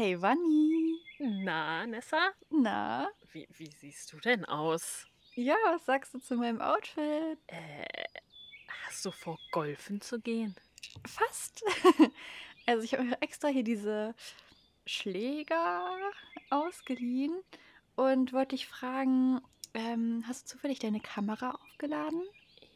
Hey 0.00 0.16
Wanni. 0.18 0.98
Na, 1.18 1.84
Nessa? 1.84 2.30
Na? 2.48 3.10
Wie, 3.32 3.46
wie 3.50 3.70
siehst 3.70 4.10
du 4.10 4.18
denn 4.18 4.46
aus? 4.46 5.06
Ja, 5.34 5.56
was 5.66 5.84
sagst 5.84 6.14
du 6.14 6.18
zu 6.20 6.36
meinem 6.36 6.62
Outfit? 6.62 7.38
Äh, 7.48 7.84
hast 8.86 9.04
du 9.04 9.10
vor, 9.10 9.38
golfen 9.52 10.00
zu 10.00 10.18
gehen? 10.18 10.56
Fast. 11.06 11.62
Also 12.64 12.82
ich 12.82 12.94
habe 12.94 13.04
mir 13.04 13.20
extra 13.20 13.48
hier 13.48 13.62
diese 13.62 14.14
Schläger 14.86 15.98
ausgeliehen 16.48 17.34
und 17.94 18.32
wollte 18.32 18.56
dich 18.56 18.68
fragen, 18.68 19.42
ähm, 19.74 20.24
hast 20.26 20.44
du 20.44 20.54
zufällig 20.54 20.78
deine 20.78 21.00
Kamera 21.00 21.50
aufgeladen? 21.50 22.22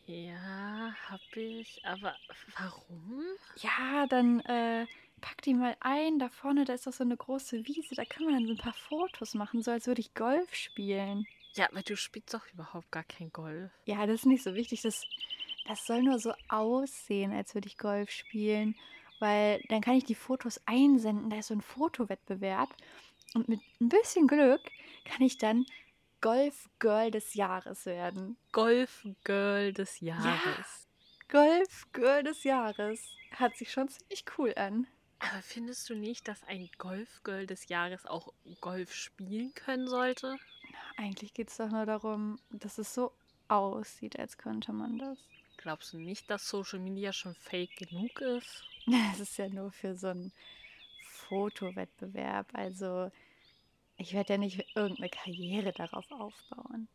Ja, 0.06 0.94
hab 1.08 1.20
ich. 1.34 1.82
Aber 1.86 2.14
warum? 2.58 3.24
Ja, 3.56 4.06
dann 4.08 4.40
äh, 4.40 4.86
pack 5.24 5.40
die 5.42 5.54
mal 5.54 5.74
ein. 5.80 6.18
Da 6.18 6.28
vorne, 6.28 6.64
da 6.64 6.74
ist 6.74 6.86
doch 6.86 6.92
so 6.92 7.02
eine 7.02 7.16
große 7.16 7.66
Wiese. 7.66 7.94
Da 7.94 8.04
kann 8.04 8.24
man 8.24 8.34
dann 8.34 8.46
so 8.46 8.52
ein 8.52 8.58
paar 8.58 8.74
Fotos 8.74 9.34
machen, 9.34 9.62
so 9.62 9.70
als 9.70 9.86
würde 9.86 10.02
ich 10.02 10.14
Golf 10.14 10.54
spielen. 10.54 11.26
Ja, 11.54 11.68
aber 11.70 11.82
du 11.82 11.96
spielst 11.96 12.34
doch 12.34 12.46
überhaupt 12.52 12.90
gar 12.92 13.04
kein 13.04 13.32
Golf. 13.32 13.70
Ja, 13.86 14.06
das 14.06 14.16
ist 14.16 14.26
nicht 14.26 14.42
so 14.42 14.54
wichtig. 14.54 14.82
Das, 14.82 15.02
das 15.66 15.86
soll 15.86 16.02
nur 16.02 16.18
so 16.18 16.34
aussehen, 16.48 17.32
als 17.32 17.54
würde 17.54 17.68
ich 17.68 17.78
Golf 17.78 18.10
spielen. 18.10 18.76
Weil 19.18 19.62
dann 19.68 19.80
kann 19.80 19.94
ich 19.94 20.04
die 20.04 20.14
Fotos 20.14 20.60
einsenden. 20.66 21.30
Da 21.30 21.38
ist 21.38 21.48
so 21.48 21.54
ein 21.54 21.62
Fotowettbewerb. 21.62 22.68
Und 23.34 23.48
mit 23.48 23.60
ein 23.80 23.88
bisschen 23.88 24.26
Glück 24.26 24.60
kann 25.04 25.22
ich 25.22 25.38
dann 25.38 25.64
Golf 26.20 26.68
Girl 26.80 27.10
des 27.10 27.34
Jahres 27.34 27.86
werden. 27.86 28.36
Golf-Girl 28.52 29.72
des 29.72 30.00
Jahres. 30.00 30.88
Golf 31.30 31.86
Girl 31.92 32.22
des 32.22 32.44
Jahres. 32.44 33.16
Hat 33.32 33.56
sich 33.56 33.72
schon 33.72 33.88
ziemlich 33.88 34.24
cool 34.38 34.52
an. 34.56 34.86
Aber 35.18 35.42
findest 35.42 35.88
du 35.88 35.94
nicht, 35.94 36.28
dass 36.28 36.42
ein 36.44 36.68
Golf-Girl 36.78 37.46
des 37.46 37.68
Jahres 37.68 38.06
auch 38.06 38.32
Golf 38.60 38.94
spielen 38.94 39.54
können 39.54 39.88
sollte? 39.88 40.36
Eigentlich 40.96 41.34
geht 41.34 41.48
es 41.50 41.56
doch 41.56 41.70
nur 41.70 41.86
darum, 41.86 42.38
dass 42.50 42.78
es 42.78 42.94
so 42.94 43.12
aussieht, 43.48 44.18
als 44.18 44.38
könnte 44.38 44.72
man 44.72 44.98
das. 44.98 45.18
Glaubst 45.56 45.92
du 45.92 45.98
nicht, 45.98 46.28
dass 46.30 46.48
Social 46.48 46.78
Media 46.78 47.12
schon 47.12 47.34
fake 47.34 47.76
genug 47.76 48.20
ist? 48.20 48.64
Es 49.14 49.20
ist 49.20 49.38
ja 49.38 49.48
nur 49.48 49.72
für 49.72 49.96
so 49.96 50.08
einen 50.08 50.30
Fotowettbewerb. 51.00 52.48
Also 52.52 53.10
ich 53.96 54.12
werde 54.12 54.34
ja 54.34 54.38
nicht 54.38 54.66
irgendeine 54.74 55.08
Karriere 55.08 55.72
darauf 55.72 56.10
aufbauen. 56.10 56.88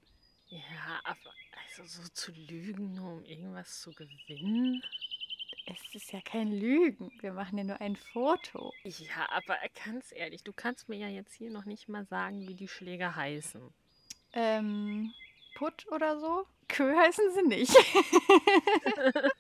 Ja, 0.50 1.00
aber 1.04 1.34
also 1.68 1.86
so 1.86 2.08
zu 2.10 2.32
lügen, 2.32 2.94
nur 2.94 3.14
um 3.14 3.26
irgendwas 3.26 3.82
zu 3.82 3.92
gewinnen? 3.92 4.84
Es 5.72 5.94
ist 5.94 6.12
ja 6.12 6.20
kein 6.22 6.52
Lügen. 6.52 7.12
Wir 7.22 7.34
machen 7.34 7.58
ja 7.60 7.64
nur 7.64 7.80
ein 7.80 7.96
Foto. 7.96 8.74
Ja, 8.84 9.30
aber 9.30 9.56
ganz 9.86 10.12
ehrlich, 10.12 10.44
du 10.44 10.52
kannst 10.52 10.90
mir 10.90 10.98
ja 10.98 11.08
jetzt 11.08 11.34
hier 11.34 11.52
noch 11.52 11.66
nicht 11.66 11.88
mal 11.88 12.06
sagen, 12.06 12.48
wie 12.48 12.56
die 12.56 12.68
Schläger 12.68 13.16
heißen. 13.16 13.62
Ähm, 14.34 15.14
Putt 15.56 15.86
oder 15.92 16.20
so? 16.20 16.46
Kö 16.68 16.96
heißen 16.96 17.34
sie 17.34 17.44
nicht. 17.44 17.76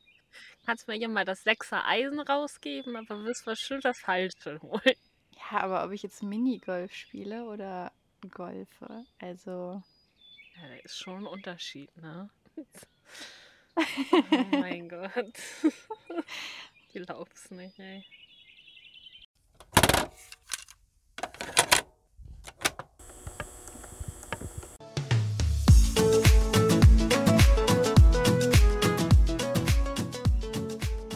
Kannst 0.66 0.88
mir 0.88 0.95
hier 0.95 1.09
mal 1.09 1.25
das 1.25 1.44
Sechser 1.44 1.85
Eisen 1.88 2.19
rausgeben, 2.19 2.95
aber 2.95 3.23
wirst 3.23 3.45
bestimmt 3.45 3.85
das 3.85 4.00
Falsche 4.00 4.61
holen. 4.61 4.95
ja, 5.31 5.61
aber 5.61 5.83
ob 5.83 5.91
ich 5.91 6.03
jetzt 6.03 6.22
Minigolf 6.22 6.94
spiele 6.94 7.45
oder 7.45 7.91
golfe, 8.30 9.05
also 9.19 9.81
Ja, 10.55 10.67
da 10.67 10.75
ist 10.83 11.00
schon 11.00 11.23
ein 11.23 11.27
Unterschied, 11.27 11.95
ne? 11.97 12.30
Oh 13.80 14.44
mein 14.59 14.89
Gott. 14.89 15.39
Ich 16.91 17.02
glaub's 17.05 17.52
nicht, 17.52 17.80
ey. 17.80 18.03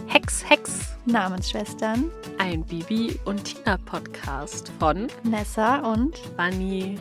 Hex, 0.07 0.49
Hex. 0.49 0.79
Namensschwestern 1.05 2.09
Ein 2.37 2.63
Bibi 2.63 3.19
und 3.25 3.43
Tina 3.43 3.77
Podcast 3.77 4.71
von 4.79 5.07
Nessa 5.23 5.79
und 5.79 6.15
Bunny. 6.37 6.97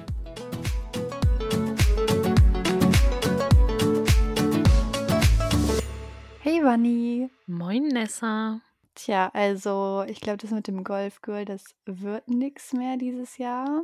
Hey 6.63 6.69
Wanni. 6.69 7.29
Moin 7.49 7.89
Nessa. 7.89 8.61
Tja, 8.95 9.33
also 9.35 10.05
ich 10.07 10.21
glaube, 10.21 10.37
das 10.37 10.53
mit 10.53 10.69
dem 10.69 10.85
Golfgirl, 10.85 11.45
das 11.45 11.75
wird 11.87 12.29
nix 12.29 12.73
mehr 12.73 12.97
dieses 12.97 13.37
Jahr. 13.37 13.83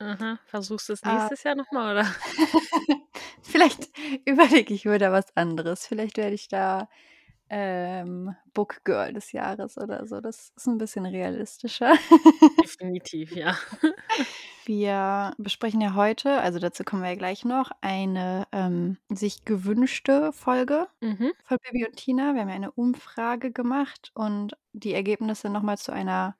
Aha, 0.00 0.38
versuchst 0.44 0.90
du 0.90 0.92
es 0.92 1.02
Ah. 1.02 1.14
nächstes 1.14 1.44
Jahr 1.44 1.54
nochmal, 1.54 1.94
oder? 1.94 2.04
Vielleicht 3.42 3.88
überlege 4.26 4.74
ich 4.74 4.84
mir 4.84 4.98
da 4.98 5.12
was 5.12 5.34
anderes. 5.34 5.86
Vielleicht 5.86 6.18
werde 6.18 6.34
ich 6.34 6.48
da 6.48 6.90
ähm, 7.50 8.34
Book 8.54 8.82
Girl 8.84 9.12
des 9.12 9.32
Jahres 9.32 9.76
oder 9.78 10.06
so. 10.06 10.20
Das 10.20 10.52
ist 10.56 10.66
ein 10.66 10.78
bisschen 10.78 11.06
realistischer. 11.06 11.94
Definitiv, 12.62 13.34
ja. 13.34 13.56
Wir 14.64 15.32
besprechen 15.38 15.80
ja 15.80 15.94
heute, 15.94 16.40
also 16.40 16.58
dazu 16.58 16.84
kommen 16.84 17.02
wir 17.02 17.10
ja 17.10 17.16
gleich 17.16 17.44
noch, 17.44 17.70
eine 17.80 18.46
ähm, 18.52 18.98
sich 19.08 19.44
gewünschte 19.44 20.32
Folge 20.32 20.86
Mhm. 21.00 21.32
von 21.44 21.58
Bibi 21.62 21.86
und 21.86 21.96
Tina. 21.96 22.34
Wir 22.34 22.42
haben 22.42 22.48
ja 22.50 22.54
eine 22.54 22.72
Umfrage 22.72 23.52
gemacht 23.52 24.12
und 24.14 24.56
die 24.72 24.94
Ergebnisse 24.94 25.48
nochmal 25.50 25.78
zu 25.78 25.92
einer 25.92 26.36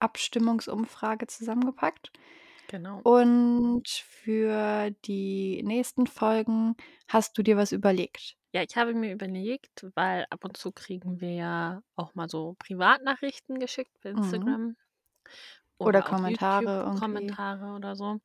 Abstimmungsumfrage 0.00 1.26
zusammengepackt. 1.26 2.12
Genau. 2.68 3.00
Und 3.02 3.88
für 3.88 4.90
die 5.04 5.62
nächsten 5.64 6.06
Folgen 6.06 6.76
hast 7.08 7.36
du 7.38 7.42
dir 7.42 7.56
was 7.56 7.72
überlegt. 7.72 8.36
Ja, 8.56 8.62
ich 8.62 8.74
habe 8.74 8.94
mir 8.94 9.12
überlegt, 9.12 9.84
weil 9.96 10.24
ab 10.30 10.42
und 10.46 10.56
zu 10.56 10.72
kriegen 10.72 11.20
wir 11.20 11.32
ja 11.34 11.82
auch 11.94 12.14
mal 12.14 12.26
so 12.30 12.56
Privatnachrichten 12.58 13.58
geschickt 13.58 14.00
per 14.00 14.12
Mhm. 14.12 14.18
Instagram. 14.18 14.76
Oder 15.76 15.98
auf 15.98 16.06
Kommentare. 16.06 16.94
Kommentare 16.98 17.74
oder 17.74 17.96
so, 17.96 18.18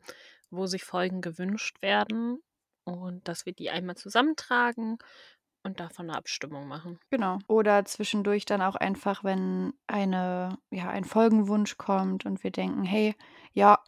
wo 0.49 0.67
sich 0.67 0.85
Folgen 0.85 1.19
gewünscht 1.19 1.81
werden. 1.81 2.41
Und 2.85 3.27
dass 3.27 3.45
wir 3.45 3.51
die 3.51 3.71
einmal 3.71 3.97
zusammentragen 3.97 4.99
und 5.63 5.81
davon 5.81 6.09
eine 6.09 6.17
Abstimmung 6.17 6.65
machen. 6.69 6.97
Genau. 7.09 7.39
Oder 7.47 7.83
zwischendurch 7.83 8.45
dann 8.45 8.61
auch 8.61 8.75
einfach, 8.75 9.25
wenn 9.25 9.73
eine, 9.87 10.57
ja, 10.69 10.89
ein 10.89 11.03
Folgenwunsch 11.03 11.77
kommt 11.77 12.25
und 12.25 12.41
wir 12.45 12.51
denken, 12.51 12.83
hey, 12.83 13.15
ja, 13.51 13.79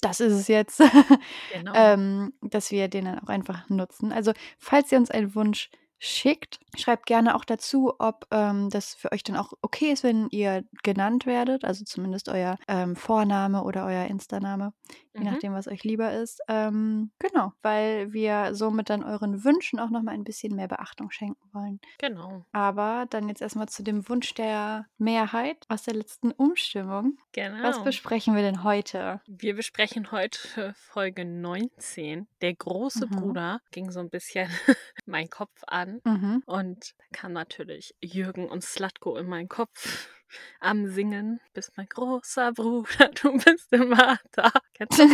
das 0.00 0.20
ist 0.20 0.32
es 0.32 0.48
jetzt, 0.48 0.80
Genau. 1.52 1.72
ähm, 1.74 2.32
dass 2.40 2.70
wir 2.70 2.88
den 2.88 3.04
dann 3.04 3.18
auch 3.18 3.28
einfach 3.28 3.68
nutzen. 3.68 4.12
Also, 4.12 4.32
falls 4.58 4.90
ihr 4.92 4.96
uns 4.98 5.10
einen 5.10 5.34
Wunsch 5.34 5.68
schickt, 6.02 6.58
schreibt 6.76 7.06
gerne 7.06 7.34
auch 7.36 7.44
dazu, 7.44 7.92
ob 7.98 8.26
ähm, 8.30 8.70
das 8.70 8.94
für 8.94 9.12
euch 9.12 9.22
dann 9.22 9.36
auch 9.36 9.52
okay 9.62 9.92
ist, 9.92 10.02
wenn 10.02 10.28
ihr 10.30 10.64
genannt 10.82 11.26
werdet, 11.26 11.64
also 11.64 11.84
zumindest 11.84 12.28
euer 12.30 12.56
ähm, 12.68 12.96
Vorname 12.96 13.62
oder 13.62 13.84
euer 13.84 14.06
Insta-Name, 14.06 14.72
je 15.14 15.20
Mhm. 15.20 15.26
nachdem, 15.26 15.52
was 15.52 15.68
euch 15.68 15.84
lieber 15.84 16.12
ist. 16.12 16.40
Ähm, 16.48 17.10
genau, 17.18 17.52
weil 17.62 18.12
wir 18.14 18.54
somit 18.54 18.88
dann 18.88 19.04
euren 19.04 19.44
Wünschen 19.44 19.78
auch 19.78 19.90
nochmal 19.90 20.14
ein 20.14 20.24
bisschen 20.24 20.56
mehr 20.56 20.68
Beachtung 20.68 21.10
schenken 21.10 21.48
wollen. 21.52 21.80
Genau. 21.98 22.44
Aber 22.52 23.04
dann 23.10 23.28
jetzt 23.28 23.42
erstmal 23.42 23.68
zu 23.68 23.82
dem 23.82 24.08
Wunsch 24.08 24.32
der 24.34 24.86
Mehrheit 24.96 25.66
aus 25.68 25.82
der 25.82 25.94
letzten 25.94 26.32
Umstimmung. 26.32 27.18
Was 27.60 27.74
Genau. 27.76 27.84
besprechen 27.84 28.34
wir 28.34 28.42
denn 28.42 28.64
heute? 28.64 29.20
Wir 29.26 29.54
besprechen 29.54 30.10
heute 30.12 30.72
Folge 30.76 31.26
19. 31.26 32.26
Der 32.40 32.54
große 32.54 33.06
Mhm. 33.06 33.10
Bruder 33.10 33.60
ging 33.70 33.90
so 33.90 34.00
ein 34.00 34.08
bisschen 34.08 34.48
mein 35.06 35.28
Kopf 35.28 35.62
an. 35.66 35.89
Mhm. 36.04 36.42
Und 36.46 36.94
da 36.98 37.04
kam 37.12 37.32
natürlich 37.32 37.94
Jürgen 38.00 38.48
und 38.48 38.62
Slatko 38.62 39.16
in 39.16 39.26
meinen 39.26 39.48
Kopf 39.48 40.08
am 40.60 40.86
Singen. 40.86 41.40
Bist 41.52 41.72
mein 41.76 41.88
großer 41.88 42.52
Bruder, 42.52 43.08
du 43.22 43.32
bist 43.38 43.72
immer 43.72 44.18
da. 44.32 44.52
Kennst 44.74 44.98
du 44.98 45.04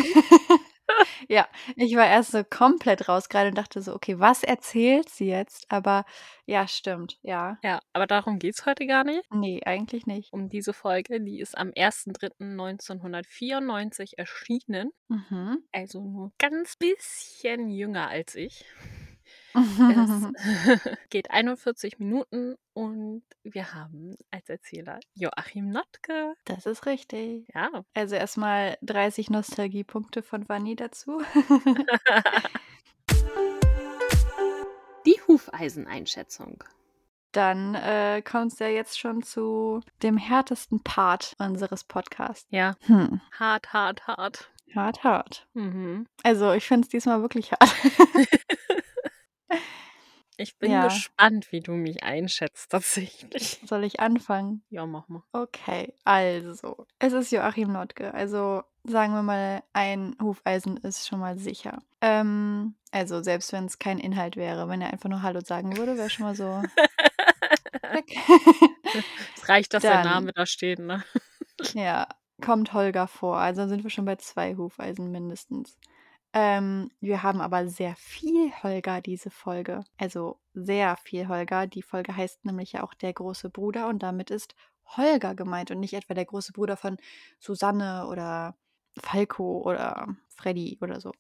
ja, 1.28 1.46
ich 1.76 1.94
war 1.96 2.06
erst 2.06 2.32
so 2.32 2.42
komplett 2.44 3.08
raus 3.08 3.28
gerade 3.28 3.48
und 3.48 3.58
dachte 3.58 3.82
so, 3.82 3.94
okay, 3.94 4.18
was 4.18 4.42
erzählt 4.42 5.08
sie 5.08 5.28
jetzt? 5.28 5.66
Aber 5.68 6.04
ja, 6.44 6.66
stimmt, 6.68 7.18
ja. 7.22 7.58
Ja, 7.62 7.80
aber 7.92 8.06
darum 8.06 8.38
geht 8.38 8.58
es 8.58 8.66
heute 8.66 8.86
gar 8.86 9.04
nicht. 9.04 9.22
Nee, 9.32 9.62
eigentlich 9.64 10.06
nicht. 10.06 10.32
Um 10.32 10.48
diese 10.48 10.72
Folge, 10.72 11.20
die 11.20 11.40
ist 11.40 11.58
am 11.58 11.68
1.3.1994 11.70 14.12
erschienen. 14.16 14.92
Mhm. 15.08 15.64
Also 15.72 16.02
nur 16.02 16.32
ganz 16.38 16.76
bisschen 16.76 17.68
jünger 17.68 18.08
als 18.08 18.34
ich. 18.34 18.64
Es 19.56 20.32
geht 21.10 21.30
41 21.30 21.98
Minuten 21.98 22.56
und 22.74 23.22
wir 23.42 23.72
haben 23.72 24.16
als 24.30 24.48
Erzähler 24.48 25.00
Joachim 25.14 25.70
Notke. 25.70 26.34
Das 26.44 26.66
ist 26.66 26.84
richtig. 26.86 27.48
Ja, 27.54 27.70
Also 27.94 28.16
erstmal 28.16 28.76
30 28.82 29.30
Nostalgiepunkte 29.30 30.22
von 30.22 30.48
Vanni 30.48 30.76
dazu. 30.76 31.22
Die 35.06 35.20
Hufeiseneinschätzung. 35.28 36.62
dann 37.32 37.74
äh, 37.74 38.22
kommt 38.22 38.52
es 38.52 38.58
ja 38.58 38.68
jetzt 38.68 38.98
schon 38.98 39.22
zu 39.22 39.80
dem 40.02 40.16
härtesten 40.16 40.82
Part 40.82 41.34
unseres 41.38 41.84
Podcasts. 41.84 42.46
Ja. 42.50 42.74
Hm. 42.86 43.20
Hart, 43.38 43.72
hart, 43.72 44.06
hart. 44.06 44.50
Hart, 44.74 45.04
hart. 45.04 45.46
Mhm. 45.54 46.06
Also 46.22 46.52
ich 46.52 46.64
finde 46.66 46.86
es 46.86 46.88
diesmal 46.88 47.20
wirklich 47.22 47.52
hart. 47.52 47.72
Ich 50.38 50.58
bin 50.58 50.70
Ja. 50.70 50.84
gespannt, 50.84 51.50
wie 51.50 51.60
du 51.60 51.72
mich 51.72 52.02
einschätzt, 52.02 52.70
tatsächlich. 52.70 53.58
Soll 53.64 53.84
ich 53.84 54.00
anfangen? 54.00 54.62
Ja, 54.68 54.84
mach 54.86 55.08
mal. 55.08 55.22
Okay, 55.32 55.94
also, 56.04 56.86
es 56.98 57.12
ist 57.14 57.32
Joachim 57.32 57.72
Notke. 57.72 58.12
Also 58.12 58.62
sagen 58.84 59.14
wir 59.14 59.22
mal, 59.22 59.62
ein 59.72 60.14
Hufeisen 60.22 60.76
ist 60.76 61.08
schon 61.08 61.20
mal 61.20 61.38
sicher. 61.38 61.82
Ähm, 62.02 62.74
also 62.92 63.22
selbst 63.22 63.52
wenn 63.52 63.64
es 63.64 63.78
kein 63.78 63.98
Inhalt 63.98 64.36
wäre, 64.36 64.68
wenn 64.68 64.80
er 64.82 64.92
einfach 64.92 65.08
nur 65.08 65.22
Hallo 65.22 65.40
sagen 65.40 65.76
würde, 65.76 65.96
wäre 65.96 66.10
schon 66.10 66.26
mal 66.26 66.36
so. 66.36 66.62
Es 69.34 69.48
reicht, 69.48 69.74
dass 69.74 69.82
der 69.82 70.02
Dann- 70.02 70.04
Name 70.06 70.32
da 70.32 70.46
steht, 70.46 70.78
ne? 70.78 71.04
ja, 71.72 72.06
kommt 72.44 72.72
Holger 72.72 73.06
vor. 73.08 73.38
Also 73.38 73.66
sind 73.68 73.82
wir 73.82 73.90
schon 73.90 74.04
bei 74.04 74.16
zwei 74.16 74.54
Hufeisen 74.56 75.10
mindestens. 75.10 75.78
Ähm, 76.38 76.90
wir 77.00 77.22
haben 77.22 77.40
aber 77.40 77.66
sehr 77.66 77.96
viel 77.96 78.52
Holger 78.62 79.00
diese 79.00 79.30
Folge. 79.30 79.84
Also 79.96 80.38
sehr 80.52 80.98
viel 80.98 81.28
Holger. 81.28 81.66
Die 81.66 81.80
Folge 81.80 82.14
heißt 82.14 82.44
nämlich 82.44 82.72
ja 82.72 82.82
auch 82.82 82.92
der 82.92 83.14
große 83.14 83.48
Bruder 83.48 83.88
und 83.88 84.02
damit 84.02 84.30
ist 84.30 84.54
Holger 84.84 85.34
gemeint 85.34 85.70
und 85.70 85.80
nicht 85.80 85.94
etwa 85.94 86.12
der 86.12 86.26
große 86.26 86.52
Bruder 86.52 86.76
von 86.76 86.98
Susanne 87.38 88.06
oder 88.08 88.54
Falco 88.98 89.62
oder 89.62 90.08
Freddy 90.28 90.76
oder 90.82 91.00
so. 91.00 91.12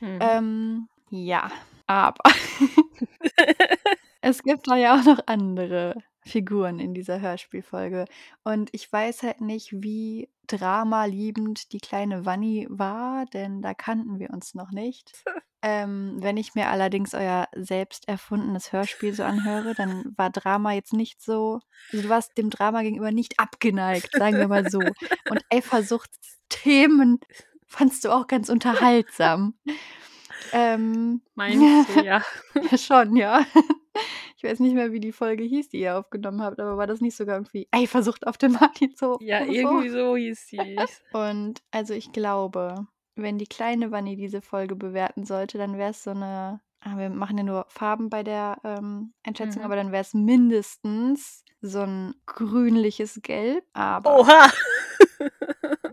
Mhm. 0.00 0.18
Ähm, 0.20 0.88
ja, 1.08 1.50
aber 1.86 2.22
es 4.20 4.42
gibt 4.42 4.68
da 4.68 4.76
ja 4.76 5.00
auch 5.00 5.04
noch 5.06 5.20
andere 5.24 5.94
Figuren 6.20 6.78
in 6.78 6.92
dieser 6.92 7.22
Hörspielfolge. 7.22 8.04
Und 8.44 8.68
ich 8.72 8.92
weiß 8.92 9.22
halt 9.22 9.40
nicht, 9.40 9.82
wie 9.82 10.28
dramaliebend 10.48 11.72
die 11.72 11.78
kleine 11.78 12.26
Wanni 12.26 12.66
war, 12.70 13.26
denn 13.26 13.62
da 13.62 13.74
kannten 13.74 14.18
wir 14.18 14.30
uns 14.30 14.54
noch 14.54 14.70
nicht. 14.70 15.12
Ähm, 15.60 16.18
wenn 16.20 16.36
ich 16.36 16.54
mir 16.54 16.68
allerdings 16.68 17.14
euer 17.14 17.48
selbst 17.52 18.06
erfundenes 18.06 18.72
Hörspiel 18.72 19.12
so 19.12 19.24
anhöre, 19.24 19.74
dann 19.74 20.04
war 20.16 20.30
Drama 20.30 20.72
jetzt 20.72 20.92
nicht 20.92 21.20
so. 21.20 21.58
Also 21.90 22.02
du 22.04 22.08
warst 22.08 22.38
dem 22.38 22.48
Drama 22.48 22.82
gegenüber 22.82 23.10
nicht 23.10 23.40
abgeneigt, 23.40 24.10
sagen 24.12 24.36
wir 24.36 24.46
mal 24.46 24.70
so. 24.70 24.78
Und 24.78 24.94
Eifersuchtsthemen 25.50 27.18
fandst 27.66 28.04
du 28.04 28.10
auch 28.10 28.28
ganz 28.28 28.48
unterhaltsam. 28.48 29.54
Ähm, 30.52 31.20
Meinst 31.34 31.88
du, 31.94 32.00
ja. 32.04 32.22
Schon, 32.76 33.16
ja. 33.16 33.44
Ich 34.40 34.44
weiß 34.44 34.60
nicht 34.60 34.74
mehr, 34.74 34.92
wie 34.92 35.00
die 35.00 35.10
Folge 35.10 35.42
hieß, 35.42 35.70
die 35.70 35.80
ihr 35.80 35.98
aufgenommen 35.98 36.42
habt, 36.42 36.60
aber 36.60 36.76
war 36.76 36.86
das 36.86 37.00
nicht 37.00 37.16
sogar 37.16 37.34
irgendwie 37.34 37.66
Eifersucht 37.72 38.24
auf 38.24 38.38
dem 38.38 38.52
Martinshof? 38.52 39.20
Ja, 39.20 39.40
oder 39.42 39.50
irgendwie 39.50 39.88
so 39.88 40.14
hieß 40.16 40.46
sie. 40.46 40.76
Und 41.12 41.60
also 41.72 41.92
ich 41.94 42.12
glaube, 42.12 42.86
wenn 43.16 43.38
die 43.38 43.48
kleine 43.48 43.90
Wanni 43.90 44.14
diese 44.14 44.40
Folge 44.40 44.76
bewerten 44.76 45.24
sollte, 45.24 45.58
dann 45.58 45.76
wäre 45.76 45.90
es 45.90 46.04
so 46.04 46.10
eine. 46.10 46.60
Ah, 46.78 46.96
wir 46.96 47.10
machen 47.10 47.36
ja 47.38 47.42
nur 47.42 47.64
Farben 47.68 48.08
bei 48.10 48.22
der 48.22 48.58
ähm, 48.62 49.12
Einschätzung, 49.24 49.62
Mhm. 49.62 49.66
aber 49.66 49.74
dann 49.74 49.90
wäre 49.90 50.02
es 50.02 50.14
mindestens 50.14 51.42
so 51.60 51.80
ein 51.80 52.14
grünliches 52.26 53.18
Gelb. 53.20 53.64
Aber 53.72 54.20
Oha! 54.20 54.52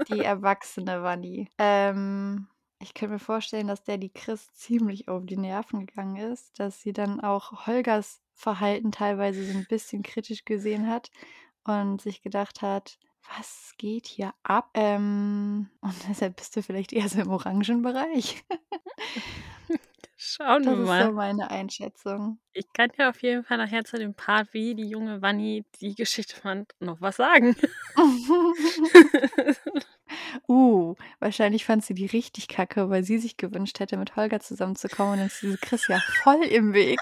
die 0.07 0.19
erwachsene 0.19 1.01
Wanni. 1.01 1.49
Ähm, 1.57 2.47
ich 2.79 2.93
könnte 2.93 3.13
mir 3.13 3.19
vorstellen, 3.19 3.67
dass 3.67 3.83
der 3.83 3.97
die 3.97 4.11
Chris 4.11 4.51
ziemlich 4.53 5.07
auf 5.07 5.25
die 5.25 5.37
Nerven 5.37 5.85
gegangen 5.85 6.17
ist, 6.17 6.59
dass 6.59 6.81
sie 6.81 6.93
dann 6.93 7.21
auch 7.21 7.67
Holgers 7.67 8.21
Verhalten 8.33 8.91
teilweise 8.91 9.45
so 9.45 9.57
ein 9.57 9.65
bisschen 9.69 10.03
kritisch 10.03 10.43
gesehen 10.43 10.89
hat 10.89 11.09
und 11.63 12.01
sich 12.01 12.21
gedacht 12.21 12.61
hat, 12.61 12.99
was 13.37 13.73
geht 13.77 14.07
hier 14.07 14.33
ab? 14.43 14.69
Ähm, 14.73 15.69
und 15.81 15.95
deshalb 16.09 16.35
bist 16.35 16.55
du 16.55 16.61
vielleicht 16.61 16.93
eher 16.93 17.07
so 17.09 17.21
im 17.21 17.31
Orangenbereich. 17.31 18.43
Schauen 20.17 20.63
Das 20.63 20.73
wir 20.75 20.81
ist 20.81 20.87
mal. 20.87 21.05
so 21.05 21.11
meine 21.11 21.51
Einschätzung. 21.51 22.39
Ich 22.53 22.65
kann 22.73 22.89
ja 22.97 23.09
auf 23.09 23.21
jeden 23.21 23.43
Fall 23.43 23.57
nachher 23.57 23.83
zu 23.83 23.97
dem 23.97 24.15
Part, 24.15 24.53
wie 24.53 24.73
die 24.73 24.87
junge 24.87 25.21
Wanni 25.21 25.65
die 25.81 25.93
Geschichte 25.93 26.35
fand, 26.35 26.73
noch 26.79 26.99
was 27.01 27.17
sagen. 27.17 27.55
uh, 30.47 30.95
wahrscheinlich 31.19 31.65
fand 31.65 31.83
sie 31.85 31.93
die 31.93 32.05
richtig 32.05 32.47
kacke, 32.47 32.89
weil 32.89 33.03
sie 33.03 33.17
sich 33.17 33.37
gewünscht 33.37 33.79
hätte, 33.79 33.97
mit 33.97 34.15
Holger 34.15 34.39
zusammenzukommen 34.39 35.13
und 35.13 35.19
dann 35.19 35.27
ist 35.27 35.41
diese 35.41 35.57
Chris 35.57 35.87
ja 35.87 35.99
voll 36.23 36.43
im 36.43 36.73
Weg. 36.73 36.99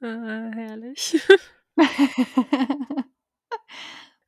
äh, 0.00 0.06
herrlich. 0.54 1.20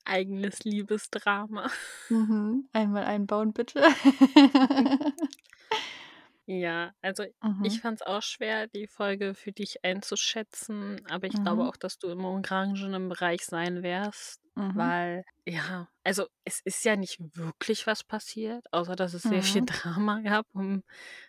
Eigenes 0.05 0.65
Liebesdrama. 0.65 1.71
Mhm. 2.09 2.69
Einmal 2.73 3.05
einbauen, 3.05 3.53
bitte. 3.53 3.83
Ja, 6.51 6.93
also 7.03 7.25
Mhm. 7.43 7.61
ich 7.61 7.81
fand 7.81 8.01
es 8.01 8.07
auch 8.07 8.23
schwer, 8.23 8.69
die 8.69 8.87
Folge 8.87 9.35
für 9.35 9.53
dich 9.53 9.85
einzuschätzen, 9.85 11.05
aber 11.07 11.27
ich 11.27 11.43
glaube 11.43 11.65
Mhm. 11.65 11.69
auch, 11.69 11.77
dass 11.77 11.99
du 11.99 12.09
im 12.09 12.25
orangenen 12.25 13.09
Bereich 13.11 13.45
sein 13.45 13.83
wirst, 13.83 14.41
Mhm. 14.57 14.93
weil, 14.97 15.25
ja, 15.47 15.91
also 16.05 16.27
es 16.45 16.61
ist 16.65 16.85
ja 16.87 16.97
nicht 16.97 17.19
wirklich 17.37 17.87
was 17.87 18.03
passiert, 18.03 18.65
außer 18.73 18.97
dass 18.97 19.13
es 19.13 19.29
sehr 19.29 19.43
viel 19.43 19.61
Mhm. 19.61 19.67
Drama 19.67 20.21
gab 20.21 20.47
um 20.55 20.85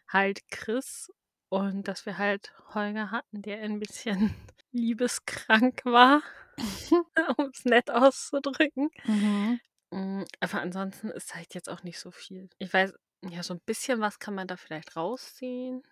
halt 0.08 0.40
Chris 0.50 1.12
und 1.50 1.88
dass 1.90 2.06
wir 2.06 2.18
halt 2.18 2.54
Holger 2.74 3.12
hatten, 3.12 3.42
der 3.42 3.62
ein 3.62 3.80
bisschen 3.80 4.34
liebeskrank 4.72 5.84
war, 5.84 6.22
um 7.38 7.50
es 7.54 7.66
nett 7.66 7.92
auszudrücken. 7.92 8.90
Mhm. 9.08 9.60
Mm, 9.92 10.24
Aber 10.40 10.62
ansonsten 10.62 11.10
ist 11.10 11.36
halt 11.36 11.54
jetzt 11.54 11.70
auch 11.70 11.84
nicht 11.84 12.00
so 12.00 12.12
viel. 12.12 12.50
Ich 12.60 12.74
weiß, 12.74 12.94
ja, 13.24 13.44
so 13.44 13.54
ein 13.54 13.62
bisschen 13.66 14.00
was 14.02 14.20
kann 14.20 14.36
man 14.36 14.48
da 14.48 14.58
vielleicht 14.58 14.96
rausziehen. 14.96 15.84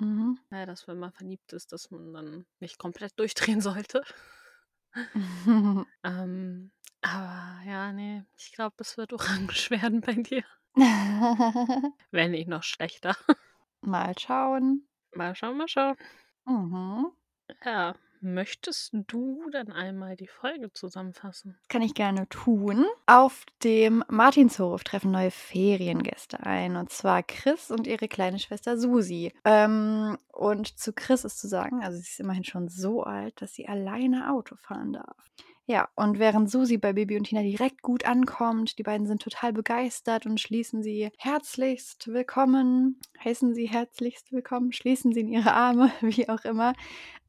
Mhm. 0.00 0.38
Ja, 0.50 0.66
dass 0.66 0.88
wenn 0.88 0.98
man 0.98 1.12
verliebt 1.12 1.52
ist, 1.52 1.72
dass 1.72 1.90
man 1.90 2.12
dann 2.12 2.46
nicht 2.60 2.78
komplett 2.78 3.12
durchdrehen 3.18 3.60
sollte. 3.60 4.02
Ähm, 6.04 6.70
aber 7.00 7.62
ja, 7.66 7.92
nee, 7.92 8.22
ich 8.36 8.52
glaube, 8.52 8.76
es 8.78 8.96
wird 8.96 9.12
orange 9.12 9.70
werden 9.70 10.00
bei 10.00 10.14
dir. 10.14 10.44
Wenn 12.10 12.30
nicht 12.30 12.48
noch 12.48 12.62
schlechter. 12.62 13.16
Mal 13.80 14.16
schauen. 14.18 14.88
Mal 15.14 15.34
schauen, 15.34 15.56
mal 15.56 15.68
schauen. 15.68 15.96
Mhm. 16.46 17.12
Ja, 17.64 17.94
möchtest 18.24 18.90
du 18.92 19.48
dann 19.52 19.70
einmal 19.70 20.16
die 20.16 20.26
Folge 20.26 20.72
zusammenfassen? 20.72 21.56
Kann 21.68 21.82
ich 21.82 21.94
gerne 21.94 22.28
tun. 22.28 22.84
Auf 23.06 23.44
dem 23.62 24.02
Martinshof 24.08 24.82
treffen 24.82 25.10
neue 25.10 25.30
Feriengäste 25.30 26.40
ein. 26.40 26.76
Und 26.76 26.90
zwar 26.90 27.22
Chris 27.22 27.70
und 27.70 27.86
ihre 27.86 28.08
kleine 28.08 28.38
Schwester 28.38 28.76
Susi. 28.76 29.32
Ähm, 29.44 30.18
und 30.32 30.78
zu 30.78 30.92
Chris 30.92 31.24
ist 31.24 31.38
zu 31.38 31.46
sagen, 31.46 31.82
also 31.84 31.96
sie 31.98 32.08
ist 32.08 32.20
immerhin 32.20 32.44
schon 32.44 32.68
so 32.68 33.02
alt, 33.02 33.40
dass 33.40 33.54
sie 33.54 33.68
alleine 33.68 34.32
Auto 34.32 34.56
fahren 34.56 34.92
darf. 34.92 35.16
Ja, 35.66 35.88
und 35.94 36.18
während 36.18 36.50
Susi 36.50 36.76
bei 36.76 36.92
Baby 36.92 37.16
und 37.16 37.24
Tina 37.24 37.40
direkt 37.40 37.80
gut 37.80 38.04
ankommt, 38.04 38.78
die 38.78 38.82
beiden 38.82 39.06
sind 39.06 39.22
total 39.22 39.54
begeistert 39.54 40.26
und 40.26 40.38
schließen 40.38 40.82
sie 40.82 41.10
herzlichst 41.16 42.08
willkommen, 42.08 43.00
heißen 43.24 43.54
sie 43.54 43.64
herzlichst 43.64 44.30
willkommen, 44.30 44.74
schließen 44.74 45.14
sie 45.14 45.20
in 45.20 45.28
ihre 45.28 45.54
Arme, 45.54 45.90
wie 46.02 46.28
auch 46.28 46.44
immer, 46.44 46.74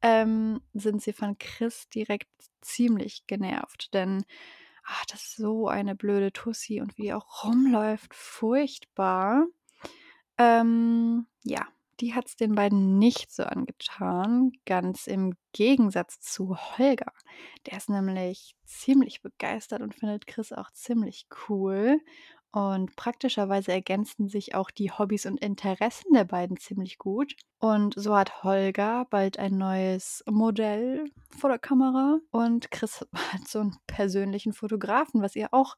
ähm, 0.01 0.59
sind 0.73 1.01
sie 1.01 1.13
von 1.13 1.37
Chris 1.37 1.87
direkt 1.87 2.27
ziemlich 2.59 3.25
genervt, 3.25 3.93
denn 3.93 4.25
ach, 4.83 5.05
das 5.05 5.21
ist 5.23 5.37
so 5.37 5.69
eine 5.69 5.95
blöde 5.95 6.33
Tussi 6.33 6.81
und 6.81 6.97
wie 6.97 7.03
die 7.03 7.13
auch 7.13 7.45
rumläuft, 7.45 8.13
furchtbar. 8.13 9.45
Ähm, 10.37 11.25
ja, 11.43 11.65
die 11.99 12.13
hat 12.13 12.27
es 12.27 12.35
den 12.35 12.55
beiden 12.55 12.97
nicht 12.97 13.31
so 13.31 13.43
angetan, 13.43 14.51
ganz 14.65 15.07
im 15.07 15.33
Gegensatz 15.53 16.19
zu 16.19 16.55
Holger. 16.55 17.11
Der 17.65 17.77
ist 17.77 17.89
nämlich 17.89 18.55
ziemlich 18.65 19.21
begeistert 19.21 19.81
und 19.81 19.95
findet 19.95 20.27
Chris 20.27 20.51
auch 20.51 20.71
ziemlich 20.71 21.27
cool. 21.47 21.99
Und 22.51 22.95
praktischerweise 22.95 23.73
ergänzen 23.73 24.29
sich 24.29 24.55
auch 24.55 24.71
die 24.71 24.89
Hobbys 24.89 25.25
und 25.25 25.41
Interessen 25.41 26.13
der 26.13 26.23
beiden 26.23 26.55
ziemlich 26.55 26.97
gut. 26.97 27.35
Und 27.59 27.95
so 27.97 28.15
hat 28.15 28.43
Holger 28.43 29.05
bald 29.09 29.37
ein 29.37 29.57
neues 29.57 30.23
Modell 30.25 31.03
vor 31.37 31.49
der 31.49 31.59
Kamera 31.59 32.19
und 32.31 32.71
Chris 32.71 33.05
hat 33.33 33.47
so 33.47 33.59
einen 33.59 33.75
persönlichen 33.87 34.53
Fotografen, 34.53 35.21
was 35.21 35.35
ihr 35.35 35.53
auch 35.53 35.75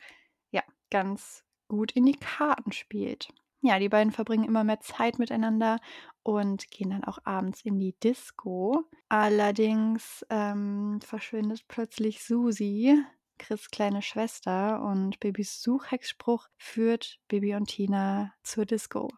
ja 0.52 0.62
ganz 0.92 1.44
gut 1.68 1.92
in 1.94 2.06
die 2.06 2.14
Karten 2.14 2.72
spielt. 2.72 3.30
Ja, 3.68 3.80
die 3.80 3.90
beiden 3.90 4.14
verbringen 4.14 4.46
immer 4.46 4.64
mehr 4.64 4.80
Zeit 4.80 5.20
miteinander 5.20 5.80
und 6.24 6.72
gehen 6.72 6.92
dann 6.92 7.04
auch 7.04 7.20
abends 7.26 7.62
in 7.66 7.80
die 7.80 7.96
Disco. 8.02 8.86
Allerdings 9.10 10.26
ähm, 10.30 11.00
verschwindet 11.04 11.68
plötzlich 11.68 12.24
Susi 12.24 12.98
Chris 13.38 13.70
kleine 13.70 14.02
Schwester 14.02 14.82
und 14.82 15.20
Babys 15.20 15.62
Suchhexspruch 15.62 16.48
führt 16.58 17.20
Baby 17.28 17.56
und 17.56 17.68
Tina 17.68 18.34
zur 18.44 18.66
Disco. 18.66 19.10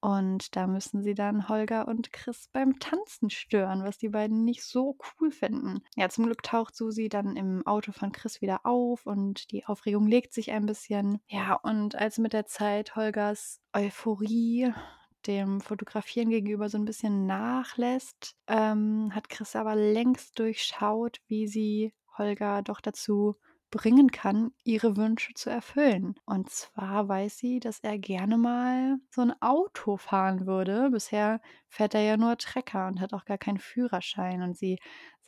Und 0.00 0.54
da 0.54 0.66
müssen 0.66 1.02
sie 1.02 1.14
dann 1.14 1.48
Holger 1.48 1.88
und 1.88 2.12
Chris 2.12 2.48
beim 2.52 2.78
Tanzen 2.78 3.30
stören, 3.30 3.82
was 3.82 3.98
die 3.98 4.10
beiden 4.10 4.44
nicht 4.44 4.62
so 4.62 4.96
cool 5.20 5.30
finden. 5.30 5.82
Ja, 5.96 6.08
zum 6.08 6.26
Glück 6.26 6.42
taucht 6.42 6.76
Susi 6.76 7.08
dann 7.08 7.36
im 7.36 7.66
Auto 7.66 7.92
von 7.92 8.12
Chris 8.12 8.40
wieder 8.40 8.64
auf 8.64 9.06
und 9.06 9.50
die 9.50 9.66
Aufregung 9.66 10.06
legt 10.06 10.32
sich 10.32 10.52
ein 10.52 10.66
bisschen. 10.66 11.20
Ja, 11.26 11.54
und 11.54 11.94
als 11.96 12.18
mit 12.18 12.32
der 12.32 12.46
Zeit 12.46 12.94
Holgers 12.94 13.60
Euphorie 13.72 14.72
dem 15.26 15.60
Fotografieren 15.60 16.30
gegenüber 16.30 16.68
so 16.68 16.78
ein 16.78 16.84
bisschen 16.84 17.26
nachlässt, 17.26 18.36
ähm, 18.46 19.10
hat 19.12 19.28
Chris 19.28 19.56
aber 19.56 19.74
längst 19.74 20.38
durchschaut, 20.38 21.20
wie 21.26 21.48
sie 21.48 21.92
Holger 22.16 22.62
doch 22.62 22.80
dazu 22.80 23.36
bringen 23.70 24.10
kann, 24.10 24.52
ihre 24.64 24.96
Wünsche 24.96 25.34
zu 25.34 25.50
erfüllen. 25.50 26.14
Und 26.24 26.50
zwar 26.50 27.08
weiß 27.08 27.38
sie, 27.38 27.60
dass 27.60 27.80
er 27.80 27.98
gerne 27.98 28.38
mal 28.38 28.96
so 29.10 29.22
ein 29.22 29.40
Auto 29.42 29.96
fahren 29.96 30.46
würde. 30.46 30.90
Bisher 30.90 31.40
fährt 31.68 31.94
er 31.94 32.02
ja 32.02 32.16
nur 32.16 32.38
Trecker 32.38 32.86
und 32.86 33.00
hat 33.00 33.12
auch 33.12 33.24
gar 33.24 33.38
keinen 33.38 33.58
Führerschein. 33.58 34.42
Und 34.42 34.56
sie 34.56 34.78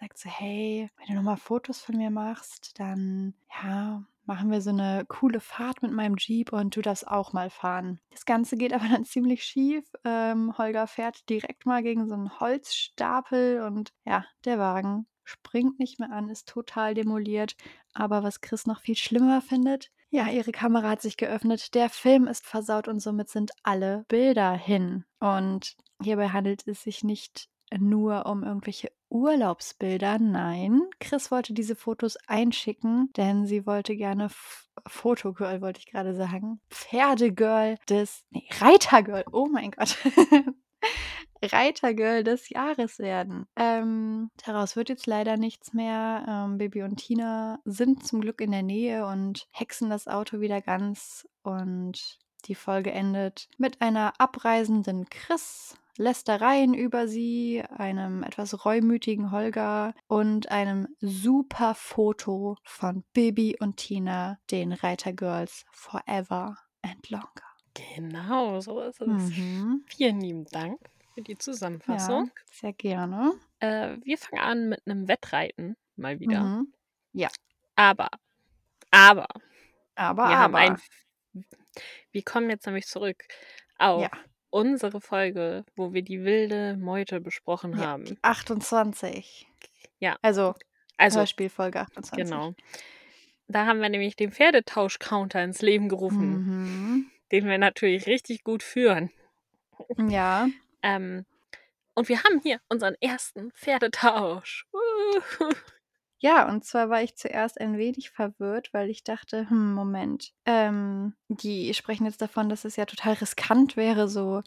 sagt 0.00 0.18
so, 0.18 0.30
hey, 0.30 0.90
wenn 0.99 1.09
du 1.09 1.14
nochmal 1.14 1.37
Fotos 1.37 1.80
von 1.80 1.97
mir 1.97 2.11
machst, 2.11 2.78
dann 2.78 3.35
ja, 3.62 4.04
machen 4.28 4.50
wir 4.50 4.61
so 4.61 4.71
eine 4.71 5.04
coole 5.09 5.40
Fahrt 5.40 5.83
mit 5.83 5.92
meinem 5.92 6.16
Jeep 6.16 6.52
und 6.52 6.76
du 6.76 6.83
darfst 6.83 7.09
auch 7.09 7.33
mal 7.33 7.50
fahren. 7.50 7.99
Das 8.11 8.26
Ganze 8.26 8.57
geht 8.57 8.73
aber 8.73 8.85
dann 8.88 9.04
ziemlich 9.04 9.42
schief. 9.42 9.85
Ähm, 10.04 10.57
Holger 10.57 10.87
fährt 10.87 11.28
direkt 11.28 11.66
mal 11.66 11.83
gegen 11.83 12.07
so 12.07 12.14
einen 12.14 12.38
Holzstapel 12.38 13.62
und 13.62 13.92
ja, 14.04 14.25
der 14.45 14.59
Wagen 14.59 15.07
springt 15.28 15.78
nicht 15.78 16.00
mehr 16.00 16.11
an, 16.11 16.28
ist 16.28 16.49
total 16.49 16.94
demoliert. 16.94 17.54
Aber 17.92 18.23
was 18.23 18.40
Chris 18.40 18.66
noch 18.66 18.80
viel 18.80 18.97
schlimmer 18.97 19.40
findet, 19.40 19.90
ja, 20.11 20.28
ihre 20.28 20.52
Kamera 20.52 20.88
hat 20.90 21.02
sich 21.02 21.18
geöffnet, 21.18 21.75
der 21.75 21.90
Film 21.90 22.26
ist 22.26 22.47
versaut 22.47 22.88
und 22.88 23.00
somit 23.00 23.28
sind 23.28 23.52
alle 23.62 24.06
Bilder 24.08 24.52
hin. 24.52 25.04
Und 25.20 25.76
hierbei 26.02 26.30
handelt 26.30 26.66
es 26.66 26.82
sich 26.82 27.04
nicht 27.04 27.49
nur 27.76 28.25
um 28.25 28.42
irgendwelche 28.42 28.90
Urlaubsbilder. 29.11 30.18
Nein, 30.18 30.82
Chris 31.00 31.30
wollte 31.30 31.52
diese 31.52 31.76
Fotos 31.76 32.16
einschicken, 32.26 33.11
denn 33.16 33.47
sie 33.47 33.66
wollte 33.66 33.97
gerne 33.97 34.28
Fotogirl, 34.87 35.61
wollte 35.61 35.80
ich 35.80 35.87
gerade 35.87 36.14
sagen. 36.14 36.61
Pferdegirl 36.70 37.76
des, 37.90 38.25
nee, 38.30 38.49
Reitergirl, 38.61 39.25
oh 39.32 39.47
mein 39.47 39.73
Gott. 39.73 39.99
Reitergirl 41.42 42.25
des 42.25 42.49
Jahres 42.49 42.99
werden. 42.99 43.47
Ähm, 43.57 44.30
daraus 44.45 44.76
wird 44.76 44.88
jetzt 44.88 45.07
leider 45.07 45.37
nichts 45.37 45.73
mehr. 45.73 46.25
Ähm, 46.28 46.59
Baby 46.59 46.83
und 46.83 46.97
Tina 46.97 47.61
sind 47.64 48.07
zum 48.07 48.21
Glück 48.21 48.40
in 48.40 48.50
der 48.50 48.62
Nähe 48.62 49.07
und 49.07 49.47
hexen 49.52 49.90
das 49.90 50.09
Auto 50.09 50.40
wieder 50.40 50.61
ganz. 50.61 51.28
Und 51.42 52.18
die 52.47 52.54
Folge 52.54 52.90
endet 52.92 53.49
mit 53.59 53.80
einer 53.80 54.14
abreisenden 54.18 55.09
Chris, 55.09 55.76
Lästereien 55.97 56.75
über 56.75 57.09
sie, 57.09 57.62
einem 57.68 58.23
etwas 58.23 58.64
reumütigen 58.64 59.33
Holger 59.33 59.95
und 60.07 60.50
einem 60.50 60.87
super 61.00 61.75
Foto 61.75 62.57
von 62.62 63.04
Baby 63.12 63.57
und 63.59 63.78
Tina, 63.78 64.38
den 64.50 64.73
Reitergirls 64.73 65.64
Forever 65.73 66.57
and 66.83 67.11
Longer. 67.11 67.26
Genau, 67.97 68.61
so 68.61 68.80
ist 68.80 69.00
es. 69.00 69.09
Mhm. 69.09 69.85
Vielen 69.87 70.21
lieben 70.21 70.45
Dank 70.47 70.78
für 71.18 71.22
die 71.25 71.32
Ja, 71.32 71.38
Zusammenfassung. 71.38 72.30
sehr 72.52 72.72
gerne. 72.72 73.32
Äh, 73.60 73.96
wir 74.04 74.18
fangen 74.18 74.38
an 74.42 74.68
mit 74.68 74.80
einem 74.87 75.08
Wettreiten 75.08 75.76
mal 75.96 76.20
wieder. 76.20 76.40
Mhm. 76.40 76.72
Ja, 77.12 77.28
Aber, 77.76 78.08
aber, 78.90 79.26
aber, 79.96 80.28
wir 80.28 80.37
aber. 80.38 80.58
ein. 80.58 80.78
Wir 82.12 82.22
kommen 82.22 82.50
jetzt 82.50 82.66
nämlich 82.66 82.87
zurück 82.87 83.25
auf 83.78 84.02
Ja, 84.02 84.10
unsere 84.50 85.00
Folge, 85.00 85.64
wo 85.76 85.92
wir 85.92 86.02
die 86.02 86.22
wilde 86.25 86.76
Meute 86.76 87.20
besprochen 87.20 87.72
ja, 87.76 87.84
haben. 87.87 88.04
die 88.04 88.18
28. 88.22 89.46
Ja, 89.98 90.16
Also 90.22 90.54
also, 90.96 91.20
Hörspielfolge 91.20 91.80
28. 91.80 92.16
genau. 92.16 92.54
Da 93.48 93.66
haben 93.66 93.80
wir 93.80 93.88
nämlich 93.88 94.14
den 94.16 94.30
Pferdetausch-Counter 94.30 95.42
ins 95.42 95.62
Leben 95.62 95.88
gerufen, 95.88 96.30
Mhm. 96.30 97.10
den 97.32 97.46
wir 97.46 97.58
natürlich 97.58 98.06
richtig 98.06 98.44
gut 98.44 98.62
führen. 98.62 99.10
Ja, 99.96 100.48
Ähm, 100.97 101.26
und 101.95 102.09
wir 102.09 102.23
haben 102.23 102.40
hier 102.42 102.61
unseren 102.68 102.95
ersten 103.00 103.50
Pferdetausch. 103.52 104.66
Ja, 106.21 106.49
und 106.49 106.64
zwar 106.64 106.90
war 106.90 107.00
ich 107.00 107.14
zuerst 107.14 107.61
ein 107.61 107.78
wenig 107.78 108.11
verwirrt, 108.11 108.71
weil 108.73 108.90
ich 108.90 109.04
dachte, 109.04 109.49
hm, 109.49 109.73
Moment, 109.73 110.33
ähm, 110.47 111.14
die 111.28 111.73
sprechen 111.75 112.07
jetzt 112.07 112.21
davon, 112.21 112.49
dass 112.49 112.64
es 112.64 112.75
ja 112.75 112.87
total 112.87 113.14
riskant 113.14 113.76
wäre, 113.76 114.09
so 114.09 114.42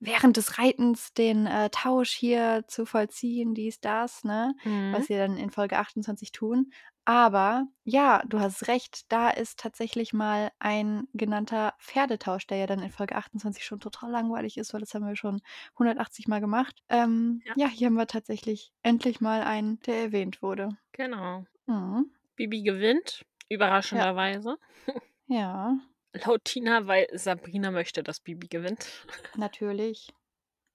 während 0.00 0.36
des 0.36 0.58
Reitens 0.58 1.12
den 1.14 1.46
äh, 1.46 1.70
Tausch 1.70 2.10
hier 2.10 2.64
zu 2.66 2.84
vollziehen, 2.84 3.54
dies, 3.54 3.80
das, 3.80 4.24
ne? 4.24 4.56
Mhm. 4.64 4.92
Was 4.92 5.06
sie 5.06 5.16
dann 5.16 5.36
in 5.36 5.50
Folge 5.50 5.78
28 5.78 6.32
tun. 6.32 6.72
Aber 7.06 7.66
ja, 7.84 8.22
du 8.26 8.40
hast 8.40 8.66
recht, 8.68 9.12
da 9.12 9.28
ist 9.28 9.58
tatsächlich 9.58 10.12
mal 10.14 10.50
ein 10.58 11.06
genannter 11.12 11.74
Pferdetausch, 11.78 12.46
der 12.46 12.58
ja 12.58 12.66
dann 12.66 12.80
in 12.82 12.90
Folge 12.90 13.14
28 13.16 13.64
schon 13.64 13.80
total 13.80 14.10
langweilig 14.10 14.56
ist, 14.56 14.72
weil 14.72 14.80
das 14.80 14.94
haben 14.94 15.06
wir 15.06 15.16
schon 15.16 15.42
180 15.74 16.28
Mal 16.28 16.40
gemacht. 16.40 16.82
Ähm, 16.88 17.42
Ja. 17.44 17.52
ja, 17.56 17.68
hier 17.68 17.86
haben 17.88 17.94
wir 17.94 18.06
tatsächlich 18.06 18.72
endlich 18.82 19.20
mal 19.20 19.42
einen, 19.42 19.80
der 19.82 19.96
erwähnt 19.96 20.40
wurde. 20.40 20.70
Genau. 20.92 21.44
Mhm. 21.66 22.10
Bibi 22.36 22.62
gewinnt, 22.62 23.24
überraschenderweise. 23.48 24.56
Ja, 25.26 25.78
Laut 26.12 26.44
Tina, 26.44 26.86
weil 26.86 27.08
Sabrina 27.12 27.70
möchte, 27.70 28.02
dass 28.02 28.20
Bibi 28.20 28.46
gewinnt. 28.46 28.86
natürlich. 29.36 30.12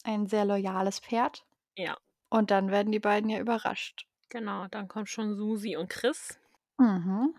Ein 0.04 0.26
sehr 0.28 0.44
loyales 0.44 1.00
Pferd. 1.00 1.46
Ja, 1.78 1.98
Und 2.30 2.52
dann 2.52 2.72
werden 2.72 2.92
die 2.92 3.00
beiden 3.00 3.30
ja 3.30 3.40
überrascht. 3.40 4.08
Genau. 4.30 4.68
Dann 4.68 4.88
kommt 4.88 5.10
schon 5.10 5.36
Susi 5.36 5.76
und 5.76 5.90
Chris. 5.90 6.40
Mhm. 6.78 7.36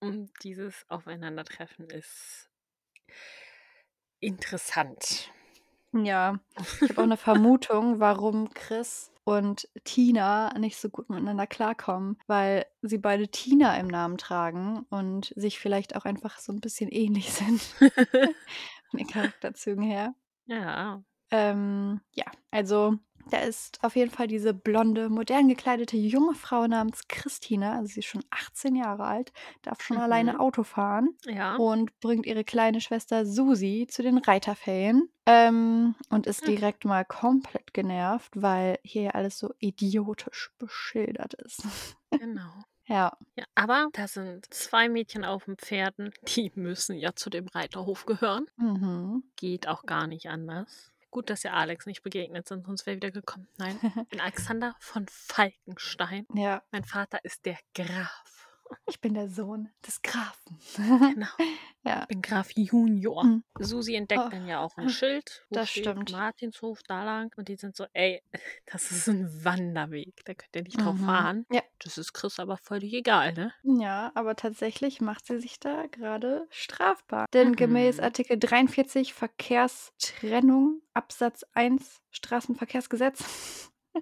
Und 0.00 0.30
dieses 0.42 0.84
Aufeinandertreffen 0.88 1.88
ist 1.90 2.50
interessant. 4.20 5.30
Ja, 5.92 6.38
ich 6.58 6.88
habe 6.88 6.98
auch 6.98 7.04
eine 7.04 7.16
Vermutung, 7.16 8.00
warum 8.00 8.52
Chris 8.54 9.10
und 9.24 9.68
Tina 9.84 10.58
nicht 10.58 10.76
so 10.76 10.88
gut 10.88 11.10
miteinander 11.10 11.46
klarkommen, 11.46 12.18
weil 12.26 12.66
sie 12.80 12.98
beide 12.98 13.28
Tina 13.28 13.78
im 13.78 13.86
Namen 13.86 14.18
tragen 14.18 14.86
und 14.90 15.32
sich 15.36 15.60
vielleicht 15.60 15.94
auch 15.94 16.04
einfach 16.04 16.38
so 16.38 16.52
ein 16.52 16.60
bisschen 16.60 16.88
ähnlich 16.88 17.32
sind 17.32 17.60
von 17.78 18.98
den 18.98 19.06
Charakterzügen 19.06 19.82
her. 19.84 20.14
ja. 20.46 21.02
Ähm, 21.34 22.02
ja, 22.12 22.26
also 22.50 22.98
da 23.30 23.38
ist 23.38 23.78
auf 23.82 23.96
jeden 23.96 24.10
Fall 24.10 24.26
diese 24.26 24.52
blonde, 24.54 25.08
modern 25.08 25.48
gekleidete 25.48 25.96
junge 25.96 26.34
Frau 26.34 26.66
namens 26.66 27.02
Christina, 27.08 27.76
also 27.76 27.86
sie 27.94 28.00
ist 28.00 28.06
schon 28.06 28.24
18 28.30 28.74
Jahre 28.76 29.04
alt, 29.04 29.32
darf 29.62 29.80
schon 29.82 29.96
alleine 29.98 30.34
Mhm. 30.34 30.40
Auto 30.40 30.62
fahren 30.64 31.16
Ja. 31.26 31.56
und 31.56 31.98
bringt 32.00 32.26
ihre 32.26 32.44
kleine 32.44 32.80
Schwester 32.80 33.24
Susi 33.26 33.86
zu 33.90 34.02
den 34.02 34.18
Reiterferien 34.18 35.08
ähm, 35.26 35.94
und 36.10 36.26
ist 36.26 36.46
Hm. 36.46 36.54
direkt 36.56 36.84
mal 36.84 37.04
komplett 37.04 37.72
genervt, 37.72 38.32
weil 38.34 38.78
hier 38.82 39.02
ja 39.02 39.10
alles 39.12 39.38
so 39.38 39.52
idiotisch 39.58 40.50
beschildert 40.58 41.34
ist. 41.34 41.62
Genau. 42.18 42.50
ja, 42.86 43.16
Ja, 43.36 43.44
aber 43.54 43.88
da 43.92 44.08
sind 44.08 44.52
zwei 44.52 44.88
Mädchen 44.88 45.24
auf 45.24 45.44
dem 45.44 45.56
Pferden, 45.56 46.12
die 46.28 46.52
müssen 46.54 46.96
ja 46.96 47.14
zu 47.14 47.30
dem 47.30 47.46
Reiterhof 47.48 48.04
gehören. 48.06 48.46
mhm. 48.56 49.22
Geht 49.36 49.68
auch 49.68 49.84
gar 49.86 50.06
nicht 50.06 50.28
anders. 50.28 50.91
Gut, 51.12 51.28
dass 51.28 51.44
ihr 51.44 51.52
Alex 51.52 51.84
nicht 51.84 52.02
begegnet 52.02 52.48
sind, 52.48 52.64
sonst 52.66 52.86
wäre 52.86 52.96
wieder 52.96 53.10
gekommen. 53.10 53.46
Nein, 53.58 53.78
ich 54.02 54.08
bin 54.08 54.20
Alexander 54.20 54.74
von 54.80 55.06
Falkenstein. 55.08 56.26
ja, 56.34 56.62
Mein 56.72 56.84
Vater 56.84 57.22
ist 57.22 57.44
der 57.44 57.58
Graf. 57.74 58.41
Ich 58.86 59.00
bin 59.00 59.14
der 59.14 59.28
Sohn 59.28 59.68
des 59.86 60.02
Grafen. 60.02 60.58
Genau, 60.76 61.26
ja, 61.84 62.02
ich 62.02 62.06
bin 62.08 62.22
Graf 62.22 62.50
Junior. 62.54 63.24
Mhm. 63.24 63.44
Susi 63.58 63.94
entdeckt 63.94 64.22
Oh. 64.26 64.28
dann 64.30 64.46
ja 64.46 64.60
auch 64.60 64.76
ein 64.76 64.88
Schild. 64.88 65.44
Wo 65.50 65.54
Das 65.56 65.70
stimmt. 65.70 66.12
Martinshof 66.12 66.82
da 66.86 67.04
lang. 67.04 67.32
Und 67.36 67.48
die 67.48 67.56
sind 67.56 67.76
so, 67.76 67.86
ey, 67.92 68.22
das 68.66 68.90
ist 68.90 69.08
ein 69.08 69.44
Wanderweg. 69.44 70.22
Da 70.24 70.34
könnt 70.34 70.54
ihr 70.56 70.62
nicht 70.62 70.80
drauf 70.80 70.94
Mhm. 70.96 71.06
fahren. 71.06 71.46
Ja. 71.50 71.62
Das 71.84 71.98
ist 71.98 72.12
Chris 72.12 72.38
aber 72.38 72.56
völlig 72.56 72.92
egal, 72.94 73.32
ne? 73.32 73.52
Ja, 73.64 74.12
aber 74.14 74.36
tatsächlich 74.36 75.00
macht 75.00 75.26
sie 75.26 75.40
sich 75.40 75.58
da 75.58 75.86
gerade 75.86 76.46
strafbar. 76.50 77.26
Denn 77.32 77.56
gemäß 77.56 77.96
Mhm. 77.98 78.04
Artikel 78.04 78.38
43 78.38 79.12
Verkehrstrennung 79.14 80.80
Absatz 80.94 81.44
1 81.54 82.00
Straßenverkehrsgesetz 82.10 83.70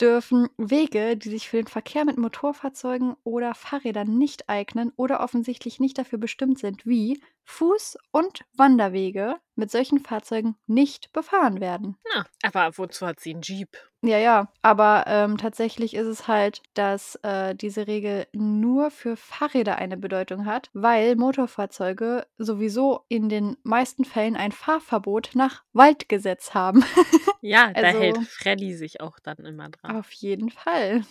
dürfen 0.00 0.48
Wege, 0.56 1.16
die 1.16 1.30
sich 1.30 1.48
für 1.48 1.58
den 1.58 1.66
Verkehr 1.66 2.04
mit 2.04 2.18
Motorfahrzeugen 2.18 3.16
oder 3.24 3.54
Fahrrädern 3.54 4.18
nicht 4.18 4.48
eignen 4.48 4.92
oder 4.96 5.20
offensichtlich 5.20 5.80
nicht 5.80 5.98
dafür 5.98 6.18
bestimmt 6.18 6.58
sind, 6.58 6.86
wie 6.86 7.20
Fuß- 7.58 7.96
und 8.12 8.40
Wanderwege 8.56 9.36
mit 9.56 9.70
solchen 9.70 9.98
Fahrzeugen 9.98 10.56
nicht 10.66 11.12
befahren 11.12 11.60
werden. 11.60 11.96
Na, 12.14 12.24
aber 12.42 12.78
wozu 12.78 13.06
hat 13.06 13.20
sie 13.20 13.30
einen 13.34 13.42
Jeep? 13.42 13.76
Ja, 14.02 14.16
ja, 14.16 14.50
aber 14.62 15.04
ähm, 15.08 15.36
tatsächlich 15.36 15.92
ist 15.94 16.06
es 16.06 16.26
halt, 16.26 16.62
dass 16.72 17.16
äh, 17.16 17.54
diese 17.54 17.86
Regel 17.86 18.26
nur 18.32 18.90
für 18.90 19.16
Fahrräder 19.16 19.76
eine 19.76 19.98
Bedeutung 19.98 20.46
hat, 20.46 20.70
weil 20.72 21.16
Motorfahrzeuge 21.16 22.26
sowieso 22.38 23.04
in 23.08 23.28
den 23.28 23.56
meisten 23.62 24.04
Fällen 24.06 24.36
ein 24.36 24.52
Fahrverbot 24.52 25.30
nach 25.34 25.64
Waldgesetz 25.72 26.54
haben. 26.54 26.84
Ja, 27.42 27.72
da 27.72 27.86
hält 27.88 28.18
Also 28.18 28.28
Freddy 28.28 28.74
sich 28.74 29.00
auch 29.00 29.18
dann 29.18 29.38
immer 29.38 29.70
dran. 29.70 29.96
auf 29.96 30.10
jeden 30.12 30.50
Fall. 30.50 31.04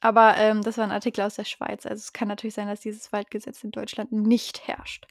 Aber 0.00 0.36
ähm, 0.36 0.62
das 0.62 0.78
war 0.78 0.84
ein 0.84 0.90
Artikel 0.90 1.22
aus 1.22 1.36
der 1.36 1.44
Schweiz. 1.44 1.86
Also 1.86 2.00
es 2.00 2.12
kann 2.12 2.26
natürlich 2.26 2.54
sein, 2.54 2.66
dass 2.66 2.80
dieses 2.80 3.12
Waldgesetz 3.12 3.62
in 3.62 3.70
Deutschland 3.70 4.10
nicht 4.10 4.66
herrscht. 4.66 5.06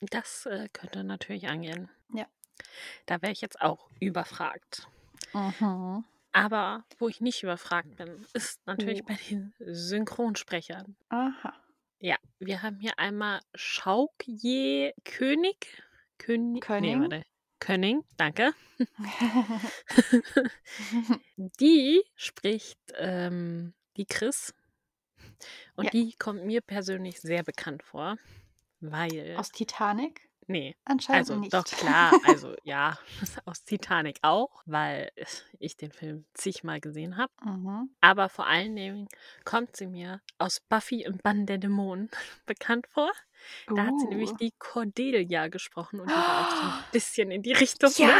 Das 0.00 0.46
äh, 0.46 0.68
könnte 0.72 1.04
natürlich 1.04 1.48
angehen. 1.48 1.88
Ja. 2.14 2.26
Da 3.06 3.20
wäre 3.22 3.32
ich 3.32 3.40
jetzt 3.40 3.60
auch 3.60 3.88
überfragt. 4.00 4.86
Mhm. 5.32 6.04
Aber 6.32 6.84
wo 6.98 7.08
ich 7.08 7.20
nicht 7.20 7.42
überfragt 7.42 7.96
bin, 7.96 8.24
ist 8.32 8.64
natürlich 8.66 9.02
Oh. 9.02 9.06
bei 9.06 9.14
den 9.30 9.54
Synchronsprechern. 9.58 10.96
Aha. 11.08 11.54
Ja, 12.00 12.16
wir 12.38 12.62
haben 12.62 12.78
hier 12.78 12.98
einmal 12.98 13.40
Schaukje 13.54 14.94
König. 15.04 15.82
König. 16.18 16.54
Nee, 16.54 16.60
Könning. 16.60 17.00
warte. 17.02 17.22
Könning, 17.60 18.04
danke. 18.16 18.52
Die 21.36 22.02
spricht 22.14 22.78
ähm, 22.96 23.74
die 23.96 24.06
Chris. 24.06 24.54
Und 25.76 25.86
Ja. 25.86 25.90
die 25.90 26.14
kommt 26.18 26.44
mir 26.44 26.60
persönlich 26.60 27.20
sehr 27.20 27.42
bekannt 27.42 27.82
vor, 27.82 28.16
weil. 28.80 29.36
Aus 29.36 29.50
Titanic? 29.50 30.22
nee, 30.50 30.74
Anscheinend 30.86 31.28
also 31.28 31.36
nicht. 31.38 31.52
doch 31.52 31.64
klar, 31.64 32.10
also 32.26 32.54
ja, 32.64 32.98
aus 33.44 33.64
Titanic 33.64 34.18
auch, 34.22 34.62
weil 34.64 35.10
ich 35.58 35.76
den 35.76 35.92
Film 35.92 36.24
zigmal 36.32 36.80
gesehen 36.80 37.18
habe. 37.18 37.32
Mhm. 37.44 37.90
Aber 38.00 38.30
vor 38.30 38.46
allen 38.46 38.74
Dingen 38.74 39.08
kommt 39.44 39.76
sie 39.76 39.86
mir 39.86 40.22
aus 40.38 40.60
Buffy 40.60 41.02
im 41.02 41.18
Bann 41.18 41.44
der 41.44 41.58
Dämonen 41.58 42.10
bekannt 42.46 42.86
vor. 42.88 43.12
Da 43.68 43.84
hat 43.84 44.00
sie 44.00 44.06
nämlich 44.08 44.30
Uh. 44.30 44.36
die 44.36 44.52
Cordelia 44.58 45.48
gesprochen 45.48 46.00
und 46.00 46.08
die 46.10 46.14
war 46.14 46.40
auch 46.48 46.56
so 46.56 46.62
ein 46.62 46.84
bisschen 46.92 47.30
in 47.30 47.42
die 47.42 47.52
Richtung. 47.52 47.90
Ne? 47.98 48.10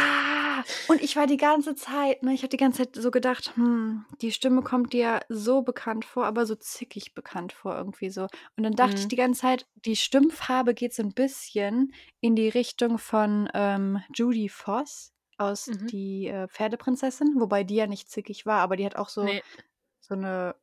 Ja! 0.59 0.65
Und 0.87 1.01
ich 1.01 1.15
war 1.15 1.27
die 1.27 1.37
ganze 1.37 1.75
Zeit, 1.75 2.23
ne, 2.23 2.33
ich 2.33 2.41
habe 2.41 2.49
die 2.49 2.57
ganze 2.57 2.79
Zeit 2.83 2.95
so 3.01 3.11
gedacht, 3.11 3.55
hm, 3.55 4.05
die 4.21 4.31
Stimme 4.31 4.61
kommt 4.61 4.93
dir 4.93 5.19
so 5.29 5.61
bekannt 5.61 6.05
vor, 6.05 6.25
aber 6.25 6.45
so 6.45 6.55
zickig 6.55 7.13
bekannt 7.13 7.53
vor 7.53 7.75
irgendwie 7.77 8.09
so. 8.09 8.23
Und 8.57 8.63
dann 8.63 8.73
dachte 8.75 8.99
ich 9.01 9.05
Mhm. 9.05 9.09
die 9.09 9.15
ganze 9.15 9.41
Zeit, 9.41 9.67
die 9.85 9.95
Stimmfarbe 9.95 10.73
geht 10.73 10.93
so 10.93 11.03
ein 11.03 11.13
bisschen 11.13 11.93
in 12.21 12.35
die 12.35 12.49
Richtung 12.49 12.97
von 12.97 13.49
ähm, 13.53 14.01
Judy 14.13 14.49
Foss 14.49 15.13
aus 15.37 15.67
Mhm. 15.67 15.87
Die 15.87 16.27
äh, 16.27 16.47
Pferdeprinzessin, 16.49 17.39
wobei 17.39 17.63
die 17.63 17.75
ja 17.75 17.87
nicht 17.87 18.09
zickig 18.09 18.45
war, 18.45 18.59
aber 18.61 18.75
die 18.75 18.85
hat 18.85 18.95
auch 18.97 19.09
so, 19.09 19.25
Nee, 19.25 19.41
so 20.01 20.15
eine 20.15 20.55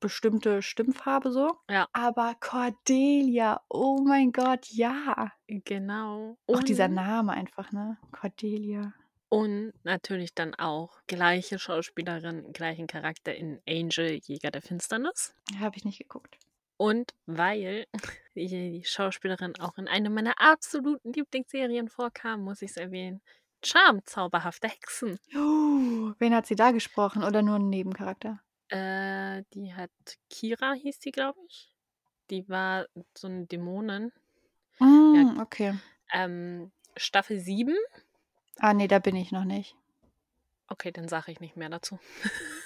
bestimmte 0.00 0.62
Stimmfarbe 0.62 1.32
so. 1.32 1.58
ja, 1.68 1.86
Aber 1.92 2.34
Cordelia, 2.40 3.62
oh 3.70 4.02
mein 4.06 4.32
Gott, 4.32 4.68
ja. 4.70 5.32
genau. 5.48 6.38
Auch 6.52 6.62
dieser 6.62 6.88
Und, 6.88 6.94
Name 6.94 7.32
einfach, 7.32 7.72
ne? 7.72 7.98
Cordelia. 8.12 8.94
Und 9.28 9.72
natürlich 9.84 10.34
dann 10.34 10.54
auch 10.54 11.00
gleiche 11.06 11.58
Schauspielerin, 11.58 12.52
gleichen 12.52 12.86
Charakter 12.86 13.34
in 13.34 13.60
Angel, 13.68 14.14
Jäger 14.22 14.50
der 14.50 14.62
Finsternis. 14.62 15.34
Habe 15.58 15.76
ich 15.76 15.84
nicht 15.84 15.98
geguckt. 15.98 16.38
Und 16.78 17.14
weil 17.26 17.86
die, 18.34 18.82
Schauspielerin 18.84 19.56
auch 19.60 19.78
in 19.78 19.88
einer 19.88 20.10
meiner 20.10 20.40
absoluten 20.40 21.12
Lieblingsserien 21.12 21.88
vorkam, 21.88 22.42
muss 22.42 22.62
ich 22.62 22.70
es 22.70 22.76
erwähnen. 22.76 23.20
Charm, 23.64 24.00
zauberhafte 24.04 24.68
Hexen. 24.68 25.18
Uh, 25.34 26.12
wen 26.18 26.34
hat 26.34 26.46
sie 26.46 26.54
da 26.56 26.70
gesprochen 26.70 27.24
oder 27.24 27.42
nur 27.42 27.56
ein 27.56 27.68
Nebencharakter? 27.70 28.40
Äh, 28.68 29.44
die 29.54 29.74
hat 29.74 29.90
Kira, 30.28 30.72
hieß 30.74 30.98
die, 30.98 31.12
glaube 31.12 31.38
ich. 31.48 31.72
Die 32.30 32.48
war 32.48 32.86
so 33.16 33.28
eine 33.28 33.46
Dämonin. 33.46 34.12
Ja, 35.12 35.24
Mm, 35.24 35.38
okay. 35.40 35.74
ähm, 36.12 36.70
Staffel 36.96 37.38
7. 37.40 37.74
Ah, 38.58 38.74
nee, 38.74 38.88
da 38.88 38.98
bin 38.98 39.16
ich 39.16 39.32
noch 39.32 39.44
nicht. 39.44 39.76
Okay, 40.68 40.90
dann 40.90 41.08
sage 41.08 41.30
ich 41.30 41.40
nicht 41.40 41.56
mehr 41.56 41.68
dazu. 41.68 41.98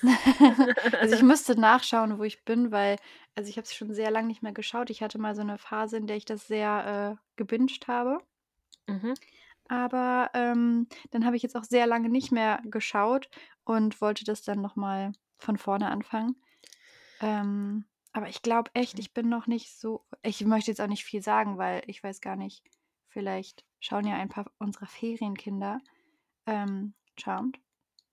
also 1.01 1.15
ich 1.15 1.23
müsste 1.23 1.59
nachschauen, 1.59 2.19
wo 2.19 2.23
ich 2.23 2.45
bin, 2.45 2.71
weil, 2.73 2.97
also 3.35 3.51
ich 3.51 3.57
habe 3.57 3.65
es 3.65 3.75
schon 3.75 3.93
sehr 3.93 4.11
lange 4.11 4.29
nicht 4.29 4.43
mehr 4.43 4.53
geschaut. 4.53 4.89
Ich 4.89 5.03
hatte 5.03 5.19
mal 5.19 5.35
so 5.35 5.43
eine 5.43 5.59
Phase, 5.59 5.99
in 5.99 6.07
der 6.07 6.17
ich 6.17 6.25
das 6.25 6.47
sehr 6.47 7.19
äh, 7.19 7.23
gebinged 7.37 7.89
habe. 7.89 8.21
Mhm. 8.87 9.15
Aber 9.69 10.31
ähm, 10.35 10.89
dann 11.11 11.27
habe 11.27 11.37
ich 11.37 11.43
jetzt 11.43 11.57
auch 11.57 11.65
sehr 11.65 11.87
lange 11.87 12.09
nicht 12.09 12.33
mehr 12.33 12.61
geschaut 12.65 13.29
und 13.65 14.01
wollte 14.01 14.25
das 14.25 14.43
dann 14.43 14.61
nochmal 14.61 15.13
von 15.39 15.59
vorne 15.59 15.91
anfangen. 15.91 16.37
Ähm, 17.21 17.85
aber 18.13 18.29
ich 18.29 18.43
glaube 18.43 18.71
echt, 18.75 18.99
ich 18.99 19.13
bin 19.13 19.29
noch 19.29 19.47
nicht 19.47 19.79
so. 19.79 20.05
Ich 20.23 20.45
möchte 20.45 20.71
jetzt 20.71 20.81
auch 20.81 20.89
nicht 20.89 21.05
viel 21.05 21.23
sagen, 21.23 21.59
weil 21.59 21.83
ich 21.87 22.03
weiß 22.03 22.21
gar 22.21 22.35
nicht, 22.35 22.65
vielleicht 23.11 23.65
schauen 23.81 24.07
ja 24.07 24.17
ein 24.17 24.29
paar 24.31 24.51
unserer 24.59 24.87
Ferienkinder 24.87 25.81
ähm, 26.47 26.95
Charmed. 27.19 27.59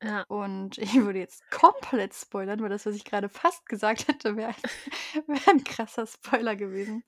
Ja, 0.04 0.26
Und 0.28 0.78
ich 0.78 0.96
würde 0.96 1.20
jetzt 1.20 1.50
komplett 1.52 2.14
spoilern, 2.14 2.60
weil 2.62 2.70
das, 2.70 2.86
was 2.86 2.96
ich 2.96 3.06
gerade 3.06 3.30
fast 3.30 3.66
gesagt 3.68 4.08
hätte, 4.08 4.36
wäre 4.38 4.54
wär 5.28 5.48
ein 5.50 5.64
krasser 5.64 6.06
Spoiler 6.08 6.56
gewesen. 6.56 7.04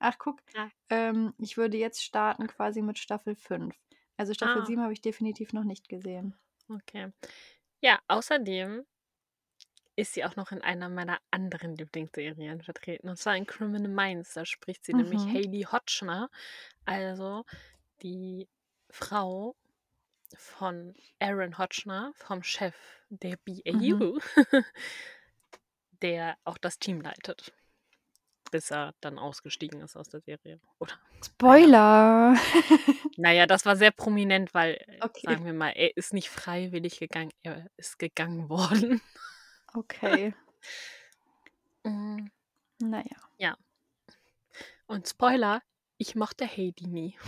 Ach, 0.00 0.16
guck, 0.18 0.40
ja. 0.54 0.70
ähm, 0.90 1.34
ich 1.38 1.56
würde 1.56 1.76
jetzt 1.78 2.02
starten 2.04 2.46
quasi 2.48 2.82
mit 2.82 2.98
Staffel 2.98 3.36
5. 3.36 3.76
Also 4.16 4.34
Staffel 4.34 4.62
Ah, 4.62 4.66
7 4.66 4.82
habe 4.82 4.92
ich 4.92 5.00
definitiv 5.02 5.52
noch 5.52 5.64
nicht 5.64 5.88
gesehen. 5.88 6.36
okay. 6.68 7.12
Ja, 7.82 8.00
außerdem 8.08 8.84
ist 9.96 10.14
sie 10.14 10.24
auch 10.24 10.36
noch 10.36 10.50
in 10.52 10.60
einer 10.62 10.88
meiner 10.88 11.18
anderen 11.30 11.76
Lieblingsserien 11.76 12.62
vertreten. 12.62 13.08
Und 13.08 13.16
zwar 13.16 13.36
in 13.36 13.46
Criminal 13.46 13.88
Minds. 13.88 14.34
Da 14.34 14.44
spricht 14.44 14.84
sie 14.84 14.94
nämlich 14.94 15.24
Mhm. 15.24 15.32
Hayley 15.32 15.62
Hotchner, 15.70 16.30
also 16.84 17.44
die 18.02 18.48
Frau 18.90 19.54
von 20.36 20.94
Aaron 21.20 21.58
Hotchner, 21.58 22.12
vom 22.16 22.42
Chef 22.42 22.74
der 23.08 23.36
Mhm. 23.46 23.98
BAU, 23.98 24.18
der 26.02 26.36
auch 26.44 26.58
das 26.58 26.78
Team 26.78 27.00
leitet, 27.00 27.52
bis 28.50 28.70
er 28.72 28.94
dann 29.00 29.18
ausgestiegen 29.18 29.80
ist 29.80 29.96
aus 29.96 30.08
der 30.08 30.20
Serie. 30.22 30.60
Oder, 30.78 30.94
Spoiler! 31.24 32.34
naja, 33.16 33.46
das 33.46 33.64
war 33.64 33.76
sehr 33.76 33.92
prominent, 33.92 34.52
weil, 34.54 34.74
äh, 34.74 34.98
okay. 35.02 35.22
sagen 35.24 35.44
wir 35.44 35.52
mal, 35.54 35.70
er 35.70 35.96
ist 35.96 36.12
nicht 36.12 36.28
freiwillig 36.28 36.98
gegangen, 36.98 37.30
er 37.42 37.68
ist 37.76 37.98
gegangen 37.98 38.48
worden. 38.48 39.00
Okay. 39.74 40.34
Mm, 41.86 42.28
Naja. 42.80 43.16
ja. 43.36 43.56
Und 44.86 45.06
Spoiler, 45.06 45.62
ich 45.98 46.14
mochte 46.14 46.46
Heidi 46.46 46.86
nie. 46.86 47.18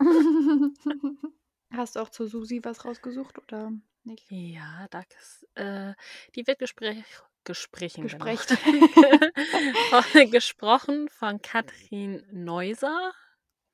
Hast 1.70 1.94
du 1.94 2.00
auch 2.00 2.08
zu 2.10 2.26
Susi 2.26 2.60
was 2.64 2.84
rausgesucht 2.84 3.38
oder 3.38 3.70
nicht? 4.02 4.26
Ja, 4.28 4.86
das, 4.90 5.46
äh, 5.54 5.94
die 6.34 6.46
wird 6.48 6.58
Gespräch, 6.58 7.04
Gesprächen, 7.44 8.08
genau. 8.08 8.24
Von- 10.02 10.30
gesprochen 10.32 11.08
von 11.08 11.40
Katrin 11.42 12.24
Neuser. 12.32 13.12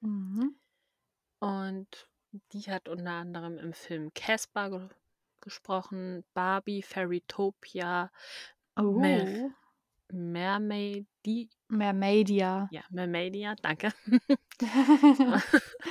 mhm. 0.00 0.58
Und 1.40 2.08
die 2.52 2.70
hat 2.70 2.88
unter 2.88 3.12
anderem 3.12 3.56
im 3.58 3.72
Film 3.72 4.12
Casper 4.14 4.90
gesprochen, 5.42 6.24
Barbie, 6.34 6.82
Fairytopia, 6.82 8.10
Mer 8.96 9.26
Oh. 9.26 9.52
Mermaid, 10.12 11.06
die, 11.26 11.50
Mermaidia. 11.68 12.70
ja, 12.70 12.82
Mermaidia, 12.90 13.54
danke. 13.62 13.92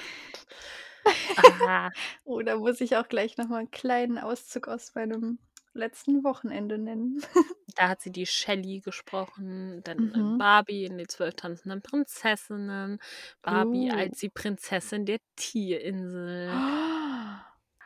Ah, 1.35 1.89
oh, 2.23 2.41
da 2.41 2.57
muss 2.57 2.81
ich 2.81 2.95
auch 2.97 3.07
gleich 3.07 3.37
nochmal 3.37 3.59
einen 3.59 3.71
kleinen 3.71 4.17
Auszug 4.17 4.67
aus 4.67 4.93
meinem 4.95 5.39
letzten 5.73 6.23
Wochenende 6.23 6.77
nennen. 6.77 7.21
da 7.75 7.89
hat 7.89 8.01
sie 8.01 8.11
die 8.11 8.25
Shelley 8.25 8.79
gesprochen, 8.81 9.81
dann 9.83 10.11
äh, 10.13 10.17
mhm. 10.17 10.37
Barbie 10.37 10.85
in 10.85 10.97
die 10.97 11.07
zwölf 11.07 11.35
tanzenden 11.35 11.81
Prinzessinnen, 11.81 12.99
Barbie 13.41 13.91
Oh. 13.91 13.95
als 13.95 14.19
die 14.19 14.29
Prinzessin 14.29 15.05
der 15.05 15.19
Tierinsel. 15.35 16.49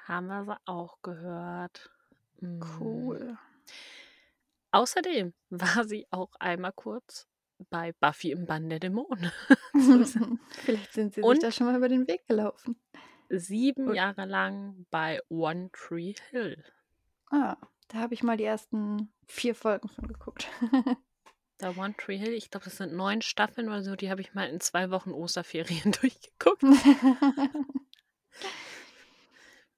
Haben 0.05 0.27
wir 0.27 0.45
sie 0.45 0.57
auch 0.65 1.01
gehört. 1.01 1.89
Mm. 2.39 2.61
Cool. 2.79 3.37
Außerdem 4.71 5.33
war 5.49 5.83
sie 5.83 6.05
auch 6.11 6.31
einmal 6.39 6.73
kurz 6.73 7.27
bei 7.69 7.93
Buffy 7.93 8.31
im 8.31 8.45
Bann 8.45 8.69
der 8.69 8.79
Dämonen. 8.79 9.31
Vielleicht 10.51 10.93
sind 10.93 11.13
sie 11.13 11.21
sich 11.23 11.39
da 11.39 11.51
schon 11.51 11.67
mal 11.67 11.75
über 11.75 11.89
den 11.89 12.07
Weg 12.07 12.27
gelaufen. 12.27 12.79
sieben 13.29 13.89
Und, 13.89 13.95
Jahre 13.95 14.25
lang 14.25 14.85
bei 14.91 15.21
One 15.29 15.69
Tree 15.71 16.13
Hill. 16.29 16.63
ah, 17.31 17.57
da 17.87 17.99
habe 17.99 18.13
ich 18.13 18.23
mal 18.23 18.37
die 18.37 18.43
ersten 18.43 19.11
vier 19.27 19.55
Folgen 19.55 19.87
von 19.87 20.07
geguckt. 20.07 20.47
Der 21.61 21.77
One 21.77 21.95
Tree 21.97 22.17
Hill, 22.17 22.33
ich 22.33 22.51
glaube, 22.51 22.65
das 22.65 22.77
sind 22.77 22.93
neun 22.93 23.21
Staffeln 23.21 23.69
oder 23.69 23.81
so, 23.81 23.95
die 23.95 24.09
habe 24.11 24.21
ich 24.21 24.33
mal 24.33 24.49
in 24.49 24.59
zwei 24.59 24.91
Wochen 24.91 25.11
Osterferien 25.11 25.93
durchgeguckt. 26.01 26.63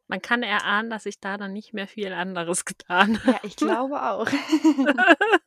Man 0.07 0.21
kann 0.21 0.41
erahnen, 0.41 0.89
dass 0.89 1.05
ich 1.05 1.19
da 1.19 1.37
dann 1.37 1.53
nicht 1.53 1.73
mehr 1.73 1.87
viel 1.87 2.13
anderes 2.13 2.65
getan 2.65 3.19
habe. 3.23 3.31
Ja, 3.31 3.39
ich 3.43 3.55
glaube 3.55 4.01
auch. 4.01 4.27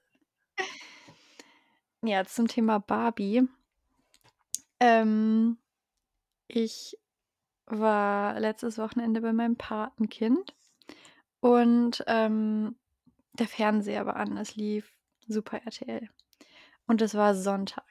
ja, 2.03 2.25
zum 2.25 2.49
Thema 2.49 2.79
Barbie. 2.79 3.49
Ähm, 4.81 5.59
ich 6.49 6.97
war 7.67 8.39
letztes 8.41 8.79
Wochenende 8.79 9.21
bei 9.21 9.33
meinem 9.33 9.57
Patenkind 9.57 10.55
und 11.41 12.03
ähm, 12.07 12.77
der 13.33 13.49
Fernseher 13.49 14.07
war 14.07 14.17
an, 14.17 14.37
es 14.37 14.57
lief 14.57 14.93
Super 15.27 15.63
RTL. 15.65 16.09
Und 16.87 17.03
es 17.03 17.15
war 17.15 17.35
Sonntag. 17.35 17.85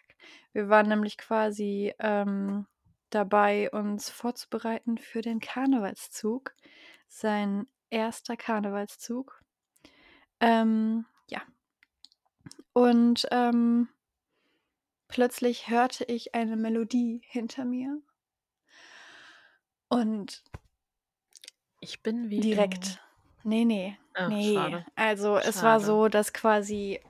Wir 0.51 0.67
waren 0.67 0.89
nämlich 0.89 1.17
quasi 1.17 1.93
ähm, 1.99 2.65
dabei, 3.09 3.69
uns 3.71 4.09
vorzubereiten 4.09 4.97
für 4.97 5.21
den 5.21 5.39
Karnevalszug. 5.39 6.53
Sein 7.07 7.67
erster 7.89 8.37
Karnevalszug. 8.37 9.43
Ähm, 10.39 11.05
ja. 11.27 11.41
Und 12.73 13.27
ähm, 13.31 13.89
plötzlich 15.07 15.69
hörte 15.69 16.05
ich 16.05 16.35
eine 16.35 16.55
Melodie 16.55 17.21
hinter 17.25 17.65
mir. 17.65 18.01
Und 19.89 20.43
Ich 21.79 22.03
bin 22.03 22.29
wie 22.29 22.39
direkt. 22.39 23.01
Nee, 23.43 23.65
nee. 23.65 23.97
Ach, 24.13 24.29
nee. 24.29 24.53
schade. 24.53 24.85
Also 24.95 25.37
es 25.37 25.63
war 25.63 25.79
so, 25.79 26.07
dass 26.09 26.33
quasi. 26.33 27.01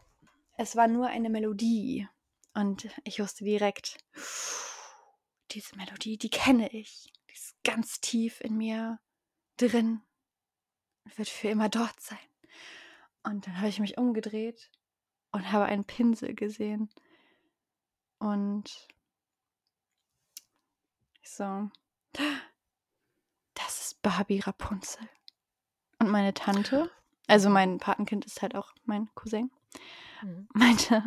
Es 0.58 0.76
war 0.76 0.88
nur 0.88 1.08
eine 1.08 1.30
Melodie. 1.30 2.08
Und 2.54 2.90
ich 3.04 3.20
wusste 3.20 3.44
direkt, 3.44 3.98
diese 5.50 5.76
Melodie, 5.76 6.18
die 6.18 6.30
kenne 6.30 6.70
ich. 6.70 7.12
Die 7.30 7.34
ist 7.34 7.56
ganz 7.64 8.00
tief 8.02 8.42
in 8.42 8.58
mir 8.58 9.00
drin. 9.58 10.02
Wird 11.16 11.30
für 11.30 11.50
immer 11.50 11.70
dort 11.70 12.00
sein. 12.00 12.18
Und 13.24 13.48
dann 13.48 13.58
habe 13.58 13.70
ich 13.70 13.80
mich 13.80 13.98
umgedreht 13.98 14.72
und 15.32 15.52
habe 15.52 15.66
einen 15.66 15.86
Pinsel 15.86 16.34
gesehen. 16.36 16.90
Und 18.20 18.88
ich 21.22 21.30
so, 21.30 21.70
das 23.54 23.82
ist 23.82 24.02
Barbie 24.02 24.40
Rapunzel. 24.40 25.08
Und 26.00 26.10
meine 26.10 26.34
Tante, 26.34 26.90
also 27.28 27.50
mein 27.50 27.78
Patenkind 27.78 28.26
ist 28.26 28.42
halt 28.42 28.56
auch 28.56 28.74
mein 28.86 29.10
Cousin, 29.16 29.52
Mhm. 30.22 30.50
meinte, 30.54 31.04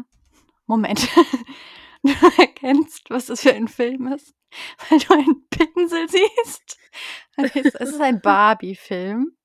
Moment, 0.66 1.06
du 2.02 2.10
erkennst, 2.38 3.10
was 3.10 3.26
das 3.26 3.42
für 3.42 3.52
ein 3.54 3.68
Film 3.68 4.06
ist, 4.08 4.34
weil 4.90 4.98
du 4.98 5.12
einen 5.14 5.48
Pinsel 5.50 6.08
siehst. 6.08 6.78
Es 7.36 7.54
ist 7.56 8.00
ein 8.00 8.20
Barbie-Film. 8.22 9.36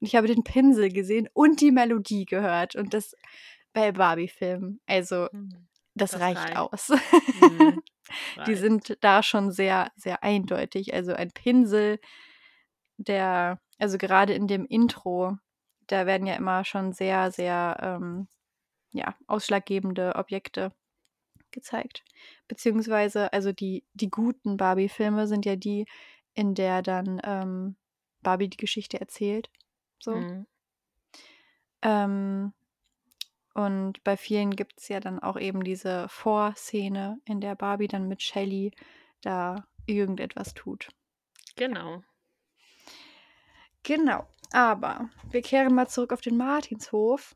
Und 0.00 0.06
ich 0.06 0.14
habe 0.16 0.26
den 0.26 0.44
Pinsel 0.44 0.90
gesehen 0.92 1.28
und 1.32 1.60
die 1.60 1.70
Melodie 1.72 2.26
gehört. 2.26 2.76
Und 2.76 2.92
das 2.94 3.14
bei 3.72 3.92
Barbie-Filmen. 3.92 4.80
Also, 4.86 5.28
Mhm. 5.32 5.66
das, 5.94 6.10
Das 6.12 6.20
reicht 6.20 6.40
reicht. 6.40 6.56
aus. 6.56 6.88
Mhm. 7.40 7.82
Die 8.36 8.40
Reicht. 8.40 8.60
sind 8.60 8.98
da 9.00 9.22
schon 9.22 9.50
sehr, 9.50 9.90
sehr 9.96 10.22
eindeutig. 10.22 10.94
Also 10.94 11.12
ein 11.14 11.30
Pinsel, 11.32 11.98
der, 12.98 13.60
also 13.78 13.98
gerade 13.98 14.32
in 14.34 14.46
dem 14.46 14.64
Intro, 14.66 15.36
da 15.88 16.06
werden 16.06 16.26
ja 16.26 16.34
immer 16.34 16.64
schon 16.64 16.92
sehr, 16.92 17.30
sehr, 17.32 17.76
ähm, 17.80 18.28
ja, 18.92 19.14
ausschlaggebende 19.26 20.14
Objekte 20.16 20.72
gezeigt. 21.56 22.04
Beziehungsweise, 22.46 23.32
also 23.32 23.52
die, 23.52 23.84
die 23.94 24.10
guten 24.10 24.56
Barbie-Filme 24.56 25.26
sind 25.26 25.44
ja 25.44 25.56
die, 25.56 25.86
in 26.34 26.54
der 26.54 26.82
dann 26.82 27.20
ähm, 27.24 27.76
Barbie 28.22 28.48
die 28.48 28.56
Geschichte 28.56 29.00
erzählt. 29.00 29.50
So. 29.98 30.14
Mhm. 30.14 30.46
Ähm, 31.82 32.52
und 33.54 34.04
bei 34.04 34.16
vielen 34.16 34.54
gibt 34.54 34.78
es 34.78 34.88
ja 34.88 35.00
dann 35.00 35.18
auch 35.18 35.38
eben 35.38 35.64
diese 35.64 36.08
Vorszene, 36.08 37.18
in 37.24 37.40
der 37.40 37.54
Barbie 37.54 37.88
dann 37.88 38.06
mit 38.06 38.22
Shelly 38.22 38.70
da 39.22 39.66
irgendetwas 39.86 40.52
tut. 40.52 40.88
Genau. 41.56 42.02
Genau, 43.82 44.26
aber 44.52 45.08
wir 45.30 45.42
kehren 45.42 45.74
mal 45.74 45.88
zurück 45.88 46.12
auf 46.12 46.20
den 46.20 46.36
Martinshof. 46.36 47.34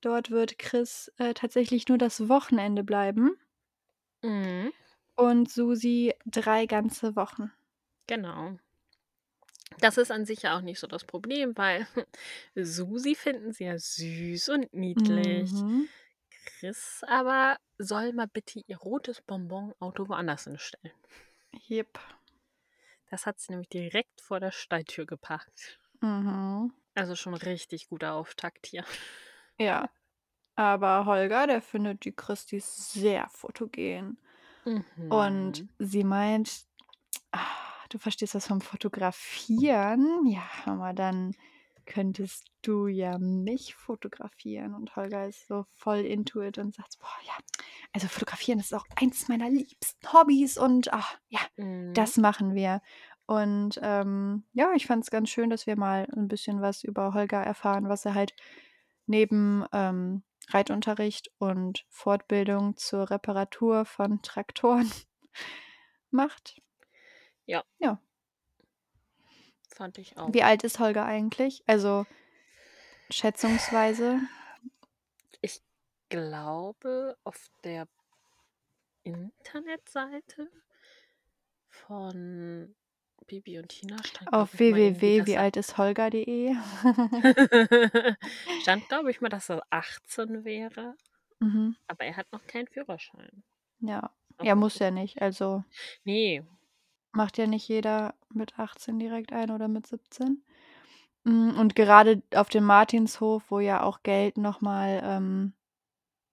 Dort 0.00 0.30
wird 0.30 0.58
Chris 0.58 1.12
äh, 1.18 1.34
tatsächlich 1.34 1.88
nur 1.88 1.98
das 1.98 2.28
Wochenende 2.28 2.84
bleiben 2.84 3.36
Mhm. 4.22 4.72
und 5.16 5.50
Susi 5.50 6.14
drei 6.26 6.66
ganze 6.66 7.14
Wochen. 7.16 7.52
Genau. 8.06 8.58
Das 9.80 9.96
ist 9.96 10.10
an 10.10 10.24
sich 10.24 10.42
ja 10.42 10.56
auch 10.56 10.60
nicht 10.60 10.80
so 10.80 10.86
das 10.86 11.04
Problem, 11.04 11.56
weil 11.56 11.86
Susi 12.54 13.14
finden 13.14 13.52
sie 13.52 13.64
ja 13.64 13.78
süß 13.78 14.48
und 14.48 14.72
niedlich. 14.72 15.52
Mhm. 15.52 15.88
Chris 16.30 17.02
aber 17.06 17.58
soll 17.76 18.12
mal 18.12 18.26
bitte 18.26 18.60
ihr 18.66 18.78
rotes 18.78 19.20
Bonbon-Auto 19.20 20.08
woanders 20.08 20.44
hinstellen. 20.44 20.92
Yep. 21.68 21.98
Das 23.10 23.26
hat 23.26 23.38
sie 23.38 23.52
nämlich 23.52 23.68
direkt 23.68 24.20
vor 24.20 24.40
der 24.40 24.50
Stalltür 24.50 25.06
geparkt. 25.06 25.78
Mhm. 26.00 26.72
Also 26.94 27.14
schon 27.14 27.34
richtig 27.34 27.88
guter 27.88 28.14
Auftakt 28.14 28.66
hier. 28.66 28.84
Ja. 29.58 29.90
Aber 30.56 31.06
Holger, 31.06 31.46
der 31.46 31.62
findet 31.62 32.04
die 32.04 32.12
Christis 32.12 32.92
sehr 32.92 33.28
fotogen. 33.30 34.18
Und 35.08 35.62
Mhm. 35.62 35.68
sie 35.78 36.04
meint, 36.04 36.66
ah, 37.32 37.38
du 37.90 37.98
verstehst 37.98 38.34
was 38.34 38.46
vom 38.48 38.60
Fotografieren? 38.60 40.26
Ja, 40.26 40.42
Mama, 40.66 40.92
dann 40.92 41.34
könntest 41.86 42.44
du 42.62 42.86
ja 42.86 43.18
mich 43.18 43.74
fotografieren. 43.74 44.74
Und 44.74 44.94
Holger 44.96 45.26
ist 45.26 45.46
so 45.46 45.64
voll 45.70 46.00
into 46.00 46.42
it 46.42 46.58
und 46.58 46.74
sagt, 46.74 46.98
boah, 46.98 47.08
ja, 47.24 47.32
also 47.94 48.08
fotografieren 48.08 48.60
ist 48.60 48.74
auch 48.74 48.84
eins 48.96 49.28
meiner 49.28 49.48
liebsten 49.48 50.12
Hobbys 50.12 50.58
und 50.58 50.92
ach, 50.92 51.18
ja, 51.28 51.40
Mhm. 51.56 51.94
das 51.94 52.16
machen 52.18 52.54
wir. 52.54 52.82
Und 53.26 53.78
ähm, 53.82 54.44
ja, 54.52 54.72
ich 54.74 54.86
fand 54.86 55.04
es 55.04 55.10
ganz 55.10 55.30
schön, 55.30 55.50
dass 55.50 55.66
wir 55.66 55.76
mal 55.76 56.06
ein 56.16 56.28
bisschen 56.28 56.60
was 56.60 56.82
über 56.84 57.14
Holger 57.14 57.42
erfahren, 57.42 57.88
was 57.88 58.04
er 58.04 58.14
halt 58.14 58.34
neben 59.08 59.64
ähm, 59.72 60.22
Reitunterricht 60.48 61.30
und 61.38 61.84
Fortbildung 61.88 62.76
zur 62.76 63.10
Reparatur 63.10 63.84
von 63.84 64.22
Traktoren 64.22 64.90
macht. 66.10 66.60
Ja. 67.44 67.64
Ja. 67.78 68.00
Fand 69.68 69.98
ich 69.98 70.16
auch. 70.16 70.32
Wie 70.32 70.42
alt 70.42 70.64
ist 70.64 70.80
Holger 70.80 71.04
eigentlich? 71.04 71.62
Also 71.66 72.06
schätzungsweise. 73.10 74.20
Ich 75.40 75.62
glaube, 76.08 77.16
auf 77.24 77.50
der 77.62 77.86
Internetseite 79.02 80.50
von 81.68 82.74
Bibi 83.28 83.58
und 83.58 83.68
Tina 83.68 83.96
stand 84.04 84.32
Auf 84.32 84.50
glaub 84.50 84.60
ich, 84.60 84.70
mal 84.72 84.78
irgendwie, 84.80 85.00
www. 85.00 85.18
dass 85.18 85.26
wie 85.28 85.32
er- 85.34 85.40
alt 85.42 85.56
ist 85.56 85.78
Holger.de. 85.78 86.56
stand, 88.62 88.88
glaube 88.88 89.10
ich, 89.10 89.20
mal, 89.20 89.28
dass 89.28 89.48
er 89.50 89.62
18 89.70 90.44
wäre. 90.44 90.96
mhm. 91.38 91.76
Aber 91.86 92.04
er 92.04 92.16
hat 92.16 92.32
noch 92.32 92.44
keinen 92.46 92.66
Führerschein. 92.68 93.42
Ja. 93.80 94.10
Nicht. 94.40 94.54
muss 94.56 94.78
ja 94.78 94.90
nicht. 94.90 95.20
Also 95.22 95.64
Nee, 96.04 96.42
macht 97.12 97.38
ja 97.38 97.46
nicht 97.46 97.66
jeder 97.68 98.14
mit 98.32 98.58
18 98.58 98.98
direkt 98.98 99.32
ein 99.32 99.50
oder 99.50 99.66
mit 99.68 99.86
17. 99.86 100.44
Mm, 101.24 101.58
Und 101.58 101.74
gerade 101.74 102.22
auf 102.34 102.48
dem 102.48 102.64
Martinshof, 102.64 103.42
wo 103.50 103.58
ja 103.60 103.82
auch 103.82 104.02
Geld 104.02 104.36
nochmal, 104.38 105.00
ähm, 105.04 105.52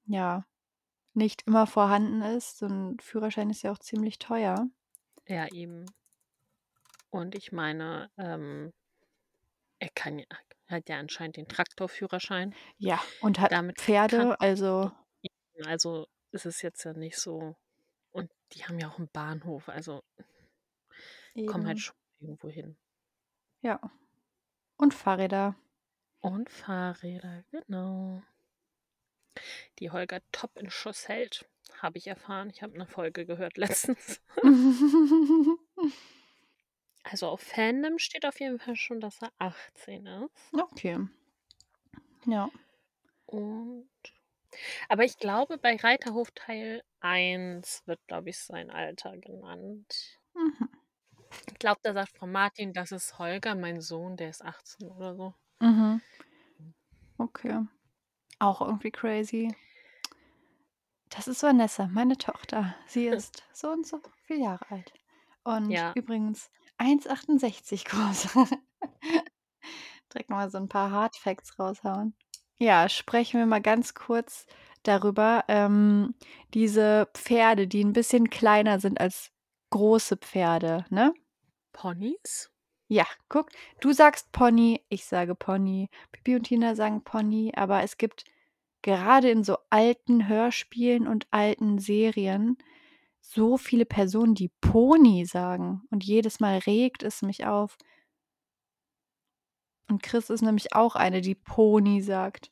ja, 0.06 0.46
nicht 1.14 1.48
immer 1.48 1.66
vorhanden 1.66 2.22
ist. 2.22 2.60
So 2.60 2.68
ein 2.68 3.00
Führerschein 3.00 3.50
ist 3.50 3.64
ja 3.64 3.72
auch 3.72 3.80
ziemlich 3.80 4.20
teuer. 4.20 4.68
ja, 5.28 5.48
eben. 5.52 5.86
Und 7.16 7.34
ich 7.34 7.54
meine, 7.54 8.12
ähm, 8.18 8.74
er 9.80 9.90
kann 9.96 10.20
ja, 10.20 10.26
hat 10.68 10.90
ja 10.90 11.00
anscheinend 11.00 11.38
den 11.38 11.48
Traktorführerschein. 11.48 12.54
Ja, 12.78 13.02
und 13.22 13.40
hat 13.40 13.54
Damit 13.54 13.78
Pferde, 13.80 14.18
kann- 14.18 14.32
also 14.34 14.92
Also 15.66 16.08
ist 16.32 16.46
es 16.46 16.62
jetzt 16.62 16.84
ja 16.84 16.92
nicht 16.92 17.18
so. 17.18 17.56
Und 18.12 18.30
die 18.52 18.66
haben 18.66 18.80
ja 18.80 18.90
auch 18.90 18.98
einen 18.98 19.08
Bahnhof, 19.10 19.70
also 19.70 20.04
kommen 21.34 21.46
eben, 21.62 21.68
halt 21.68 21.80
schon 21.80 21.96
irgendwo 22.20 22.50
hin. 22.50 22.78
ja. 23.62 23.80
Und 24.78 24.94
Fahrräder. 24.94 25.56
Und 26.20 26.50
Fahrräder, 26.50 27.46
genau. 27.50 28.22
Die 29.80 29.90
Holger 29.90 30.20
top 30.34 30.58
in 30.58 30.70
Schuss 30.70 31.08
hält, 31.08 31.48
habe 31.82 31.98
ich 31.98 32.08
erfahren. 32.08 32.50
Ich 32.50 32.62
habe 32.62 32.74
eine 32.76 32.86
Folge 32.86 33.26
gehört 33.26 33.56
letztens. 33.58 34.22
Also 37.06 37.30
auf 37.30 37.40
Fandom 37.40 38.00
steht 38.00 38.26
auf 38.26 38.42
jeden 38.42 38.60
Fall 38.60 38.76
schon, 38.76 39.00
dass 39.00 39.22
er 39.22 39.32
18 39.38 40.06
ist. 40.08 40.54
okay. 40.54 40.98
Ja. 42.28 42.50
Und 43.28 43.90
Aber 44.90 45.04
ich 45.04 45.18
glaube, 45.20 45.58
bei 45.60 45.76
Reiterhof 45.76 46.32
Teil 46.32 46.84
1 47.00 47.84
wird, 47.86 48.00
glaube 48.08 48.30
ich, 48.32 48.40
sein 48.40 48.72
Alter 48.72 49.18
genannt. 49.18 50.20
Mhm. 50.36 50.66
Ich 51.50 51.58
glaube, 51.58 51.80
da 51.82 51.92
sagt 51.92 52.16
Frau 52.16 52.28
Martin, 52.28 52.72
das 52.72 52.92
ist 52.92 53.18
Holger, 53.18 53.56
mein 53.56 53.82
Sohn, 53.82 54.16
der 54.16 54.30
ist 54.30 54.44
18 54.44 54.88
oder 54.92 55.16
so. 55.16 55.34
Mhm. 55.62 56.00
Okay. 57.20 57.60
Auch 58.40 58.62
irgendwie 58.62 58.92
crazy. 58.92 59.56
Das 61.10 61.28
ist 61.28 61.42
Vanessa, 61.42 61.88
meine 61.88 62.16
Tochter. 62.18 62.76
Sie 62.86 63.08
ist 63.08 63.44
so 63.54 63.70
und 63.72 63.88
so 63.88 64.02
viele 64.24 64.42
Jahre 64.44 64.70
alt. 64.70 64.94
Und 65.44 65.74
Ja. 65.74 65.96
übrigens 65.96 66.52
1,68 66.78 67.86
groß. 67.86 68.34
Direkt 70.14 70.30
mal 70.30 70.50
so 70.50 70.58
ein 70.58 70.70
paar 70.70 70.92
Hard 70.92 71.16
Facts 71.16 71.58
raushauen. 71.60 72.16
Ja, 72.58 72.88
sprechen 72.88 73.40
wir 73.40 73.46
mal 73.46 73.62
ganz 73.62 73.94
kurz 73.94 74.46
darüber. 74.84 75.44
Ähm, 75.48 76.16
diese 76.54 77.10
Pferde, 77.14 77.68
die 77.68 77.84
ein 77.84 77.94
bisschen 77.94 78.30
kleiner 78.30 78.80
sind 78.80 79.00
als 79.00 79.32
große 79.72 80.18
Pferde, 80.18 80.86
ne? 80.90 81.14
Ponys? 81.74 82.52
Ja, 82.88 83.06
guck, 83.30 83.50
du 83.82 83.92
sagst 83.94 84.32
Pony, 84.32 84.82
ich 84.90 85.06
sage 85.06 85.36
Pony. 85.36 85.90
Bibi 86.12 86.36
und 86.36 86.44
Tina 86.44 86.76
sagen 86.76 87.04
Pony, 87.04 87.52
aber 87.56 87.84
es 87.84 87.98
gibt 87.98 88.26
gerade 88.84 89.32
in 89.32 89.44
so 89.44 89.58
alten 89.72 90.28
Hörspielen 90.28 91.08
und 91.08 91.28
alten 91.32 91.80
Serien 91.80 92.58
so 93.28 93.58
viele 93.58 93.86
Personen, 93.86 94.36
die 94.36 94.52
Pony 94.62 95.26
sagen. 95.26 95.84
Und 95.90 96.04
jedes 96.04 96.40
Mal 96.40 96.60
regt 96.60 97.04
es 97.04 97.22
mich 97.22 97.46
auf. 97.46 97.78
Und 99.90 100.02
Chris 100.02 100.30
ist 100.30 100.42
nämlich 100.42 100.74
auch 100.74 100.96
eine, 100.96 101.22
die 101.22 101.36
Pony 101.36 102.02
sagt. 102.02 102.50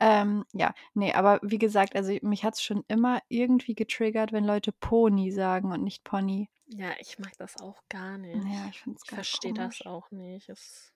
Ähm, 0.00 0.44
ja, 0.52 0.74
nee, 0.94 1.12
aber 1.12 1.40
wie 1.42 1.58
gesagt, 1.58 1.94
also 1.94 2.16
mich 2.22 2.44
hat 2.44 2.54
es 2.54 2.62
schon 2.62 2.84
immer 2.88 3.20
irgendwie 3.28 3.74
getriggert, 3.74 4.32
wenn 4.32 4.44
Leute 4.44 4.72
Pony 4.72 5.30
sagen 5.30 5.72
und 5.72 5.84
nicht 5.84 6.04
Pony. 6.04 6.50
Ja, 6.66 6.90
ich 6.98 7.18
mag 7.18 7.32
das 7.38 7.60
auch 7.60 7.80
gar 7.88 8.18
nicht. 8.18 8.44
Ja, 8.44 8.66
ich 8.68 8.80
finde 8.80 8.96
es 8.96 9.04
Ich 9.04 9.10
ganz 9.10 9.28
verstehe 9.28 9.54
das 9.54 9.82
auch 9.82 10.10
nicht. 10.10 10.48
Es, 10.48 10.92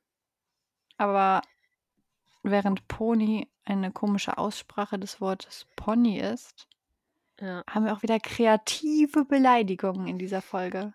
Aber 0.97 1.43
während 2.43 2.89
Pony 2.89 3.49
eine 3.65 3.93
komische 3.93 4.37
Aussprache 4.37 4.99
des 4.99 5.21
Wortes 5.21 5.67
Pony 5.77 6.19
ist, 6.19 6.67
ja. 7.41 7.63
haben 7.69 7.85
wir 7.85 7.93
auch 7.95 8.03
wieder 8.03 8.19
kreative 8.21 9.25
Beleidigungen 9.25 10.07
in 10.07 10.19
dieser 10.19 10.43
Folge, 10.43 10.95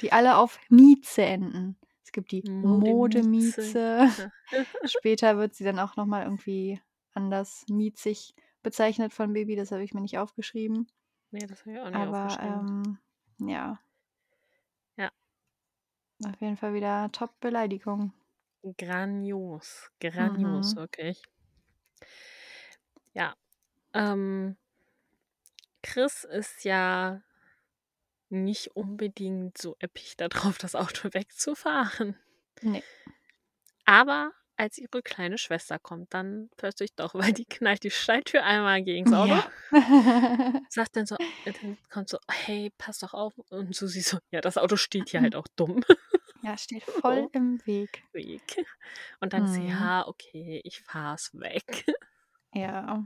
die 0.00 0.12
alle 0.12 0.36
auf 0.36 0.58
Mieze 0.68 1.22
enden. 1.22 1.76
Es 2.04 2.12
gibt 2.12 2.32
die 2.32 2.42
Modemieze. 2.42 3.62
Modemieze. 3.62 4.32
Später 4.84 5.38
wird 5.38 5.54
sie 5.54 5.64
dann 5.64 5.78
auch 5.78 5.96
nochmal 5.96 6.24
irgendwie 6.24 6.80
anders 7.14 7.64
miezig 7.68 8.34
bezeichnet 8.62 9.12
von 9.12 9.32
Baby. 9.32 9.56
Das 9.56 9.72
habe 9.72 9.82
ich 9.82 9.94
mir 9.94 10.00
nicht 10.00 10.18
aufgeschrieben. 10.18 10.86
Nee, 11.30 11.46
das 11.46 11.60
habe 11.60 11.72
ich 11.72 11.78
auch 11.80 11.86
nicht 11.86 11.96
Aber 11.96 12.26
aufgeschrieben. 12.26 12.98
ähm, 13.40 13.48
ja. 13.48 13.80
Ja. 14.96 15.10
Auf 16.26 16.40
jeden 16.40 16.56
Fall 16.56 16.74
wieder 16.74 17.10
Top-Beleidigung. 17.12 18.12
Grandios. 18.78 19.90
Grandios, 20.00 20.74
Mhm. 20.74 20.78
wirklich. 20.78 21.22
Ja. 23.14 23.34
Ähm, 23.94 24.56
Chris 25.82 26.24
ist 26.24 26.64
ja 26.64 27.22
nicht 28.28 28.68
unbedingt 28.76 29.58
so 29.58 29.76
eppig 29.78 30.16
darauf, 30.16 30.58
das 30.58 30.74
Auto 30.74 31.08
wegzufahren. 31.12 32.16
Nee. 32.60 32.82
Aber 33.84 34.32
als 34.56 34.78
ihre 34.78 35.02
kleine 35.02 35.38
Schwester 35.38 35.78
kommt, 35.78 36.14
dann 36.14 36.48
plötzlich 36.56 36.94
doch, 36.94 37.14
weil 37.14 37.32
die 37.32 37.46
knallt 37.46 37.82
die 37.82 37.90
Steintür 37.90 38.44
einmal 38.44 38.82
gegen 38.82 39.10
das 39.10 39.14
Auto. 39.14 39.42
Ja. 39.72 40.60
Sagt 40.68 40.96
dann 40.96 41.06
so, 41.06 41.16
äh, 41.44 41.52
dann 41.60 41.78
kommt 41.90 42.08
so, 42.08 42.18
hey, 42.30 42.70
pass 42.78 42.98
doch 43.00 43.12
auf. 43.12 43.36
Und 43.50 43.74
Susi 43.74 44.00
so, 44.02 44.18
ja, 44.30 44.40
das 44.40 44.58
Auto 44.58 44.76
steht 44.76 45.08
hier 45.10 45.20
halt 45.20 45.34
auch 45.36 45.48
dumm. 45.56 45.82
ja, 46.42 46.56
steht 46.56 46.84
voll 46.84 47.28
im 47.32 47.60
Weg. 47.66 48.04
Weg. 48.12 48.64
Und 49.20 49.32
dann 49.32 49.46
ist 49.46 49.54
sie, 49.54 49.60
Mhm. 49.62 49.68
ja, 49.68 50.06
okay, 50.06 50.60
ich 50.64 50.80
fahr's 50.82 51.30
weg. 51.34 51.84
Ja. 52.54 53.04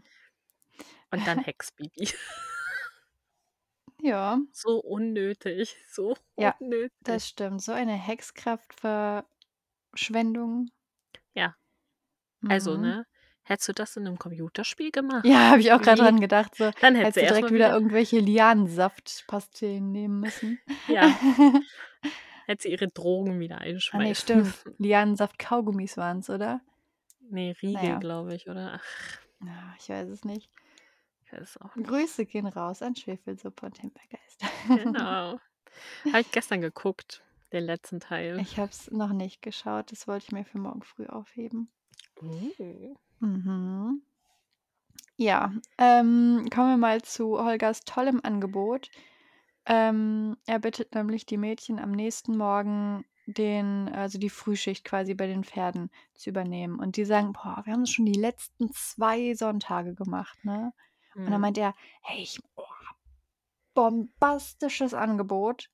Und 1.10 1.26
dann 1.26 1.38
Hexbibi. 1.38 2.10
Ja, 4.06 4.38
So 4.52 4.78
unnötig, 4.80 5.76
so 5.88 6.16
Ja, 6.38 6.54
unnötig. 6.60 6.92
das 7.04 7.28
stimmt. 7.28 7.62
So 7.62 7.72
eine 7.72 7.92
Hexkraftverschwendung. 7.92 10.70
Ja. 11.34 11.54
Also, 12.48 12.76
Mhm. 12.76 12.78
ne? 12.78 13.06
Hättest 13.44 13.68
du 13.68 13.72
das 13.72 13.96
in 13.96 14.06
einem 14.06 14.18
Computerspiel 14.18 14.90
gemacht? 14.90 15.24
Ja, 15.24 15.50
habe 15.50 15.60
ich 15.60 15.72
auch 15.72 15.80
gerade 15.82 16.02
dran 16.02 16.20
gedacht. 16.20 16.54
So, 16.54 16.70
Dann 16.78 16.94
hättest 16.94 16.96
hättest 17.02 17.16
du 17.16 17.20
du 17.20 17.26
direkt 17.26 17.26
erstmal 17.26 17.50
wieder 17.50 17.54
wieder, 17.54 17.72
irgendwelche 17.72 18.20
Lianensaftpastillen 18.20 19.90
nehmen 19.92 20.20
müssen. 20.20 20.60
ja, 20.86 21.08
hätte 22.46 22.62
sie 22.64 22.70
ihre 22.72 22.88
Drogen 22.88 23.40
wieder 23.40 23.60
ah, 23.90 24.00
nee, 24.00 24.08
einschmeißen 24.10 24.14
stimmt. 24.14 24.44
müssen. 24.44 24.74
Lianensaft-Kaugummis 24.78 25.96
waren 25.96 26.18
es, 26.20 26.30
oder? 26.30 26.60
Nee, 27.20 27.52
Riegel, 27.60 27.74
Naja. 27.74 27.98
glaube 27.98 28.34
ich, 28.34 28.48
oder? 28.48 28.80
Ach, 28.80 29.18
Ja, 29.40 29.74
ich 29.78 29.88
weiß 29.88 30.08
es 30.08 30.24
nicht. 30.24 30.50
Grüße 31.82 32.26
gehen 32.26 32.46
raus 32.46 32.82
an 32.82 32.96
Schwefelsuppe 32.96 33.66
und 33.66 33.78
Himbeergeist. 33.78 34.42
Genau. 34.68 35.38
Habe 36.06 36.20
ich 36.20 36.30
gestern 36.30 36.60
geguckt, 36.60 37.22
den 37.52 37.64
letzten 37.64 38.00
Teil. 38.00 38.40
Ich 38.40 38.58
habe 38.58 38.70
es 38.70 38.90
noch 38.90 39.12
nicht 39.12 39.42
geschaut. 39.42 39.92
Das 39.92 40.08
wollte 40.08 40.24
ich 40.26 40.32
mir 40.32 40.44
für 40.44 40.58
morgen 40.58 40.82
früh 40.82 41.06
aufheben. 41.06 41.68
Uh. 42.22 42.94
Mhm. 43.20 44.02
Ja, 45.16 45.52
ähm, 45.78 46.48
kommen 46.52 46.70
wir 46.70 46.76
mal 46.76 47.02
zu 47.02 47.42
Holgers 47.42 47.84
tollem 47.84 48.20
Angebot. 48.22 48.90
Ähm, 49.66 50.36
er 50.46 50.58
bittet 50.58 50.94
nämlich 50.94 51.26
die 51.26 51.38
Mädchen 51.38 51.78
am 51.78 51.90
nächsten 51.90 52.36
Morgen 52.36 53.04
den, 53.26 53.88
also 53.88 54.18
die 54.18 54.30
Frühschicht 54.30 54.84
quasi 54.84 55.14
bei 55.14 55.26
den 55.26 55.42
Pferden 55.42 55.90
zu 56.14 56.30
übernehmen. 56.30 56.78
Und 56.78 56.96
die 56.96 57.04
sagen, 57.04 57.32
boah, 57.32 57.62
wir 57.64 57.72
haben 57.72 57.80
das 57.82 57.90
schon 57.90 58.06
die 58.06 58.12
letzten 58.12 58.70
zwei 58.72 59.34
Sonntage 59.34 59.94
gemacht, 59.94 60.44
ne? 60.44 60.72
Und 61.24 61.26
dann 61.32 61.34
Hm. 61.34 61.40
meint 61.40 61.58
er, 61.58 61.74
hey, 62.02 62.22
ich, 62.22 62.38
oh, 62.56 62.64
bombastisches 63.74 64.94
Angebot. 64.94 65.68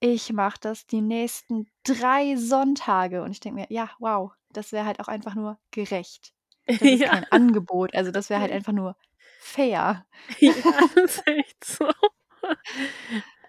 Ich 0.00 0.32
mache 0.32 0.58
das 0.60 0.86
die 0.86 1.00
nächsten 1.00 1.66
drei 1.84 2.36
Sonntage. 2.36 3.22
Und 3.22 3.30
ich 3.32 3.40
denke 3.40 3.60
mir, 3.60 3.66
ja, 3.70 3.90
wow, 3.98 4.32
das 4.50 4.72
wäre 4.72 4.84
halt 4.86 5.00
auch 5.00 5.08
einfach 5.08 5.34
nur 5.34 5.58
gerecht. 5.70 6.34
Das 6.66 6.90
ist 6.90 7.00
Ja. 7.02 7.10
kein 7.10 7.24
Angebot, 7.30 7.94
also 7.94 8.10
das 8.10 8.30
wäre 8.30 8.40
halt 8.40 8.52
einfach 8.52 8.72
nur 8.72 8.96
fair. 9.38 10.06
Ja, 10.38 10.52
das 10.94 10.96
ist 10.96 11.26
echt 11.26 11.64
so. 11.64 11.88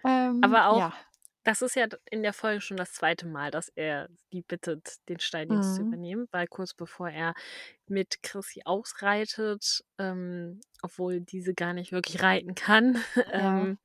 Ähm, 0.04 0.40
Aber 0.42 0.68
auch, 0.68 0.78
ja. 0.78 0.92
Das 1.44 1.62
ist 1.62 1.76
ja 1.76 1.86
in 2.10 2.22
der 2.22 2.32
Folge 2.32 2.60
schon 2.60 2.76
das 2.78 2.92
zweite 2.94 3.26
Mal, 3.26 3.50
dass 3.50 3.68
er 3.74 4.08
die 4.32 4.42
bittet, 4.42 4.96
den 5.08 5.20
Stalldienst 5.20 5.74
zu 5.74 5.82
Mhm. 5.82 5.84
übernehmen, 5.84 6.26
weil 6.32 6.46
kurz 6.48 6.74
bevor 6.74 7.10
er 7.10 7.34
mit 7.86 8.22
Chrissy 8.22 8.62
ausreitet, 8.64 9.84
ähm, 9.98 10.60
obwohl 10.82 11.20
diese 11.20 11.54
gar 11.54 11.74
nicht 11.74 11.92
wirklich 11.92 12.22
reiten 12.22 12.54
kann, 12.54 12.96
Ja. 13.32 13.68
ähm, 13.68 13.78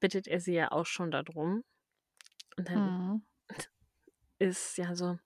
bittet 0.00 0.26
er 0.28 0.40
sie 0.40 0.54
ja 0.54 0.72
auch 0.72 0.86
schon 0.86 1.10
darum. 1.10 1.64
Und 2.56 2.68
dann 2.68 2.92
Mhm. 2.96 3.22
ist 4.38 4.78
ja 4.78 4.94
so, 4.94 5.18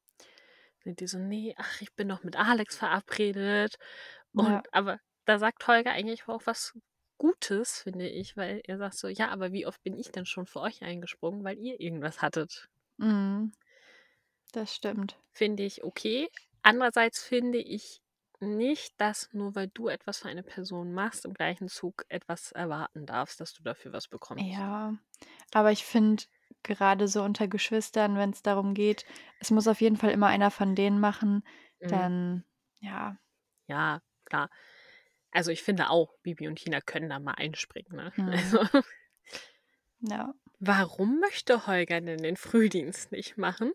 sind 0.84 1.00
die 1.00 1.06
so, 1.08 1.18
nee, 1.18 1.54
ach, 1.58 1.80
ich 1.82 1.94
bin 1.94 2.08
doch 2.08 2.24
mit 2.24 2.36
Alex 2.36 2.76
verabredet. 2.76 3.76
Und 4.34 4.62
Ja. 4.62 4.62
aber 4.72 5.00
da 5.26 5.38
sagt 5.38 5.66
Holger 5.68 5.92
eigentlich 5.92 6.28
auch 6.28 6.42
was 6.46 6.74
Gutes, 7.20 7.82
finde 7.82 8.08
ich, 8.08 8.36
weil 8.36 8.62
er 8.64 8.76
sagt 8.78 8.94
so, 8.96 9.06
ja, 9.06 9.28
aber 9.30 9.52
wie 9.52 9.64
oft 9.64 9.80
bin 9.84 9.96
ich 9.96 10.10
denn 10.10 10.26
schon 10.26 10.46
für 10.46 10.60
euch 10.60 10.82
eingesprungen, 10.82 11.44
weil 11.44 11.56
ihr 11.56 11.78
irgendwas 11.80 12.20
hattet? 12.20 12.68
Mhm. 12.98 13.50
Das 14.52 14.72
stimmt. 14.76 15.18
Finde 15.32 15.64
ich 15.64 15.82
okay. 15.82 16.28
Andererseits 16.62 17.20
finde 17.24 17.58
ich 17.58 18.00
nicht, 18.38 18.94
dass 19.00 19.28
nur 19.32 19.56
weil 19.56 19.66
du 19.68 19.88
etwas 19.88 20.18
für 20.18 20.28
eine 20.28 20.44
Person 20.44 20.92
machst, 20.92 21.24
im 21.24 21.34
gleichen 21.34 21.68
Zug 21.68 22.04
etwas 22.08 22.52
erwarten 22.52 23.06
darfst, 23.06 23.40
dass 23.40 23.52
du 23.54 23.62
dafür 23.64 23.92
was 23.92 24.06
bekommst. 24.08 24.54
Ja, 24.54 24.96
aber 25.54 25.72
ich 25.72 25.84
finde 25.84 26.24
gerade 26.62 27.08
so 27.08 27.22
unter 27.24 27.48
Geschwistern, 27.48 28.16
wenn 28.16 28.30
es 28.30 28.42
darum 28.42 28.74
geht, 28.74 29.04
es 29.40 29.50
muss 29.50 29.68
auf 29.68 29.80
jeden 29.80 29.96
Fall 29.96 30.10
immer 30.10 30.28
einer 30.28 30.50
von 30.50 30.74
denen 30.74 31.00
machen, 31.00 31.42
Mhm. 31.82 32.10
dann 32.10 32.44
ja. 32.80 33.18
Ja, 33.68 34.00
klar. 34.24 34.50
Also 35.32 35.50
ich 35.50 35.62
finde 35.62 35.90
auch, 35.90 36.14
Bibi 36.22 36.48
und 36.48 36.56
Tina 36.56 36.80
können 36.80 37.08
da 37.10 37.18
mal 37.18 37.34
einspringen. 37.34 37.96
Ne? 37.96 38.12
Mhm. 38.16 38.28
Also, 38.30 38.82
Ja. 40.00 40.34
warum 40.58 41.20
möchte 41.20 41.66
Holger 41.66 42.00
denn 42.00 42.22
den 42.22 42.36
Frühdienst 42.36 43.12
nicht 43.12 43.36
machen? 43.36 43.72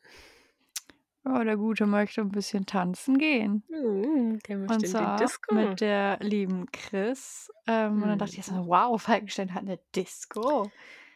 Oh, 1.28 1.44
der 1.44 1.58
Gute 1.58 1.88
möchte 1.88 2.22
ein 2.22 2.30
bisschen 2.32 2.65
tanzen 2.68 3.18
gehen. 3.18 3.63
Mm, 3.68 4.38
der 4.48 4.58
möchte 4.58 4.76
Und 4.76 4.84
in 4.86 4.91
die 4.91 4.91
zwar 4.91 5.18
Disco. 5.18 5.56
mit 5.56 5.82
der 5.82 6.18
lieben 6.22 6.68
Chris. 6.72 7.52
Ähm, 7.68 8.02
Und 8.04 8.10
dann 8.10 8.20
dachte 8.20 8.34
ich 8.34 8.46
Mhm. 8.48 8.63
so, 8.63 8.68
wow, 8.68 9.02
Falkenstein 9.02 9.54
hat 9.54 9.63
eine 9.63 9.80
Disco. 9.96 10.72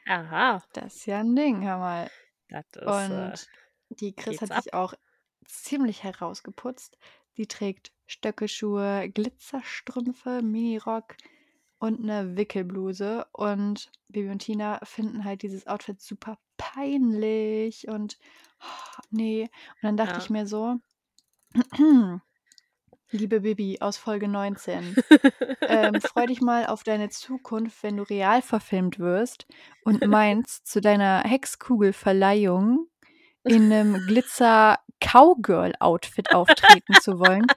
Aha, 0.07 0.63
Das 0.73 0.95
ist 0.95 1.05
ja 1.05 1.19
ein 1.19 1.35
Ding, 1.35 1.63
hör 1.63 1.77
mal. 1.77 2.09
das 2.49 2.65
ist, 2.75 3.09
äh, 3.09 3.31
Und 3.31 3.47
die 3.99 4.15
Chris 4.15 4.41
hat 4.41 4.63
sich 4.63 4.73
auch 4.73 4.93
ziemlich 5.45 6.03
herausgeputzt. 6.03 6.97
Sie 7.39 7.47
trägt 7.47 7.93
Stöckelschuhe, 8.05 9.09
Glitzerstrümpfe, 9.13 10.41
Minirock 10.41 11.15
und 11.77 12.01
eine 12.01 12.35
Wickelbluse. 12.35 13.27
Und 13.31 13.93
Bibi 14.09 14.29
und 14.29 14.39
Tina 14.39 14.81
finden 14.83 15.23
halt 15.23 15.41
dieses 15.41 15.65
Outfit 15.65 16.01
super 16.01 16.37
peinlich 16.57 17.87
und 17.87 18.19
oh, 18.61 19.01
nee. 19.09 19.43
Und 19.43 19.83
dann 19.83 19.95
dachte 19.95 20.15
Ja. 20.15 20.17
ich 20.17 20.29
mir 20.29 20.47
so, 20.47 20.81
liebe 23.11 23.39
Bibi 23.39 23.77
aus 23.79 23.95
Folge 23.95 24.27
19, 24.27 24.97
ähm, 25.61 26.01
freu 26.01 26.25
dich 26.25 26.41
mal 26.41 26.65
auf 26.65 26.83
deine 26.83 27.07
Zukunft, 27.07 27.83
wenn 27.83 27.95
du 27.95 28.03
real 28.03 28.41
verfilmt 28.41 28.99
wirst 28.99 29.47
und 29.85 30.05
meinst, 30.05 30.67
zu 30.67 30.81
deiner 30.81 31.23
Hexkugelverleihung 31.23 32.89
in 33.45 33.71
einem 33.71 33.95
Glitzer-Cowgirl-Outfit 34.99 36.33
auftreten 36.33 36.93
zu 37.01 37.19
wollen. 37.19 37.47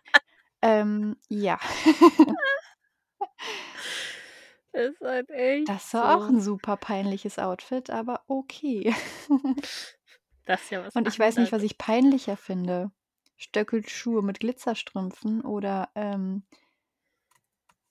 Ähm, 0.60 1.16
ja. 1.28 1.58
Ist 4.72 5.00
halt 5.02 5.28
echt 5.30 5.68
Das 5.68 5.92
war 5.92 6.16
auch 6.16 6.22
so. 6.22 6.28
ein 6.28 6.40
super 6.40 6.76
peinliches 6.76 7.38
Outfit, 7.38 7.90
aber 7.90 8.22
okay. 8.26 8.94
Das 10.46 10.62
ist 10.62 10.70
ja 10.70 10.84
was 10.84 10.96
Und 10.96 11.06
ich 11.08 11.18
weiß 11.18 11.36
nicht, 11.36 11.52
was 11.52 11.62
ich 11.62 11.78
peinlicher 11.78 12.36
finde. 12.36 12.90
Stöckelschuhe 13.36 14.22
mit 14.22 14.40
Glitzerstrümpfen 14.40 15.42
oder 15.42 15.90
ähm, 15.94 16.44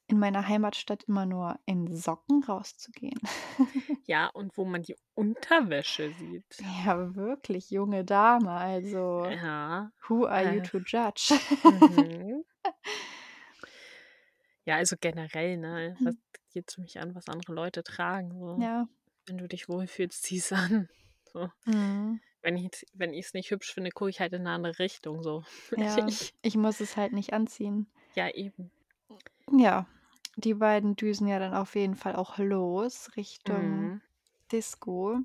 in 0.08 0.18
meiner 0.20 0.48
Heimatstadt 0.48 1.04
immer 1.04 1.26
nur 1.26 1.60
in 1.66 1.96
Socken 1.96 2.44
rauszugehen. 2.44 3.20
Ja, 4.12 4.28
und 4.28 4.58
wo 4.58 4.66
man 4.66 4.82
die 4.82 4.98
Unterwäsche 5.16 6.12
sieht. 6.12 6.44
Ja, 6.86 7.16
wirklich, 7.16 7.70
junge 7.72 8.04
Dame. 8.04 8.52
Also, 8.52 9.24
Ja. 9.26 9.90
who 10.10 10.26
are 10.26 10.54
you 10.54 10.60
Äh, 10.60 10.64
to 10.64 10.80
judge? 10.80 11.34
mhm. 11.64 12.44
Ja, 14.66 14.76
also 14.76 14.98
generell, 15.00 15.56
ne? 15.58 15.96
Was 16.02 16.16
geht's 16.54 16.78
mich 16.78 17.00
an, 17.00 17.16
was 17.16 17.30
andere 17.30 17.54
Leute 17.54 17.84
tragen? 17.84 18.38
So. 18.38 18.62
Ja. 18.62 18.86
Wenn 19.28 19.38
du 19.38 19.48
dich 19.48 19.70
wohlfühlst, 19.70 20.24
zieh's 20.24 20.52
an. 20.52 20.90
So. 21.34 21.50
Mhm. 21.64 22.20
Wenn 22.42 22.58
ich 23.14 23.26
es 23.26 23.34
nicht 23.34 23.52
hübsch 23.52 23.74
finde, 23.74 23.92
gucke 23.92 24.10
ich 24.10 24.20
halt 24.20 24.34
in 24.34 24.42
eine 24.42 24.50
andere 24.52 24.80
Richtung. 24.80 25.24
So. 25.24 25.44
Ja, 25.78 26.06
Ich, 26.06 26.34
ich 26.42 26.58
muss 26.58 26.82
es 26.82 26.98
halt 26.98 27.14
nicht 27.14 27.32
anziehen. 27.32 27.88
ja, 28.16 28.28
eben. 28.28 28.72
Ja, 29.58 29.88
die 30.36 30.54
beiden 30.56 30.96
düsen 30.98 31.28
ja 31.28 31.40
dann 31.40 31.54
auf 31.54 31.76
jeden 31.76 31.96
Fall 31.96 32.16
auch 32.16 32.38
los 32.38 33.10
Richtung 33.16 33.92
Mhm. 33.92 34.02
Disco. 34.52 35.20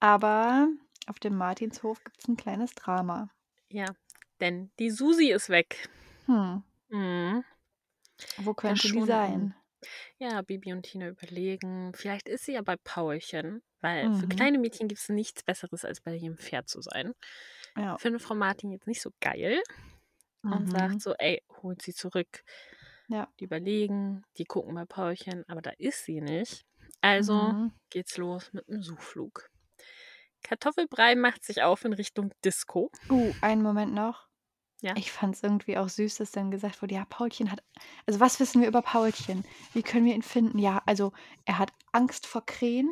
Aber 0.00 0.68
auf 1.08 1.20
dem 1.20 1.36
Martinshof 1.36 2.04
gibt 2.04 2.18
es 2.22 2.28
ein 2.28 2.36
kleines 2.36 2.74
Drama. 2.74 3.30
Ja, 3.68 3.94
denn 4.40 4.70
die 4.78 4.90
Susi 4.90 5.30
ist 5.30 5.48
weg. 5.48 5.88
Hm, 6.26 6.60
Mhm. 6.90 7.42
wo 8.36 8.54
könnte 8.54 8.90
die 8.90 9.02
Verschwunden. 9.02 9.02
sein? 9.02 9.54
Ja, 10.18 10.42
Bibi 10.42 10.72
und 10.72 10.82
Tina 10.84 11.08
überlegen, 11.08 11.92
vielleicht 11.94 12.28
ist 12.28 12.46
sie 12.46 12.54
ja 12.54 12.62
bei 12.62 12.76
Paulchen, 12.76 13.62
weil 13.80 14.10
für 14.12 14.26
Mhm. 14.26 14.28
kleine 14.28 14.58
Mädchen 14.58 14.88
gibt 14.88 15.00
es 15.00 15.08
nichts 15.10 15.42
Besseres, 15.44 15.84
als 15.84 16.00
bei 16.02 16.16
ihrem 16.16 16.38
Pferd 16.38 16.68
zu 16.68 16.82
sein. 16.82 17.14
Ja. 17.76 18.00
Finde 18.00 18.18
Frau 18.20 18.34
Martin 18.36 18.72
jetzt 18.72 18.86
nicht 18.88 19.02
so 19.02 19.10
geil 19.20 19.62
und 20.50 20.70
Mhm. 20.70 20.70
sagt 20.70 21.02
so, 21.02 21.14
ey, 21.18 21.42
holt 21.62 21.82
sie 21.82 21.94
zurück. 21.94 22.44
Ja. 23.10 23.28
Die 23.40 23.44
überlegen, 23.44 24.22
die 24.38 24.44
gucken 24.44 24.74
bei 24.74 24.84
Paulchen, 24.84 25.44
aber 25.48 25.60
da 25.62 25.70
ist 25.78 26.04
sie 26.04 26.20
nicht. 26.20 26.64
Also 27.00 27.34
Mhm. 27.34 27.72
geht's 27.90 28.16
los 28.16 28.52
mit 28.52 28.68
einem 28.68 28.82
Suchflug. 28.82 29.50
Kartoffelbrei 30.42 31.16
macht 31.16 31.44
sich 31.44 31.62
auf 31.62 31.84
in 31.84 31.92
Richtung 31.92 32.32
Disco. 32.44 32.90
Uh, 33.10 33.32
einen 33.40 33.62
Moment 33.62 33.92
noch. 33.94 34.28
Ja. 34.80 34.94
Ich 34.96 35.12
fand 35.12 35.34
es 35.34 35.42
irgendwie 35.42 35.76
auch 35.76 35.88
süß, 35.88 36.16
dass 36.16 36.30
dann 36.30 36.50
gesagt 36.50 36.80
wurde, 36.80 36.94
ja, 36.94 37.04
Paulchen 37.04 37.50
hat. 37.50 37.62
Also, 38.06 38.20
was 38.20 38.40
wissen 38.40 38.62
wir 38.62 38.68
über 38.68 38.80
Paulchen? 38.80 39.44
Wie 39.74 39.82
können 39.82 40.06
wir 40.06 40.14
ihn 40.14 40.22
finden? 40.22 40.58
Ja, 40.58 40.80
also, 40.86 41.12
er 41.44 41.58
hat 41.58 41.72
Angst 41.92 42.26
vor 42.26 42.46
Krähen 42.46 42.90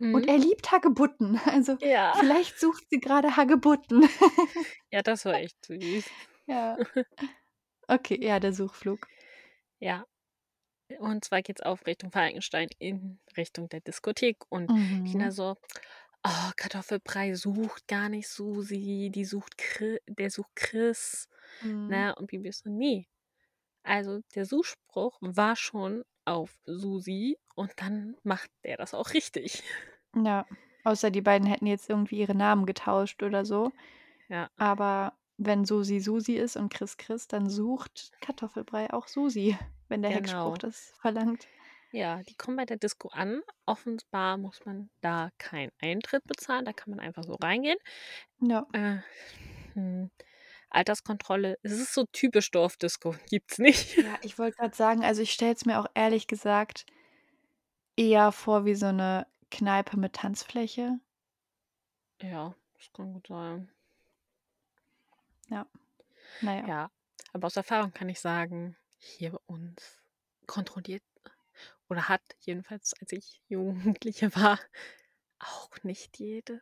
und 0.00 0.22
Mhm. 0.22 0.28
er 0.28 0.38
liebt 0.38 0.70
Hagebutten. 0.72 1.34
Also, 1.58 1.76
Ja. 1.80 2.14
vielleicht 2.18 2.58
sucht 2.58 2.84
sie 2.88 3.00
gerade 3.00 3.36
Hagebutten. 3.36 4.08
Ja, 4.90 5.02
das 5.02 5.24
war 5.24 5.34
echt 5.34 5.56
süß. 5.66 6.04
Ja. 6.46 6.76
Okay, 7.88 8.18
ja, 8.22 8.40
der 8.40 8.54
Suchflug. 8.54 9.06
Ja. 9.84 10.06
Und 10.98 11.24
zwar 11.24 11.42
geht's 11.42 11.60
auf 11.60 11.86
Richtung 11.86 12.10
Falkenstein 12.10 12.68
in 12.78 13.18
Richtung 13.36 13.68
der 13.68 13.80
Diskothek. 13.80 14.38
Und 14.48 14.70
Mhm. 14.70 15.30
so, 15.30 15.56
oh, 16.24 16.50
Kartoffelbrei 16.56 17.34
sucht 17.34 17.86
gar 17.86 18.08
nicht 18.08 18.28
Susi, 18.28 19.10
die 19.12 19.24
sucht 19.26 19.58
Chri 19.58 19.98
der 20.06 20.30
sucht 20.30 20.56
Chris. 20.56 21.28
Mhm. 21.60 21.88
Ne? 21.88 22.14
Und 22.16 22.28
Bibi 22.28 22.50
so, 22.52 22.70
nee. 22.70 23.06
Also 23.82 24.20
der 24.34 24.46
Suchspruch 24.46 25.18
war 25.20 25.56
schon 25.56 26.04
auf 26.24 26.58
Susi 26.64 27.38
und 27.54 27.72
dann 27.76 28.16
macht 28.22 28.50
der 28.64 28.78
das 28.78 28.94
auch 28.94 29.12
richtig. 29.12 29.62
Ja, 30.16 30.46
außer 30.84 31.10
die 31.10 31.20
beiden 31.20 31.46
hätten 31.46 31.66
jetzt 31.66 31.90
irgendwie 31.90 32.20
ihre 32.20 32.34
Namen 32.34 32.64
getauscht 32.66 33.22
oder 33.22 33.44
so. 33.44 33.72
Ja. 34.28 34.48
Aber 34.56 35.12
wenn 35.36 35.64
Susi 35.64 36.00
Susi 36.00 36.34
ist 36.34 36.56
und 36.56 36.72
Chris 36.72 36.96
Chris, 36.96 37.26
dann 37.26 37.48
sucht 37.50 38.10
Kartoffelbrei 38.20 38.92
auch 38.92 39.08
Susi, 39.08 39.56
wenn 39.88 40.02
der 40.02 40.10
Hexspruch 40.12 40.54
Genau. 40.54 40.56
das 40.56 40.92
verlangt. 41.00 41.46
Ja, 41.92 42.22
die 42.24 42.34
kommen 42.34 42.56
bei 42.56 42.64
der 42.64 42.76
Disco 42.76 43.08
an. 43.08 43.40
Offenbar 43.66 44.36
muss 44.36 44.64
man 44.64 44.90
da 45.00 45.30
keinen 45.38 45.70
Eintritt 45.80 46.24
bezahlen, 46.24 46.64
da 46.64 46.72
kann 46.72 46.90
man 46.90 46.98
einfach 47.00 47.22
so 47.22 47.34
reingehen. 47.34 47.78
Ja. 48.40 48.66
Äh, 48.72 48.98
hm, 49.74 50.10
Alterskontrolle, 50.70 51.56
es 51.62 51.70
ist 51.72 51.94
so 51.94 52.04
typisch 52.10 52.50
Dorfdisco, 52.50 53.14
gibt's 53.30 53.58
nicht. 53.58 53.96
Ja, 53.96 54.18
ich 54.22 54.38
wollte 54.38 54.56
gerade 54.56 54.74
sagen, 54.74 55.04
also 55.04 55.22
ich 55.22 55.32
stelle 55.32 55.54
es 55.54 55.66
mir 55.66 55.78
auch 55.78 55.86
ehrlich 55.94 56.26
gesagt 56.26 56.84
eher 57.96 58.32
vor 58.32 58.64
wie 58.64 58.74
so 58.74 58.86
eine 58.86 59.26
Kneipe 59.52 59.96
mit 59.96 60.14
Tanzfläche. 60.14 60.98
Ja, 62.20 62.54
das 62.76 62.92
kann 62.92 63.12
gut 63.12 63.28
sein. 63.28 63.70
Ja. 65.54 65.66
Naja. 66.40 66.66
Ja, 66.66 66.90
aber 67.32 67.46
aus 67.46 67.56
Erfahrung 67.56 67.92
kann 67.92 68.08
ich 68.08 68.20
sagen, 68.20 68.76
hier 68.98 69.30
bei 69.30 69.38
uns 69.46 70.02
kontrolliert 70.46 71.02
oder 71.88 72.08
hat 72.08 72.22
jedenfalls, 72.40 72.92
als 73.00 73.12
ich 73.12 73.40
Jugendliche 73.48 74.34
war, 74.34 74.58
auch 75.38 75.70
nicht 75.82 76.18
jede 76.18 76.60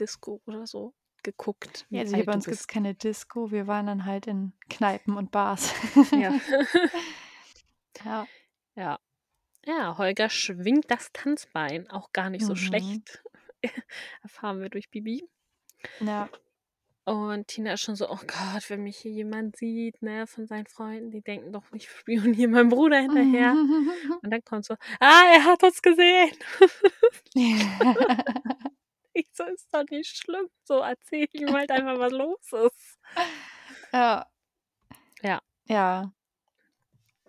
Disco 0.00 0.40
oder 0.46 0.66
so 0.66 0.94
geguckt, 1.22 1.86
Ja, 1.88 2.00
also 2.00 2.16
hier 2.16 2.26
bei 2.26 2.34
uns 2.34 2.44
gibt 2.44 2.56
es 2.58 2.66
keine 2.66 2.94
Disco. 2.94 3.50
Wir 3.50 3.66
waren 3.66 3.86
dann 3.86 4.04
halt 4.04 4.26
in 4.26 4.52
Kneipen 4.68 5.16
und 5.16 5.30
Bars. 5.30 5.72
Ja. 6.12 6.34
ja. 8.04 8.26
ja. 8.74 8.98
Ja, 9.64 9.96
Holger 9.96 10.28
schwingt 10.28 10.90
das 10.90 11.10
Tanzbein, 11.12 11.88
auch 11.88 12.12
gar 12.12 12.28
nicht 12.28 12.44
so 12.44 12.52
Mhm. 12.52 12.56
schlecht. 12.56 13.22
Erfahren 14.22 14.60
wir 14.60 14.68
durch 14.68 14.90
Bibi. 14.90 15.26
Ja. 16.00 16.28
Und 17.06 17.48
Tina 17.48 17.74
ist 17.74 17.82
schon 17.82 17.96
so, 17.96 18.08
oh 18.08 18.18
Gott, 18.26 18.68
wenn 18.70 18.82
mich 18.82 18.96
hier 18.96 19.10
jemand 19.12 19.56
sieht, 19.56 20.00
ne, 20.02 20.26
von 20.26 20.46
seinen 20.46 20.66
Freunden, 20.66 21.10
die 21.10 21.20
denken 21.20 21.52
doch, 21.52 21.64
ich 21.74 21.90
spioniere 21.90 22.48
meinem 22.48 22.70
Bruder 22.70 22.98
hinterher. 22.98 23.52
Und 24.22 24.30
dann 24.30 24.42
kommt 24.44 24.64
so, 24.64 24.74
ah, 25.00 25.22
er 25.34 25.44
hat 25.44 25.62
uns 25.62 25.82
gesehen. 25.82 26.32
Ich 29.16 29.28
so, 29.32 29.44
ist 29.44 29.68
doch 29.72 29.84
nicht 29.90 30.16
schlimm. 30.16 30.48
So, 30.64 30.80
erzähl 30.80 31.28
ihm 31.32 31.52
halt 31.54 31.70
einfach, 31.70 31.98
was 32.00 32.12
los 32.12 32.52
ist. 32.52 32.98
ja. 33.92 34.26
Ja. 35.22 35.40
Ja. 35.68 36.12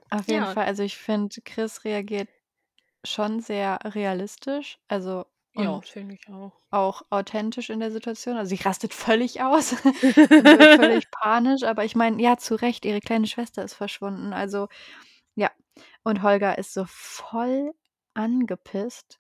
Auf 0.10 0.28
jeden 0.28 0.46
Ja. 0.46 0.52
Fall. 0.54 0.66
Also 0.66 0.84
ich 0.84 0.98
finde, 0.98 1.42
Chris 1.44 1.84
reagiert 1.84 2.30
schon 3.06 3.42
sehr 3.42 3.80
realistisch. 3.84 4.80
Also 4.88 5.26
Ja, 5.56 5.82
finde 5.82 6.16
ich 6.16 6.28
auch. 6.30 6.54
auch 6.72 7.04
authentisch 7.10 7.70
in 7.70 7.80
der 7.80 7.92
Situation. 7.92 8.38
Also 8.38 8.56
sie 8.56 8.62
rastet 8.62 8.94
völlig 8.94 9.42
aus 9.42 9.72
und 9.84 10.04
wird 10.04 10.80
völlig 10.82 11.10
panisch. 11.12 11.64
Aber 11.64 11.86
ich 11.86 11.96
meine, 11.96 12.22
ja, 12.22 12.38
zu 12.38 12.56
Recht, 12.56 12.86
ihre 12.86 13.00
kleine 13.00 13.28
Schwester 13.28 13.64
ist 13.64 13.74
verschwunden. 13.74 14.34
Also 14.34 14.68
ja. 15.36 15.52
Und 16.04 16.22
Holger 16.22 16.58
ist 16.58 16.74
so 16.74 16.86
voll 16.88 17.74
angepisst. 18.14 19.20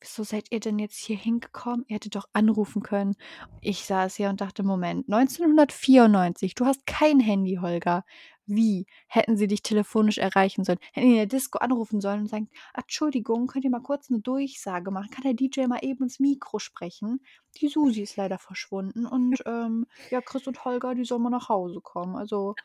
Wieso 0.00 0.22
seid 0.22 0.46
ihr 0.50 0.60
denn 0.60 0.78
jetzt 0.78 0.98
hier 0.98 1.16
hingekommen? 1.16 1.84
Ihr 1.88 1.96
hättet 1.96 2.14
doch 2.16 2.28
anrufen 2.32 2.82
können. 2.82 3.16
Ich 3.60 3.84
saß 3.84 4.14
hier 4.16 4.28
und 4.28 4.40
dachte, 4.40 4.62
Moment, 4.62 5.06
1994, 5.12 6.54
du 6.54 6.66
hast 6.66 6.86
kein 6.86 7.18
Handy, 7.18 7.58
Holger. 7.60 8.04
Wie 8.46 8.86
hätten 9.08 9.36
sie 9.36 9.46
dich 9.48 9.62
telefonisch 9.62 10.18
erreichen 10.18 10.64
sollen? 10.64 10.78
Hätten 10.92 11.06
die 11.06 11.12
in 11.12 11.18
der 11.18 11.26
Disco 11.26 11.58
anrufen 11.58 12.00
sollen 12.00 12.20
und 12.20 12.28
sagen, 12.28 12.48
Entschuldigung, 12.74 13.46
könnt 13.48 13.64
ihr 13.64 13.70
mal 13.70 13.82
kurz 13.82 14.10
eine 14.10 14.20
Durchsage 14.20 14.90
machen? 14.90 15.10
Kann 15.10 15.24
der 15.24 15.34
DJ 15.34 15.66
mal 15.66 15.80
eben 15.82 16.04
ins 16.04 16.20
Mikro 16.20 16.58
sprechen? 16.58 17.20
Die 17.60 17.68
Susi 17.68 18.02
ist 18.02 18.16
leider 18.16 18.38
verschwunden 18.38 19.06
und 19.06 19.42
ähm, 19.46 19.86
ja, 20.10 20.20
Chris 20.22 20.46
und 20.46 20.64
Holger, 20.64 20.94
die 20.94 21.04
sollen 21.04 21.22
mal 21.22 21.30
nach 21.30 21.48
Hause 21.48 21.80
kommen. 21.80 22.16
Also, 22.16 22.56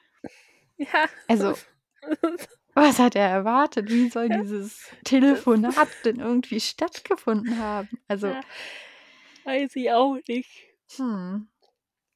Ja. 0.77 1.09
also, 1.27 1.57
was 2.75 2.99
hat 2.99 3.15
er 3.15 3.27
erwartet? 3.29 3.89
Wie 3.89 4.09
soll 4.09 4.29
dieses 4.29 4.95
Telefonat 5.03 5.89
denn 6.05 6.19
irgendwie 6.19 6.59
stattgefunden 6.59 7.57
haben? 7.57 7.89
Also, 8.07 8.33
Ja. 8.33 8.41
Weiß 9.43 9.75
ich 9.75 9.91
auch 9.91 10.17
nicht. 10.27 10.49
hm. 10.97 11.47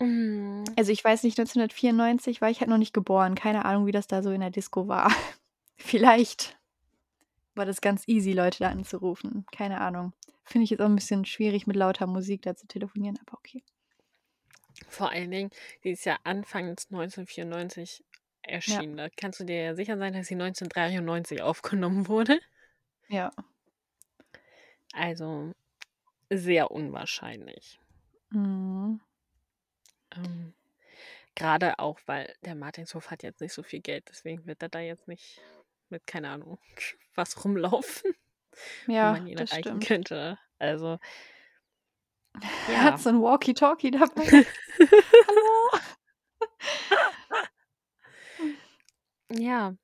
Mhm. 0.01 0.65
Also, 0.77 0.91
ich 0.91 1.03
weiß 1.03 1.23
nicht, 1.23 1.37
1994 1.37 2.41
war 2.41 2.49
ich 2.49 2.59
halt 2.59 2.69
noch 2.69 2.77
nicht 2.77 2.93
geboren. 2.93 3.35
Keine 3.35 3.63
Ahnung, 3.65 3.85
wie 3.85 3.91
das 3.93 4.07
da 4.07 4.21
so 4.21 4.31
in 4.31 4.41
der 4.41 4.49
Disco 4.51 4.87
war. 4.87 5.09
Vielleicht 5.77 6.57
war 7.55 7.65
das 7.65 7.81
ganz 7.81 8.07
easy, 8.07 8.33
Leute 8.33 8.59
da 8.59 8.69
anzurufen. 8.69 9.45
Keine 9.51 9.81
Ahnung. 9.81 10.13
Finde 10.45 10.65
ich 10.65 10.71
jetzt 10.71 10.81
auch 10.81 10.87
'n 10.87 10.95
bisschen 10.95 11.25
schwierig, 11.25 11.67
mit 11.67 11.75
lauter 11.77 12.07
Musik 12.07 12.41
da 12.43 12.55
zu 12.55 12.67
telefonieren, 12.67 13.17
aber 13.25 13.37
okay. 13.37 13.63
Vor 14.89 15.11
allen 15.11 15.31
Dingen, 15.31 15.49
die 15.83 15.91
ist 15.91 16.05
ja 16.05 16.17
anfangs 16.23 16.89
1994 16.89 18.03
Ja. 18.67 18.81
erschienen. 18.81 18.97
Da 18.97 19.09
kannst 19.09 19.39
du 19.39 19.43
dir 19.45 19.61
ja 19.63 19.75
sicher 19.75 19.97
sein, 19.97 20.13
dass 20.13 20.27
sie 20.27 20.35
1993 20.35 21.41
aufgenommen 21.41 22.07
wurde. 22.07 22.39
Ja. 23.09 23.31
Also, 24.93 25.51
sehr 26.31 26.71
unwahrscheinlich. 26.71 27.79
Mhm. 28.31 28.99
Ähm, 30.15 30.53
grade 31.35 31.79
auch, 31.79 31.99
weil 32.07 32.33
der 32.43 32.55
Martinshof 32.55 33.11
hat 33.11 33.23
jetzt 33.23 33.41
nicht 33.41 33.53
so 33.53 33.63
viel 33.63 33.81
Geld, 33.81 34.05
deswegen 34.09 34.45
wird 34.47 34.61
er 34.63 34.69
da 34.69 34.79
jetzt 34.79 35.07
nicht 35.07 35.41
mit, 35.89 36.07
keine 36.07 36.29
Ahnung, 36.29 36.59
was 37.15 37.43
rumlaufen, 37.45 38.15
wo 39.01 39.07
Ja, 39.07 39.11
man 39.11 39.27
ihn 39.27 39.39
erreichen 39.39 39.79
stimmt. 39.79 39.87
könnte. 39.87 40.39
Also 40.59 40.99
Er 42.67 42.83
ja. 42.83 42.83
hat 42.83 42.99
so 42.99 43.09
'n 43.09 43.21
Walkie-Talkie 43.21 43.91
dabei. 43.91 44.45
Hallo? 45.27 45.79
Ja. 49.29 49.75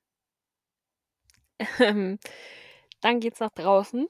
Ähm, 1.80 2.20
dann 3.02 3.20
geht's 3.20 3.40
nach 3.40 3.52
draußen, 3.52 4.08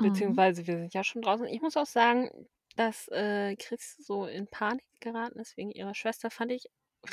Mhm. 0.00 0.02
beziehungsweise 0.02 0.66
wir 0.66 0.78
sind 0.78 0.94
ja 0.94 1.04
schon 1.04 1.22
draußen. 1.22 1.46
Ich 1.48 1.62
muss 1.62 1.76
auch 1.76 1.86
sagen, 1.86 2.30
dass, 2.76 3.08
äh, 3.08 3.56
Chris 3.56 3.96
so 3.98 4.26
in 4.26 4.46
Panik 4.48 4.84
geraten 5.00 5.38
ist 5.40 5.56
wegen 5.56 5.70
ihrer 5.70 5.94
Schwester, 5.94 6.30
fand 6.30 6.52
ich 6.52 6.66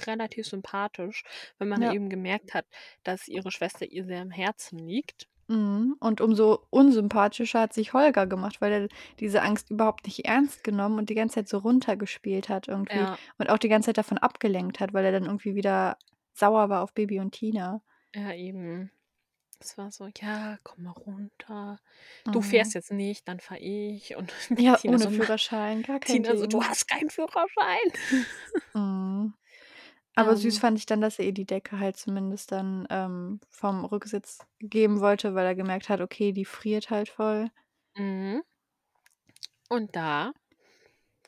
relativ 0.07 0.47
sympathisch, 0.47 1.23
wenn 1.59 1.67
man 1.69 1.81
Ja. 1.81 1.91
eben 1.91 2.09
gemerkt 2.09 2.53
hat, 2.53 2.65
dass 3.03 3.27
ihre 3.27 3.51
Schwester 3.51 3.85
ihr 3.85 4.05
sehr 4.05 4.21
am 4.21 4.31
Herzen 4.31 4.79
liegt. 4.79 5.27
Mhm. 5.47 5.95
Und 5.99 6.21
umso 6.21 6.65
unsympathischer 6.69 7.59
hat 7.61 7.73
sich 7.73 7.93
Holger 7.93 8.25
gemacht, 8.27 8.61
weil 8.61 8.71
er 8.83 8.87
diese 9.19 9.41
Angst 9.41 9.69
überhaupt 9.69 10.05
nicht 10.05 10.25
ernst 10.25 10.63
genommen 10.63 10.97
und 10.99 11.09
die 11.09 11.15
ganze 11.15 11.35
Zeit 11.35 11.49
so 11.49 11.57
runtergespielt 11.57 12.47
hat 12.49 12.67
irgendwie 12.67 12.97
Ja. 12.97 13.19
und 13.37 13.49
auch 13.49 13.57
die 13.57 13.67
ganze 13.69 13.87
Zeit 13.87 13.97
davon 13.97 14.17
abgelenkt 14.17 14.79
hat, 14.79 14.93
weil 14.93 15.03
er 15.05 15.11
dann 15.11 15.25
irgendwie 15.25 15.55
wieder 15.55 15.97
sauer 16.33 16.69
war 16.69 16.83
auf 16.83 16.93
Bibi 16.93 17.19
und 17.19 17.31
Tina. 17.33 17.81
Ja, 18.15 18.33
eben. 18.33 18.91
Es 19.63 19.77
war 19.77 19.91
so: 19.91 20.09
„Ja, 20.17 20.57
komm 20.63 20.83
mal 20.85 20.91
runter. 20.91 21.79
Du 22.31 22.41
fährst 22.41 22.73
Mhm. 22.73 22.73
jetzt 22.73 22.91
nicht, 22.91 23.27
dann 23.27 23.39
fahre 23.39 23.59
ich.“ 23.59 24.15
Und 24.15 24.33
Ja, 24.57 24.79
Tina 24.79 24.97
ohne 24.97 25.07
so: 25.09 25.09
Führerschein, 25.09 25.81
gar 25.81 25.99
kein 25.99 26.23
Tina 26.23 26.37
so: 26.37 26.47
„Du 26.47 26.63
hast 26.63 26.87
keinen 26.87 27.09
Führerschein.“ 27.09 27.91
Mhm. 28.75 29.33
Aber 30.15 30.37
süß 30.37 30.57
Ähm. 30.57 30.59
fand 30.59 30.77
ich 30.79 30.85
dann, 30.87 31.01
dass 31.01 31.19
er 31.19 31.25
ihr 31.25 31.33
die 31.33 31.45
Decke 31.45 31.79
halt 31.79 31.97
zumindest 31.97 32.51
dann, 32.51 32.87
ähm, 32.89 33.39
vom 33.49 33.85
Rücksitz 33.85 34.39
geben 34.59 35.01
wollte, 35.01 35.35
weil 35.35 35.45
er 35.45 35.55
gemerkt 35.55 35.89
hat, 35.89 36.01
okay, 36.01 36.33
die 36.33 36.45
friert 36.45 36.89
halt 36.91 37.09
voll. 37.09 37.49
Mhm. 37.97 38.41
Und 39.69 39.95
da 39.95 40.33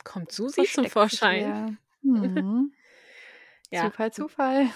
kommt 0.04 0.32
Susi 0.32 0.68
zum 0.70 0.86
Versteckt 0.86 1.02
sich 1.02 1.26
Vorschein. 1.26 1.54
Mhm. 2.02 2.74
Ja. 3.70 3.92
Zufall, 3.92 4.12
Zufall. 4.12 4.70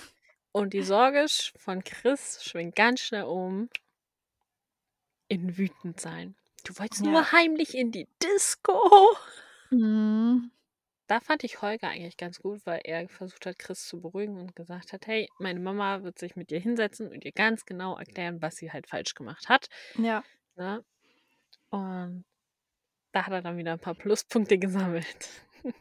Und 0.59 0.73
die 0.75 0.83
Sorge 0.83 1.27
von 1.57 1.85
Chris 1.85 2.43
schwingt 2.43 2.75
ganz 2.75 2.99
schnell 2.99 3.23
um 3.23 3.69
in 5.31 5.57
Wütendsein. 5.59 6.37
„Du 6.65 6.79
wolltest 6.79 7.05
Ja. 7.05 7.05
nur 7.05 7.33
heimlich 7.33 7.75
in 7.75 7.93
die 7.93 8.09
Disco.“ 8.23 8.91
Mhm. 9.73 10.51
Da 11.11 11.21
fand 11.21 11.43
ich 11.43 11.63
Holger 11.63 11.89
eigentlich 11.89 12.19
ganz 12.19 12.39
gut, 12.39 12.61
weil 12.67 12.81
er 12.85 13.09
versucht 13.09 13.47
hat, 13.47 13.59
Chris 13.59 13.87
zu 13.87 13.99
beruhigen 14.03 14.37
und 14.39 14.55
gesagt 14.55 14.93
hat: 14.93 15.07
„Hey, 15.07 15.31
meine 15.39 15.59
Mama 15.59 16.03
wird 16.03 16.19
sich 16.19 16.37
mit 16.37 16.51
dir 16.51 16.61
hinsetzen 16.61 17.09
und 17.11 17.25
dir 17.25 17.33
ganz 17.33 17.65
genau 17.65 17.97
erklären, 17.97 18.43
was 18.43 18.57
sie 18.57 18.71
halt 18.73 18.87
falsch 18.87 19.15
gemacht 19.15 19.49
hat.“ 19.49 19.69
Ja. 19.97 20.25
Ne? 20.57 20.85
Und 21.71 22.25
da 23.13 23.27
hat 23.27 23.33
er 23.35 23.43
dann 23.43 23.59
wieder 23.59 23.73
'n 23.75 23.81
paar 23.81 23.95
Pluspunkte 23.97 24.59
gesammelt. 24.61 25.31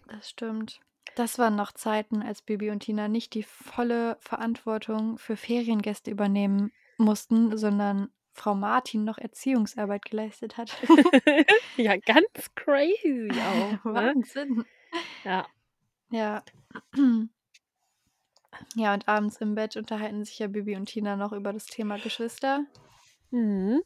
Das 0.10 0.30
stimmt. 0.30 0.80
Das 1.18 1.40
waren 1.40 1.56
noch 1.56 1.72
Zeiten, 1.72 2.22
als 2.22 2.44
Bibi 2.44 2.70
und 2.70 2.82
Tina 2.82 3.08
nicht 3.08 3.34
die 3.34 3.42
volle 3.42 4.18
Verantwortung 4.20 5.18
für 5.18 5.36
Feriengäste 5.36 6.12
übernehmen 6.12 6.72
mussten, 7.00 7.58
sondern 7.58 8.10
Frau 8.34 8.54
Martin 8.54 9.04
noch 9.04 9.18
Erziehungsarbeit 9.18 10.06
geleistet 10.06 10.58
hat. 10.58 10.78
Ja, 11.76 11.96
ganz 11.98 12.28
crazy 12.54 13.32
auch, 13.32 13.84
ne? 13.86 14.14
Wahnsinn. 14.14 14.64
Ja. 15.26 15.48
Ja. 16.12 16.44
Ja, 18.76 18.94
und 18.94 19.08
abends 19.08 19.38
im 19.38 19.56
Bett 19.56 19.76
unterhalten 19.76 20.24
sich 20.24 20.38
ja 20.38 20.48
Bibi 20.48 20.76
und 20.76 20.86
Tina 20.86 21.16
noch 21.16 21.32
über 21.34 21.52
das 21.52 21.66
Thema 21.66 21.98
Geschwister. 21.98 22.66
Mhm. 23.32 23.82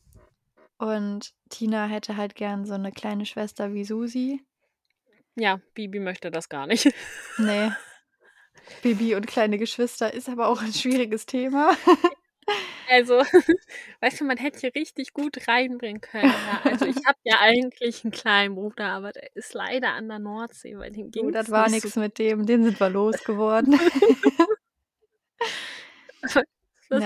Und 0.79 1.33
Tina 1.49 1.85
hätte 1.85 2.17
halt 2.17 2.35
gern 2.35 2.65
so 2.65 2.75
'ne 2.77 2.91
kleine 2.91 3.25
Schwester 3.25 3.73
wie 3.73 3.85
Susi. 3.85 4.45
Ja, 5.37 5.61
Bibi 5.73 5.99
möchte 5.99 6.29
das 6.31 6.49
gar 6.49 6.67
nicht. 6.67 6.87
Ne. 7.37 7.75
Bibi 8.83 9.15
und 9.15 9.27
kleine 9.27 9.57
Geschwister 9.57 10.13
ist 10.13 10.29
aber 10.29 10.47
auch 10.49 10.61
'n 10.63 10.73
schwieriges 10.73 11.25
Thema. 11.27 11.75
Also, 12.87 13.19
weißt 14.01 14.21
du, 14.21 14.25
man 14.25 14.37
hätte 14.37 14.59
hier 14.59 14.75
richtig 14.75 15.13
gut 15.13 15.47
reinbringen 15.47 16.01
können, 16.01 16.45
ja. 16.45 16.61
Also, 16.61 16.85
ich 16.85 16.97
habe 17.05 17.17
ja 17.23 17.37
eigentlich 17.39 18.03
'n 18.03 18.11
kleinen 18.11 18.55
Bruder, 18.55 18.85
aber 18.89 19.11
der 19.11 19.35
ist 19.35 19.53
leider 19.53 19.93
an 19.93 20.07
der 20.09 20.19
Nordsee, 20.19 20.75
bei 20.75 20.89
dem 20.89 21.11
Du, 21.13 21.29
das 21.29 21.49
ging's 21.49 21.51
war 21.51 21.67
nicht 21.67 21.79
so 21.79 21.89
nix 21.89 21.95
mit 21.95 22.17
dem, 22.19 22.45
den 22.45 22.63
sind 22.63 22.79
wir 22.79 22.89
losgeworden. 22.89 23.77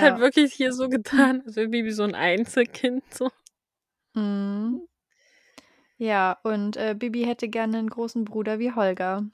Halt 0.02 0.18
Ja. 0.18 0.20
wirklich 0.20 0.54
hier 0.54 0.74
so 0.74 0.90
getan, 0.90 1.44
als 1.46 1.56
wäre 1.56 1.70
Bibi 1.70 1.92
so 1.92 2.04
'n 2.04 2.16
Einzelkind 2.16 3.04
so. 3.14 3.30
Mhm. 4.16 4.86
Ja, 6.00 6.38
und, 6.44 6.76
äh, 6.76 6.94
Bibi 6.98 7.24
hätte 7.24 7.48
gerne 7.48 7.78
'nen 7.78 7.90
großen 7.90 8.26
Bruder 8.26 8.60
wie 8.60 8.74
Holger. 8.74 9.26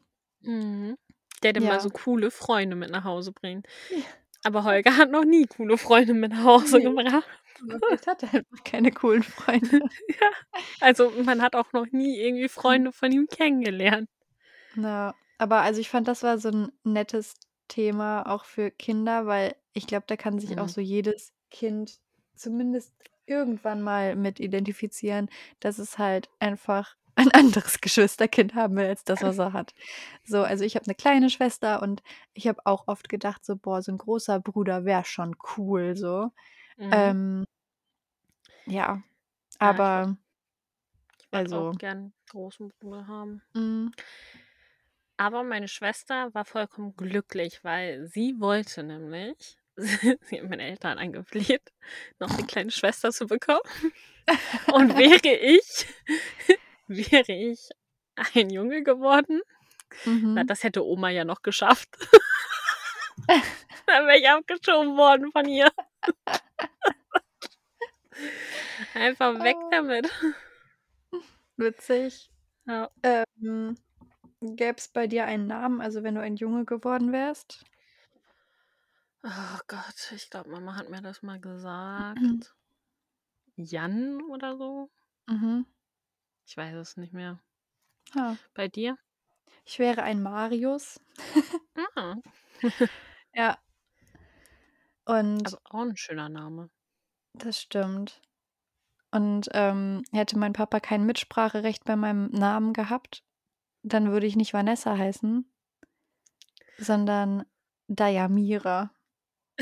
Mhm. 0.43 0.97
Der 1.43 1.53
dann 1.53 1.66
mal 1.66 1.80
so 1.80 1.89
Ja. 1.89 1.91
coole 1.91 2.32
Freunde 2.32 2.76
mit 2.76 2.89
nach 2.91 3.03
Hause 3.03 3.32
bringt. 3.32 3.68
Ja. 3.89 4.22
Aber 4.43 4.64
Holger 4.64 4.97
hat 4.97 5.12
noch 5.12 5.26
nie 5.26 5.47
coole 5.47 5.78
Freunde 5.78 6.14
mit 6.14 6.32
nach 6.32 6.43
Hause 6.45 6.82
Ne. 6.82 6.82
gebracht. 6.82 7.28
Aber 7.62 7.80
vielleicht 7.80 8.07
hat 8.07 8.24
er 8.24 8.34
einfach 8.36 8.64
keine 8.66 8.91
coolen 8.91 9.24
Freunde. 9.24 9.82
Ja. 10.22 10.32
Also, 10.80 11.12
man 11.12 11.41
hat 11.41 11.55
auch 11.55 11.74
noch 11.74 11.88
nie 11.91 12.20
irgendwie 12.20 12.49
Freunde 12.49 12.91
von 12.91 13.12
ihm 13.12 13.28
kennengelernt. 13.28 14.09
Ja, 14.76 15.16
aber 15.38 15.62
also, 15.62 15.82
ich 15.82 15.89
fand, 15.89 16.07
das 16.07 16.24
war 16.24 16.38
so 16.39 16.49
'n 16.49 16.72
nettes 16.84 17.34
Thema 17.68 18.24
auch 18.28 18.45
für 18.45 18.72
Kinder, 18.72 19.26
weil 19.26 19.55
ich 19.74 19.86
glaube, 19.88 20.05
da 20.07 20.16
kann 20.16 20.39
sich 20.39 20.59
auch 20.59 20.68
Mhm. 20.68 20.70
so 20.70 20.80
jedes 20.82 21.34
Kind 21.49 21.99
zumindest 22.36 22.93
irgendwann 23.32 23.82
mal 23.82 24.16
mit 24.18 24.40
identifizieren, 24.42 25.30
dass 25.62 25.80
es 25.80 25.98
halt 26.00 26.30
einfach 26.40 26.96
ein 27.16 27.32
anderes 27.34 27.82
Geschwisterkind 27.82 28.56
haben 28.56 28.76
will 28.78 28.86
als 28.88 29.04
das, 29.06 29.24
was 29.24 29.40
er 29.40 29.54
hat. 29.54 29.74
So, 30.24 30.44
also, 30.44 30.64
ich 30.66 30.76
habe 30.76 30.86
'ne 30.90 30.96
kleine 30.96 31.30
Schwester 31.32 31.82
und 31.84 32.04
ich 32.34 32.48
habe 32.48 32.62
auch 32.66 32.88
oft 32.88 33.10
gedacht 33.10 33.46
so: 33.46 33.56
„Boah, 33.58 33.82
so 33.82 33.92
'n 33.92 33.98
großer 34.00 34.40
Bruder 34.42 34.86
wäre 34.86 35.06
schon 35.06 35.36
cool“, 35.58 35.96
so. 35.98 36.32
Mhm. 36.78 37.16
Ähm 37.16 37.46
ja, 38.66 39.04
Ja, 39.62 39.78
ich 39.80 39.96
würde 39.96 40.08
aber 40.08 40.18
ich 41.18 41.32
würde 41.32 41.48
auch 41.58 41.70
also 41.70 41.78
gern 41.78 41.98
'n 42.08 42.14
großen 42.30 42.68
Bruder 42.80 43.08
haben. 43.08 43.42
Mhm. 43.56 43.92
Aber 45.20 45.44
meine 45.44 45.70
Schwester 45.70 46.34
war 46.34 46.44
vollkommen 46.46 46.96
glücklich, 46.98 47.64
weil 47.64 48.08
sie 48.08 48.40
wollte 48.42 48.84
nämlich 48.84 49.58
sie 50.30 50.42
hat 50.42 50.50
meine 50.50 50.64
Eltern 50.64 50.98
angefleht, 51.00 51.62
noch 52.20 52.30
'ne 52.38 52.46
kleine 52.46 52.72
Schwester 52.72 53.12
zu 53.12 53.28
bekommen. 53.28 53.62
Und 54.74 54.98
wäre 54.98 55.36
ich 55.36 55.88
wäre 56.88 57.34
ich 57.34 57.70
ein 58.36 58.50
Junge 58.50 58.84
geworden, 58.84 59.42
na, 60.34 60.44
Mhm. 60.44 60.48
das 60.48 60.64
hätte 60.64 60.86
Oma 60.86 61.10
ja 61.12 61.26
noch 61.26 61.44
geschafft. 61.44 61.90
Dann 63.88 64.08
wäre 64.08 64.20
ich 64.20 64.30
abgeschoben 64.30 64.98
worden 64.98 65.32
von 65.32 65.48
ihr. 65.50 65.72
Einfach 68.96 69.42
weg 69.44 69.58
Ah. 69.64 69.70
damit. 69.72 70.10
Witzig. 71.58 72.30
Ja. 72.68 72.90
Ähm, 73.04 73.78
gäb's 74.42 74.90
bei 74.90 75.08
dir 75.08 75.26
einen 75.26 75.48
Namen, 75.48 75.82
also, 75.82 76.04
wenn 76.04 76.16
du 76.16 76.22
ein 76.22 76.36
Junge 76.38 76.66
geworden 76.66 77.12
wärst? 77.12 77.66
Oh 79.24 79.59
Gott, 79.67 80.11
ich 80.15 80.30
glaube, 80.32 80.49
Mama 80.49 80.76
hat 80.76 80.89
mir 80.89 81.01
das 81.01 81.22
mal 81.22 81.39
gesagt. 81.39 82.55
Jan 83.57 84.22
oder 84.30 84.57
so? 84.57 84.89
Mhm. 85.30 85.65
Ich 86.47 86.57
weiß 86.57 86.76
es 86.76 86.97
nicht 86.97 87.13
mehr. 87.13 87.39
Ah. 88.15 88.38
Bei 88.55 88.67
dir? 88.67 88.97
Ich 89.65 89.80
wäre 89.80 90.03
ein 90.03 90.22
Marius. 90.22 90.99
Ah. 91.95 92.15
Ja. 93.34 93.61
Und 95.07 95.43
Aber 95.47 95.59
auch 95.65 95.82
'n 95.82 95.97
schöner 95.97 96.30
Name. 96.30 96.69
Das 97.36 97.59
stimmt. 97.61 98.22
Und, 99.11 99.49
ähm, 99.53 100.03
hätte 100.13 100.38
mein 100.39 100.53
Papa 100.53 100.80
kein 100.80 101.05
Mitspracherecht 101.05 101.86
bei 101.86 101.95
meinem 101.95 102.28
Namen 102.32 102.74
gehabt, 102.74 103.24
dann 103.84 104.11
würde 104.11 104.28
ich 104.28 104.36
nicht 104.38 104.53
Vanessa 104.53 104.97
heißen. 104.97 105.45
sondern 106.80 107.43
Dayamira. 107.88 108.91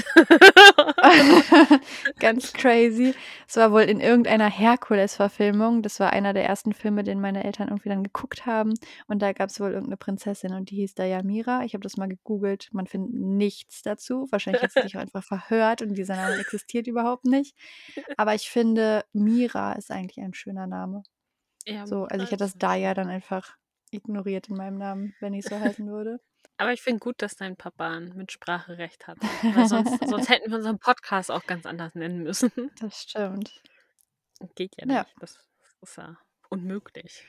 Ganz 2.20 2.54
crazy. 2.54 3.14
Es 3.47 3.58
war 3.58 3.72
wohl 3.72 3.82
in 3.82 4.00
irgendeiner 4.00 4.50
Herkules-Verfilmung. 4.50 5.82
Das 5.82 6.00
war 6.00 6.12
einer 6.12 6.34
der 6.34 6.45
ersten 6.45 6.74
Filme, 6.74 7.04
den 7.04 7.22
meine 7.22 7.43
Eltern 7.43 7.70
irgendwie 7.70 7.89
dann 7.89 8.04
geguckt 8.04 8.45
haben. 8.45 8.74
Und 9.08 9.22
da 9.22 9.34
gab 9.34 9.50
es 9.50 9.60
wohl 9.60 9.70
irgendeine 9.70 9.97
Prinzessin 9.97 10.54
und 10.54 10.70
die 10.70 10.78
hieß 10.78 10.95
Dayamira. 10.95 11.64
Ich 11.64 11.74
habe 11.74 11.84
das 11.84 11.97
mal 11.97 12.08
gegoogelt. 12.08 12.70
Man 12.72 12.88
findet 12.88 13.14
nichts 13.14 13.82
dazu. 13.82 14.28
Wahrscheinlich 14.32 14.64
hat 14.64 14.72
sie 14.72 14.82
sich 14.82 14.97
auch 14.97 15.02
einfach 15.02 15.24
verhört 15.24 15.82
und 15.82 15.95
dieser 15.95 16.16
Name 16.16 16.38
existiert 16.38 16.88
überhaupt 16.88 17.26
nicht. 17.26 17.56
Aber 18.18 18.36
ich 18.36 18.50
finde, 18.50 19.04
Mira 19.14 19.74
ist 19.74 19.91
eigentlich 19.91 20.24
ein 20.24 20.34
schöner 20.34 20.68
Name. 20.68 21.04
Ja, 21.66 21.86
So, 21.86 22.06
also 22.06 22.24
ich 22.24 22.32
hätte 22.32 22.43
das 22.43 22.58
Daya 22.58 22.93
dann 22.93 23.10
einfach 23.10 23.56
ignoriert 23.91 24.50
in 24.50 24.56
meinem 24.56 24.78
Namen, 24.78 25.14
wenn 25.20 25.34
ich 25.34 25.45
so 25.45 25.60
heißen 25.60 25.88
würde. 25.88 26.20
Aber 26.60 26.74
ich 26.74 26.82
finde 26.82 26.99
gut, 26.99 27.22
dass 27.22 27.38
dein 27.38 27.55
Papa 27.55 27.88
ein 27.89 28.14
Mitspracherecht 28.18 29.07
hat. 29.07 29.18
Weil 29.55 29.66
sonst, 29.68 29.97
sonst 30.10 30.30
hätten 30.30 30.51
wir 30.51 30.57
unseren 30.57 30.78
Podcast 30.78 31.32
auch 31.32 31.45
ganz 31.45 31.66
anders 31.66 31.95
nennen 31.95 32.22
müssen. 32.22 32.51
Das 32.82 33.03
stimmt. 33.03 33.62
Geht 34.55 34.76
ja 34.78 34.86
Ja. 34.86 34.99
nicht. 35.03 35.16
Das 35.22 35.39
ist 35.82 35.97
ja 35.97 36.18
unmöglich. 36.49 37.26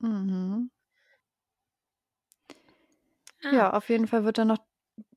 Mhm. 0.00 0.70
Ah. 3.44 3.50
Ja, 3.52 3.72
auf 3.72 3.88
jeden 3.88 4.08
Fall 4.08 4.24
wird 4.24 4.38
dann 4.38 4.48
noch 4.48 4.58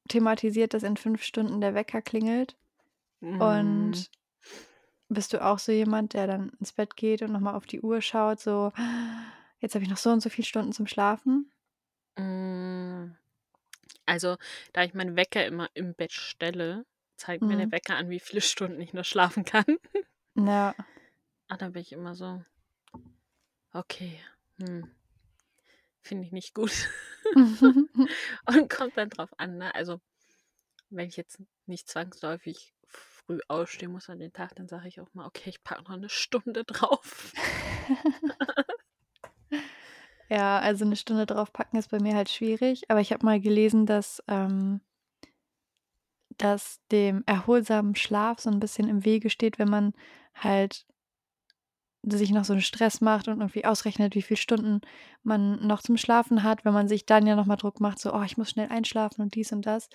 thematisiert, 0.09 0.75
dass 0.75 0.83
in 0.83 0.95
fünf 0.95 1.23
Stunden 1.23 1.59
der 1.59 1.73
Wecker 1.73 2.03
klingelt. 2.03 2.55
Mm. 3.21 3.41
Und 3.41 4.11
bist 5.07 5.33
du 5.33 5.43
auch 5.43 5.57
so 5.57 5.71
jemand, 5.71 6.13
der 6.13 6.27
dann 6.27 6.49
ins 6.59 6.73
Bett 6.73 6.95
geht 6.95 7.23
und 7.23 7.31
nochmal 7.31 7.55
auf 7.55 7.65
die 7.65 7.81
Uhr 7.81 8.01
schaut, 8.01 8.39
so, 8.39 8.71
jetzt 9.59 9.73
habe 9.73 9.83
ich 9.83 9.89
noch 9.89 9.97
so 9.97 10.11
und 10.11 10.21
so 10.21 10.29
viele 10.29 10.45
Stunden 10.45 10.71
zum 10.71 10.85
Schlafen? 10.85 11.51
Mm. 12.15 13.15
Also, 14.05 14.37
da 14.73 14.83
ich 14.83 14.93
meinen 14.93 15.15
Wecker 15.15 15.45
immer 15.45 15.69
im 15.73 15.93
Bett 15.95 16.11
stelle, 16.11 16.85
zeigt 17.17 17.47
mir 17.47 17.57
der 17.57 17.67
Mhm. 17.67 17.71
Wecker 17.71 17.95
an, 17.95 18.09
wie 18.09 18.19
viele 18.19 18.41
Stunden 18.41 18.81
ich 18.81 18.93
noch 18.93 19.05
schlafen 19.05 19.45
kann. 19.45 19.65
Ja. 20.35 20.75
Ah, 21.49 21.57
da 21.57 21.69
bin 21.69 21.81
ich 21.81 21.91
immer 21.91 22.15
so, 22.15 22.43
okay, 23.73 24.19
hm, 24.57 24.89
finde 26.01 26.25
ich 26.25 26.31
nicht 26.31 26.53
gut. 26.53 26.71
Und 28.45 28.69
kommt 28.69 28.97
dann 28.97 29.09
drauf 29.09 29.29
an, 29.37 29.57
ne? 29.57 29.73
Also, 29.75 30.01
wenn 30.89 31.07
ich 31.09 31.17
jetzt 31.17 31.41
nicht 31.67 31.87
zwangsläufig 31.89 32.73
früh 32.87 33.39
ausstehen 33.47 33.91
muss 33.91 34.09
an 34.09 34.19
den 34.19 34.33
Tag, 34.33 34.55
dann 34.55 34.67
sage 34.67 34.87
ich 34.87 34.99
auch 35.01 35.13
mal, 35.13 35.27
okay, 35.27 35.49
ich 35.49 35.63
packe 35.63 35.83
noch 35.83 35.91
eine 35.91 36.09
Stunde 36.09 36.63
drauf. 36.65 37.33
Ja, 40.29 40.59
also 40.59 40.85
eine 40.85 40.95
Stunde 40.95 41.25
draufpacken 41.25 41.79
ist 41.79 41.89
bei 41.89 41.99
mir 41.99 42.15
halt 42.15 42.29
schwierig. 42.29 42.89
Aber 42.89 43.01
ich 43.01 43.11
habe 43.11 43.25
mal 43.25 43.39
gelesen, 43.39 43.85
dass, 43.85 44.23
ähm, 44.27 44.81
dass 46.37 46.79
dem 46.91 47.23
erholsamen 47.25 47.95
Schlaf 47.95 48.39
so 48.39 48.49
ein 48.49 48.59
bisschen 48.59 48.87
im 48.87 49.03
Wege 49.05 49.29
steht, 49.29 49.59
wenn 49.59 49.69
man 49.69 49.93
halt 50.35 50.85
sich 52.03 52.31
noch 52.31 52.45
so 52.45 52.53
einen 52.53 52.61
Stress 52.61 53.01
macht 53.01 53.27
und 53.27 53.39
irgendwie 53.39 53.65
ausrechnet, 53.65 54.15
wie 54.15 54.21
viele 54.21 54.37
Stunden 54.37 54.81
man 55.23 55.65
noch 55.65 55.81
zum 55.81 55.97
Schlafen 55.97 56.43
hat, 56.43 56.63
wenn 56.63 56.73
man 56.73 56.87
sich 56.87 57.05
dann 57.05 57.27
ja 57.27 57.35
nochmal 57.35 57.57
Druck 57.57 57.81
macht, 57.81 57.99
so, 57.99 58.13
oh, 58.13 58.21
ich 58.21 58.37
muss 58.37 58.51
schnell 58.51 58.69
einschlafen 58.69 59.21
und 59.21 59.35
dies 59.35 59.51
und 59.51 59.65
das. 59.65 59.89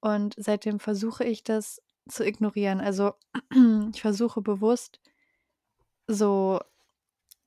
Und 0.00 0.34
seitdem 0.36 0.80
versuche 0.80 1.24
ich 1.24 1.44
das 1.44 1.80
zu 2.08 2.26
ignorieren. 2.26 2.80
Also 2.80 3.12
ich 3.94 4.00
versuche 4.00 4.42
bewusst 4.42 5.00
so 6.06 6.60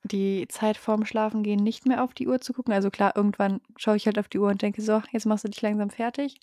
die 0.08 0.48
Zeit 0.48 0.78
vorm 0.78 1.06
Schlafengehen 1.06 1.62
nicht 1.64 1.86
mehr 1.86 2.04
auf 2.04 2.14
die 2.14 2.28
Uhr 2.28 2.42
zu 2.42 2.54
gucken. 2.54 2.74
Also 2.74 2.90
klar, 2.90 3.14
irgendwann 3.16 3.62
schaue 3.78 3.96
ich 3.98 4.06
halt 4.06 4.20
auf 4.20 4.28
die 4.30 4.40
Uhr 4.40 4.50
und 4.50 4.62
denke 4.62 4.82
so, 4.82 5.02
jetzt 5.12 5.26
machst 5.26 5.44
du 5.44 5.50
dich 5.50 5.62
langsam 5.62 5.90
fertig. 5.90 6.40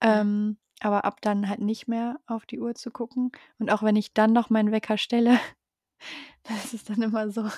Ähm, 0.00 0.58
aber 0.80 1.04
ab 1.04 1.20
dann 1.22 1.48
halt 1.48 1.60
nicht 1.60 1.88
mehr 1.88 2.20
auf 2.26 2.46
die 2.46 2.60
Uhr 2.60 2.74
zu 2.74 2.90
gucken. 2.90 3.32
Und 3.58 3.70
auch 3.70 3.82
wenn 3.82 3.96
ich 3.96 4.12
dann 4.12 4.32
noch 4.32 4.50
meinen 4.50 4.72
Wecker 4.72 4.98
stelle, 4.98 5.38
das 6.44 6.74
ist 6.74 6.90
dann 6.90 7.02
immer 7.02 7.30
so. 7.30 7.48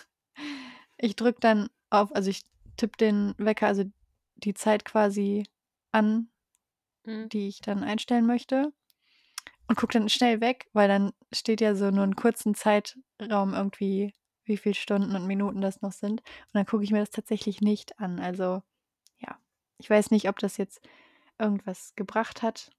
Ich 0.97 1.17
drücke 1.17 1.41
dann 1.41 1.69
auf, 1.91 2.15
also 2.15 2.31
ich 2.31 2.43
tippe 2.77 2.97
den 2.97 3.35
Wecker, 3.39 3.67
also 3.67 3.85
die 4.37 4.55
Zeit 4.55 4.85
quasi 4.85 5.45
an, 5.93 6.29
Hm. 7.05 7.29
die 7.29 7.49
ich 7.49 7.61
dann 7.61 7.83
einstellen 7.83 8.27
möchte. 8.27 8.73
Und 9.67 9.77
gucke 9.77 9.99
dann 9.99 10.09
schnell 10.09 10.41
weg, 10.41 10.69
weil 10.73 10.89
dann 10.89 11.13
steht 11.33 11.61
ja 11.61 11.75
so 11.75 11.91
nur 11.91 12.03
einen 12.05 12.17
kurzen 12.17 12.55
Zeitraum 12.55 13.53
irgendwie, 13.55 14.13
wie 14.49 14.57
viele 14.57 14.75
Stunden 14.75 15.15
und 15.15 15.27
Minuten 15.27 15.61
das 15.61 15.83
noch 15.83 15.93
sind. 15.93 16.21
Und 16.21 16.55
dann 16.55 16.67
gucke 16.67 16.85
ich 16.85 16.91
mir 16.91 17.01
das 17.01 17.11
tatsächlich 17.11 17.61
nicht 17.61 17.99
an. 18.01 18.21
Also 18.21 18.63
ja, 19.19 19.39
ich 19.79 19.89
weiß 19.91 20.11
nicht, 20.11 20.29
ob 20.29 20.39
das 20.39 20.57
jetzt 20.57 20.81
irgendwas 21.39 21.95
gebracht 21.97 22.43
hat 22.43 22.71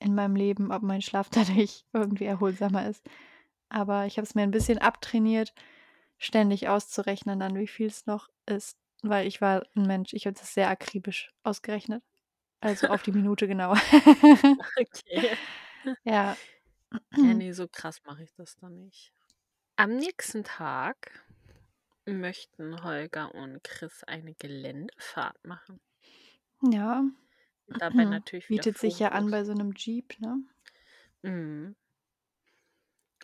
in 0.00 0.14
meinem 0.14 0.36
Leben, 0.36 0.72
ob 0.72 0.82
mein 0.82 1.02
Schlaf 1.02 1.28
dadurch 1.30 1.84
irgendwie 1.92 2.24
erholsamer 2.24 2.88
ist. 2.88 3.04
Aber 3.68 4.06
ich 4.06 4.18
habe 4.18 4.26
es 4.26 4.34
mir 4.34 4.42
ein 4.42 4.50
bisschen 4.52 4.78
abtrainiert, 4.78 5.54
ständig 6.18 6.68
auszurechnen, 6.68 7.40
dann 7.40 7.56
wie 7.56 7.66
viel 7.66 7.88
es 7.88 8.06
noch 8.06 8.28
ist. 8.46 8.78
Weil 9.02 9.26
ich 9.26 9.40
war 9.40 9.64
ein 9.76 9.86
Mensch, 9.86 10.12
ich 10.14 10.26
habe 10.26 10.38
das 10.38 10.54
sehr 10.54 10.68
akribisch 10.70 11.30
ausgerechnet. 11.44 12.02
Also 12.60 12.88
auf 12.88 13.02
die 13.02 13.12
Minute 13.12 13.46
genau. 13.48 13.74
Okay. 14.78 15.36
ja. 16.04 16.36
Ja, 17.22 17.34
nee, 17.34 17.52
so 17.52 17.68
krass 17.68 18.02
mache 18.04 18.22
ich 18.24 18.34
das 18.34 18.56
dann 18.56 18.78
nicht. 18.78 19.12
Am 19.76 19.96
nächsten 19.96 20.44
Tag 20.44 21.24
möchten 22.06 22.82
Holger 22.82 23.34
und 23.34 23.62
Chris 23.64 24.04
eine 24.04 24.34
Geländefahrt 24.34 25.44
machen. 25.44 25.80
Ja. 26.62 27.04
Und 27.68 27.80
dabei 27.80 28.04
natürlich 28.04 28.48
wieder 28.48 28.64
Bietet 28.64 28.78
sich 28.78 28.98
ja 28.98 29.08
an 29.10 29.30
bei 29.30 29.44
so 29.44 29.52
einem 29.52 29.72
Jeep, 29.76 30.18
ne? 30.20 30.38
Mhm. 31.22 31.74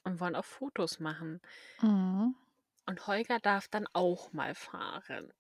Und 0.05 0.21
wollen 0.21 0.37
auch 0.37 0.45
Fotos 0.45 1.01
machen. 1.01 1.41
Mhm. 1.83 2.35
Und 2.87 3.09
Holger 3.09 3.41
darf 3.41 3.67
dann 3.67 3.89
auch 3.93 4.33
mal 4.33 4.55
fahren. 4.55 5.33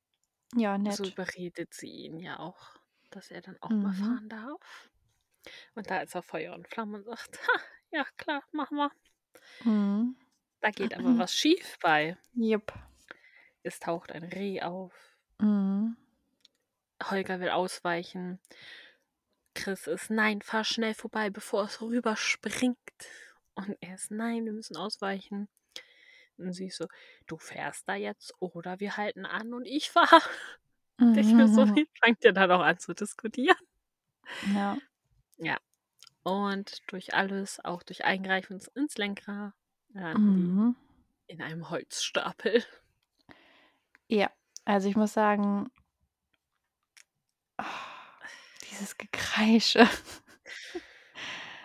Ja, 0.57 0.77
nett. 0.79 0.97
So 0.97 1.05
überredet 1.05 1.75
sie 1.75 1.91
ihn 1.91 2.19
ja 2.19 2.39
auch, 2.39 2.77
dass 3.11 3.31
er 3.31 3.43
dann 3.43 3.57
auch 3.61 3.81
mal 3.81 3.93
Mhm. 3.93 3.95
fahren 3.95 4.29
darf. 4.29 4.91
Und 5.75 5.91
da 5.91 6.01
ist 6.03 6.15
er 6.15 6.23
Feuer 6.23 6.55
und 6.55 6.69
Flamme 6.69 6.99
und 6.99 7.05
sagt, 7.05 7.39
ha, 7.49 7.61
ja 7.91 8.05
klar, 8.17 8.45
machen 8.53 8.77
wir. 8.79 8.93
Mhm. 9.65 10.22
Da 10.63 10.71
geht 10.71 10.95
aber 10.95 11.19
was 11.19 11.35
schief 11.37 11.79
bei. 11.81 12.17
Jupp. 12.35 12.73
Es 13.63 13.79
taucht 13.81 14.13
ein 14.13 14.25
Reh 14.25 14.63
auf. 14.63 14.95
Mhm. 15.39 15.97
Holger 17.05 17.41
will 17.41 17.51
ausweichen. 17.51 18.39
Chris 19.55 19.87
ist, 19.87 20.11
nein, 20.11 20.41
fahr 20.41 20.65
schnell 20.65 20.95
vorbei, 20.95 21.31
bevor 21.31 21.65
es 21.65 21.81
rüberspringt. 21.83 22.79
Und 23.55 23.77
er 23.81 23.95
ist, 23.97 24.11
nein, 24.11 24.45
wir 24.47 24.53
müssen 24.53 24.77
ausweichen. 24.77 25.49
Und 26.39 26.55
sie 26.55 26.67
ist 26.69 26.79
so, 26.79 26.87
du 27.27 27.37
fährst 27.39 27.89
da 27.89 27.95
jetzt 27.95 28.35
oder 28.41 28.81
wir 28.81 28.97
halten 28.97 29.27
an 29.27 29.53
und 29.55 29.67
ich 29.67 29.91
fahre. 29.91 30.23
Ich 31.17 31.33
mir 31.33 31.49
so, 31.49 31.67
Mhm. 31.67 31.77
wie 31.77 31.89
fangt 32.01 32.23
ihr 32.25 32.33
dann 32.33 32.53
auch 32.53 32.61
an 32.61 32.79
zu 32.79 32.95
diskutieren? 32.95 33.57
Ja. 34.55 34.79
Ja. 35.39 35.59
Und 36.25 36.83
durch 36.93 37.15
alles, 37.15 37.65
auch 37.65 37.83
durch 37.83 38.05
Eingreifen 38.05 38.61
ins 38.75 38.97
Lenkrad, 38.99 39.53
Mhm. 39.95 40.77
in 41.27 41.43
einem 41.43 41.71
Holzstapel. 41.71 42.65
Ja. 44.09 44.31
Also 44.65 44.89
ich 44.89 44.97
muss 44.97 45.13
sagen, 45.13 45.71
oh, 47.59 47.65
dieses 48.71 48.97
Gekreische. 48.99 49.89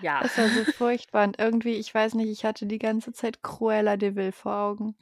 Ja. 0.02 0.22
Das 0.22 0.38
war 0.38 0.48
so 0.50 0.64
furchtbar. 0.72 1.26
Und 1.26 1.40
irgendwie, 1.40 1.74
ich 1.74 1.94
weiß 1.94 2.14
nicht, 2.16 2.30
ich 2.30 2.46
hatte 2.46 2.68
die 2.68 2.78
ganze 2.78 3.14
Zeit 3.14 3.42
Cruella 3.42 3.98
de 3.98 4.16
Vil 4.16 4.32
vor 4.32 4.56
Augen. 4.56 4.96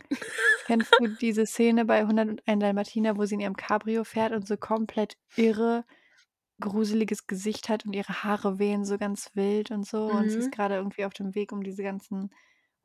Kennst 0.66 0.94
du 1.00 1.08
diese 1.22 1.46
Szene 1.46 1.86
bei 1.86 2.00
101 2.00 2.42
Dalmatiner, 2.62 3.18
wo 3.18 3.26
sie 3.26 3.36
in 3.36 3.42
ihrem 3.42 3.58
Cabrio 3.58 4.04
fährt 4.06 4.32
und 4.32 4.48
so 4.48 4.56
komplett 4.58 5.18
irre, 5.36 5.84
gruseliges 6.62 7.28
Gesicht 7.28 7.68
hat 7.68 7.86
und 7.86 7.94
ihre 7.94 8.24
Haare 8.24 8.58
wehen 8.58 8.86
so 8.86 8.98
ganz 8.98 9.32
wild 9.36 9.72
und 9.72 9.86
so 9.86 10.06
und 10.06 10.30
sie 10.30 10.38
ist 10.38 10.48
Mhm. 10.48 10.52
gerade 10.52 10.76
irgendwie 10.76 11.04
auf 11.04 11.14
dem 11.14 11.36
Weg, 11.36 11.52
um 11.52 11.62
diese 11.64 11.84
ganzen 11.84 12.34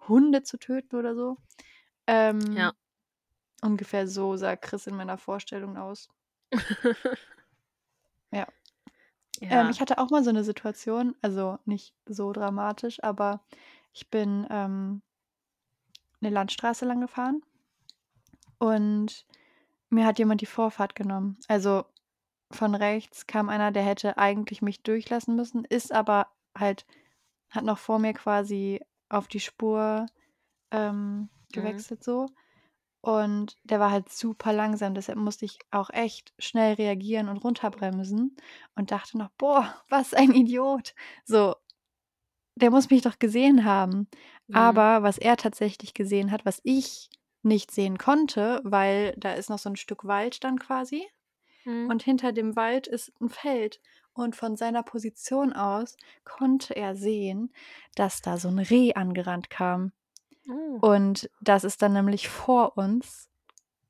Hunde 0.08 0.42
zu 0.42 0.58
töten 0.58 0.96
oder 0.96 1.14
so. 1.14 1.36
Ähm, 2.06 2.40
Ja. 2.52 2.72
ungefähr 3.62 4.08
so 4.08 4.36
sah 4.36 4.56
Chris 4.56 4.86
in 4.86 4.96
meiner 4.96 5.18
Vorstellung 5.18 5.76
aus. 5.76 6.08
Ja. 8.32 8.46
Ähm, 9.40 9.50
ja. 9.50 9.70
ich 9.70 9.80
hatte 9.80 9.98
auch 9.98 10.10
mal 10.10 10.22
so 10.24 10.30
eine 10.30 10.44
Situation, 10.44 11.16
also 11.22 11.58
nicht 11.64 11.94
so 12.06 12.32
dramatisch, 12.32 13.02
aber 13.02 13.40
ich 13.92 14.08
bin 14.10 14.46
ähm, 14.50 15.02
eine 16.20 16.30
Landstraße 16.30 16.84
lang 16.84 17.00
gefahren 17.00 17.42
und 18.58 19.26
mir 19.88 20.06
hat 20.06 20.18
jemand 20.18 20.40
die 20.40 20.46
Vorfahrt 20.46 20.94
genommen. 20.94 21.38
Also 21.48 21.84
von 22.52 22.74
rechts 22.74 23.26
kam 23.26 23.48
einer, 23.48 23.72
der 23.72 23.82
hätte 23.82 24.18
eigentlich 24.18 24.62
mich 24.62 24.82
durchlassen 24.82 25.36
müssen, 25.36 25.64
ist 25.64 25.92
aber 25.92 26.28
halt, 26.56 26.86
hat 27.50 27.64
noch 27.64 27.78
vor 27.78 27.98
mir 27.98 28.12
quasi 28.12 28.80
auf 29.10 29.28
die 29.28 29.40
Spur 29.40 30.06
ähm, 30.72 31.30
Mhm. 31.54 31.82
gewechselt 31.82 32.04
so. 32.04 32.28
Und 33.02 33.56
der 33.64 33.80
war 33.80 33.90
halt 33.92 34.10
super 34.10 34.52
langsam, 34.52 34.94
deshalb 34.94 35.18
musste 35.18 35.44
ich 35.46 35.58
auch 35.70 35.90
echt 35.90 36.34
schnell 36.38 36.74
reagieren 36.74 37.28
und 37.30 37.38
runterbremsen 37.38 38.36
und 38.76 38.90
dachte 38.92 39.18
noch: 39.18 39.30
„Boah, 39.38 39.74
was 39.90 40.14
ein 40.14 40.32
Idiot.“ 40.34 40.94
So, 41.24 41.54
der 42.56 42.70
muss 42.70 42.90
mich 42.90 43.02
doch 43.02 43.18
gesehen 43.18 43.64
haben. 43.64 44.08
Mhm. 44.48 44.80
Aber 44.92 45.02
was 45.02 45.18
er 45.18 45.36
tatsächlich 45.36 45.94
gesehen 45.94 46.30
hat, 46.30 46.44
was 46.44 46.60
ich 46.64 47.08
nicht 47.42 47.70
sehen 47.70 47.96
konnte, 47.98 48.60
weil 48.64 49.14
da 49.16 49.32
ist 49.34 49.48
noch 49.50 49.58
so 49.58 49.70
'n 49.70 49.76
Stück 49.76 50.04
Wald 50.04 50.44
dann 50.44 50.58
quasi 50.58 51.06
Mhm. 51.66 51.90
und 51.90 52.02
hinter 52.04 52.32
dem 52.32 52.56
Wald 52.56 52.86
ist 52.88 53.12
'n 53.20 53.30
Feld. 53.30 53.80
Und 54.20 54.36
von 54.36 54.54
seiner 54.54 54.82
Position 54.82 55.54
aus 55.54 55.96
konnte 56.24 56.76
er 56.76 56.94
sehen, 56.94 57.54
dass 57.94 58.20
da 58.20 58.36
so 58.36 58.48
'n 58.48 58.58
Reh 58.58 58.92
angerannt 58.92 59.48
kam. 59.48 59.92
Oh. 60.48 60.82
Und 60.82 61.30
das 61.42 61.64
ist 61.64 61.82
dann 61.82 61.94
nämlich 61.94 62.28
vor 62.28 62.78
uns 62.78 63.30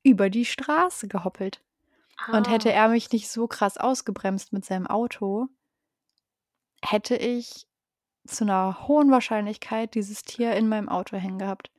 über 0.03 0.29
die 0.29 0.45
Straße 0.45 1.07
gehoppelt. 1.09 1.61
Und 2.31 2.49
hätte 2.49 2.71
Ah. 2.71 2.73
er 2.73 2.89
mich 2.89 3.11
nicht 3.11 3.29
so 3.31 3.47
krass 3.47 3.77
ausgebremst 3.77 4.53
mit 4.53 4.65
seinem 4.65 4.87
Auto 4.87 5.49
hätte 6.83 7.15
ich 7.15 7.67
zu 8.27 8.45
'ner 8.45 8.87
hohen 8.87 9.11
Wahrscheinlichkeit 9.11 9.95
dieses 9.95 10.23
Tier 10.23 10.53
in 10.55 10.69
meinem 10.69 10.89
Auto 10.89 11.17
hängen 11.17 11.39
gehabt. 11.39 11.69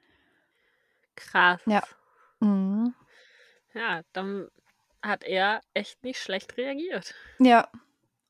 Krass. 1.19 1.63
Ja. 1.67 1.83
Mhm. 2.41 2.95
Ja, 3.75 4.03
dann 4.13 4.49
hat 5.03 5.25
er 5.25 5.61
echt 5.75 6.03
nicht 6.05 6.21
schlecht 6.21 6.57
reagiert. 6.57 7.15
Ja. 7.41 7.71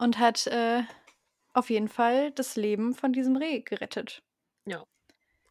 Und 0.03 0.19
hat, 0.19 0.47
äh, 0.49 0.83
auf 1.55 1.71
jeden 1.71 1.89
Fall 1.89 2.33
das 2.33 2.57
Leben 2.57 2.95
von 2.95 3.13
diesem 3.13 3.37
Reh 3.37 3.61
gerettet. 3.61 4.23
Ja. 4.67 4.83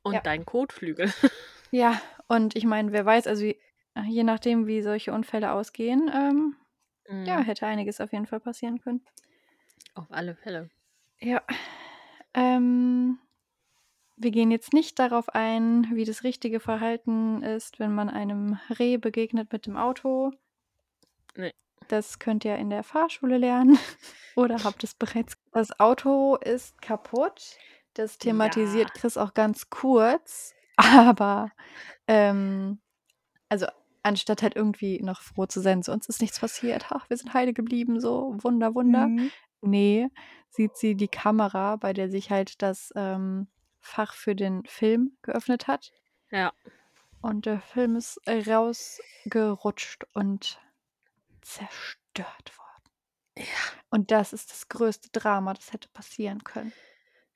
Und 0.03 0.13
Ja. 0.13 0.21
deinen 0.25 0.45
Kotflügel. 0.45 1.11
Ja, 1.71 2.01
und 2.27 2.55
ich 2.55 2.65
meine, 2.65 2.91
wer 2.91 3.05
weiß, 3.05 3.27
also, 3.27 3.45
je 3.45 4.23
nachdem, 4.23 4.67
wie 4.67 4.81
solche 4.81 5.13
Unfälle 5.13 5.51
ausgehen, 5.51 6.09
ähm, 6.13 6.55
ja, 7.25 7.39
Mhm. 7.39 7.45
hätte 7.45 7.67
einiges 7.67 8.01
auf 8.01 8.11
jeden 8.13 8.27
Fall 8.27 8.39
passieren 8.41 8.79
können. 8.81 9.05
Auf 9.93 10.11
alle 10.11 10.35
Fälle. 10.35 10.69
Ja. 11.19 11.41
Ähm, 12.33 13.19
wir 14.17 14.31
gehen 14.31 14.51
jetzt 14.51 14.73
nicht 14.73 14.99
darauf 14.99 15.29
ein, 15.29 15.87
wie 15.95 16.05
das 16.05 16.23
richtige 16.23 16.59
Verhalten 16.61 17.43
ist, 17.43 17.79
wenn 17.79 17.93
man 17.93 18.09
einem 18.09 18.59
Reh 18.79 18.97
begegnet 18.97 19.51
mit 19.53 19.65
dem 19.67 19.77
Auto. 19.77 20.31
Ne. 21.37 21.51
Das 21.91 22.19
könnt 22.19 22.45
ihr 22.45 22.55
in 22.55 22.69
der 22.69 22.83
Fahrschule 22.83 23.37
lernen 23.37 23.77
oder 24.37 24.63
habt 24.63 24.81
es 24.85 24.93
bereits 24.93 25.35
das 25.51 25.77
Auto 25.77 26.37
ist 26.37 26.81
kaputt. 26.81 27.57
Das 27.95 28.17
thematisiert 28.17 28.91
Ja. 28.95 29.01
Chris 29.01 29.17
auch 29.17 29.33
ganz 29.33 29.69
kurz, 29.69 30.53
aber, 30.77 31.51
ähm 32.07 32.79
also, 33.49 33.67
anstatt 34.03 34.41
halt 34.43 34.55
irgendwie 34.55 35.01
noch 35.01 35.21
froh 35.21 35.45
zu 35.47 35.59
sein, 35.61 35.83
so: 35.83 35.91
„Uns 35.91 36.07
ist 36.07 36.21
nichts 36.21 36.39
passiert. 36.39 36.89
Ha, 36.91 37.01
wir 37.09 37.17
sind 37.17 37.33
heile 37.33 37.53
geblieben, 37.53 37.99
so 37.99 38.35
Wunder, 38.41 38.73
Wunder.“ 38.75 39.07
Mhm. 39.07 39.31
Ne, 39.61 40.09
sieht 40.49 40.77
sie 40.77 40.95
die 40.95 41.09
Kamera, 41.09 41.75
bei 41.75 41.93
der 41.93 42.09
sich 42.09 42.31
halt 42.31 42.61
das, 42.61 42.93
ähm, 42.95 43.47
Fach 43.81 44.13
für 44.13 44.35
den 44.35 44.63
Film 44.65 45.17
geöffnet 45.23 45.67
hat. 45.67 45.91
Ja. 46.31 46.53
Und 47.21 47.45
der 47.45 47.61
Film 47.61 47.95
ist 47.95 48.19
rausgerutscht 48.27 50.05
und 50.13 50.59
zerstört 51.41 52.57
worden. 52.57 52.91
Ja. 53.37 53.45
Und 53.89 54.11
das 54.11 54.33
ist 54.33 54.51
das 54.51 54.67
größte 54.67 55.09
Drama, 55.11 55.53
das 55.53 55.73
hätte 55.73 55.89
passieren 55.89 56.43
können. 56.43 56.73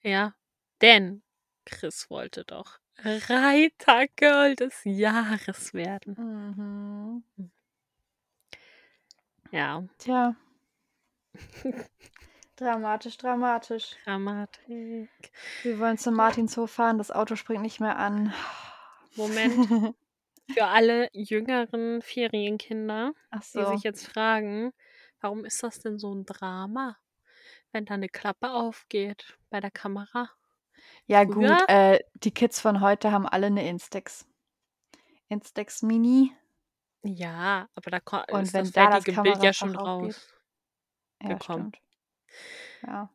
Ja, 0.01 0.35
denn 0.81 1.23
Chris 1.65 2.09
wollte 2.09 2.45
doch 2.45 2.79
Reiter-Girl 2.97 4.55
des 4.55 4.81
Jahres 4.83 5.73
werden. 5.73 6.15
Mhm. 6.17 7.23
Hm. 7.37 7.51
Ja. 9.51 9.83
Tja. 9.97 10.35
Dramatisch, 12.55 13.17
dramatisch. 13.17 13.95
Dramatik. 14.05 15.09
Wir 15.63 15.79
wollen 15.79 15.97
zum 15.97 16.13
Martinshof 16.13 16.71
fahren, 16.71 16.97
das 16.97 17.11
Auto 17.11 17.35
springt 17.35 17.61
nicht 17.61 17.81
mehr 17.81 17.97
an. 17.97 18.33
Moment. 19.15 19.95
Für 20.49 20.65
alle 20.67 21.09
jüngeren 21.13 22.01
Ferienkinder, 22.01 23.13
Ach 23.31 23.43
die 23.55 23.65
sich 23.65 23.81
so. 23.81 23.83
jetzt 23.83 24.05
fragen: 24.07 24.71
„Warum 25.19 25.43
ist 25.43 25.63
das 25.63 25.79
denn 25.79 25.97
so 25.97 26.11
'n 26.13 26.25
Drama, 26.25 26.97
wenn 27.71 27.85
da 27.85 27.97
'ne 27.97 28.09
Klappe 28.09 28.51
aufgeht 28.51 29.37
bei 29.49 29.59
der 29.61 29.71
Kamera?“ 29.71 30.29
Ja 31.09 31.23
gut, 31.23 31.63
Früher 31.63 31.67
äh, 31.67 31.99
die 32.15 32.31
Kids 32.31 32.59
von 32.59 32.81
heute 32.81 33.11
haben 33.11 33.27
alle 33.27 33.51
'ne 33.51 33.67
Instax. 33.69 34.25
Instax 35.31 35.81
Mini. 35.83 36.35
Ja, 37.03 37.67
aber 37.75 37.91
da 37.91 37.99
ko 37.99 38.17
Und 38.31 38.53
ist 38.55 38.57
das 38.57 38.69
wenn 38.69 38.71
da 38.71 38.89
das 38.89 39.05
fertige 39.05 39.13
Bild 39.13 39.43
ja 39.43 39.53
schon 39.53 39.75
aufgeht. 39.75 40.15
Ja, 41.21 41.39
rausgekommen. 41.39 41.41
stimmt. 41.41 41.79
Ja. 42.83 43.09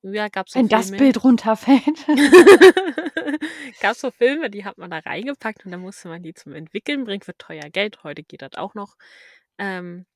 Früher 0.00 0.30
gab's 0.30 0.52
so 0.52 0.58
Wenn 0.60 0.68
das 0.68 0.86
Filme 0.88 0.98
Bild 0.98 1.24
runterfällt. 1.24 2.06
gab's 3.80 4.00
so 4.00 4.10
Filme, 4.10 4.50
die 4.50 4.64
hat 4.64 4.78
man 4.78 4.90
da 4.90 4.98
reingepackt 4.98 5.64
und 5.64 5.72
dann 5.72 5.80
musste 5.80 6.08
man 6.08 6.22
die 6.22 6.32
zum 6.34 6.54
Entwickeln 6.54 7.04
bringen 7.04 7.22
für 7.22 7.36
teuer 7.36 7.68
Geld. 7.70 8.02
Heute 8.02 8.22
geht 8.22 8.42
das 8.42 8.54
auch 8.54 8.74
noch. 8.74 8.96
Ähm 9.58 10.06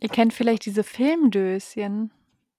Ihr 0.00 0.08
kennt 0.08 0.32
vielleicht 0.32 0.64
diese 0.66 0.82
Filmdöschen, 0.82 2.10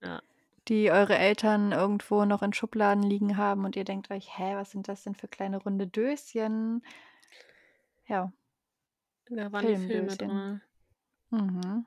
Ja. 0.04 0.22
die 0.68 0.92
eure 0.92 1.18
Eltern 1.18 1.72
irgendwo 1.72 2.24
noch 2.26 2.44
in 2.44 2.54
Schubladen 2.54 3.04
liegen 3.04 3.36
haben 3.38 3.66
und 3.66 3.76
ihr 3.76 3.84
denkt 3.84 4.12
euch: 4.12 4.38
„Hä, 4.38 4.56
was 4.56 4.72
sind 4.72 4.88
das 4.88 5.04
denn 5.04 5.16
für 5.16 5.28
kleine 5.28 5.58
runde 5.58 5.88
Döschen?“ 5.88 6.84
Ja. 8.08 8.32
Da 9.30 9.52
waren 9.52 9.66
die 9.66 9.76
Filme 9.76 10.10
Filmdöschen. 10.12 10.18
drin. 10.30 10.62
Mhm. 11.32 11.86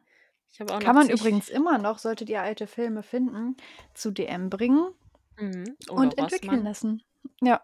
Ich 0.54 0.60
habe 0.60 0.72
auch 0.72 0.78
Kann 0.78 0.94
man 0.94 1.08
zig 1.08 1.20
übrigens 1.20 1.48
immer 1.48 1.78
noch, 1.78 1.98
solltet 1.98 2.30
ihr 2.30 2.40
alte 2.40 2.68
Filme 2.68 3.02
finden, 3.02 3.56
zu 3.92 4.12
DM 4.12 4.50
bringen 4.50 4.88
Mhm. 5.36 5.76
Und 5.90 6.16
entwickeln 6.16 6.50
Rossmann. 6.50 6.64
lassen. 6.64 7.02
Ja. 7.42 7.60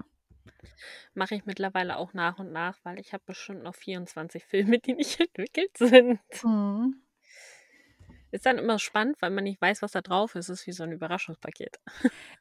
Mache 1.14 1.36
ich 1.36 1.47
mittlerweile 1.47 1.97
auch 1.99 2.14
nach 2.14 2.41
und 2.41 2.51
nach, 2.51 2.76
weil 2.82 2.99
ich 2.99 3.12
habe 3.12 3.22
bestimmt 3.26 3.62
noch 3.62 3.76
24 3.76 4.45
Filme, 4.76 4.80
die 4.80 4.95
nicht 4.95 5.20
entwickelt 5.20 5.78
sind. 5.78 6.18
Mhm. 6.43 7.01
Ist 8.32 8.45
dann 8.47 8.59
immer 8.59 8.80
spannend, 8.80 9.22
weil 9.22 9.30
man 9.30 9.45
nicht 9.45 9.61
weiß, 9.61 9.82
was 9.82 9.93
da 9.93 10.01
drauf 10.01 10.34
ist. 10.34 10.49
Ist 10.49 10.66
wie 10.66 10.72
so 10.72 10.82
'n 10.82 10.91
Überraschungspaket. 10.91 11.78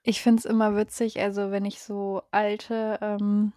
Ich 0.01 0.21
finde 0.23 0.39
es 0.39 0.45
immer 0.45 0.75
witzig, 0.75 1.19
also, 1.19 1.51
wenn 1.51 1.65
ich 1.65 1.79
so 1.79 2.23
alte, 2.31 2.97
ähm 3.01 3.53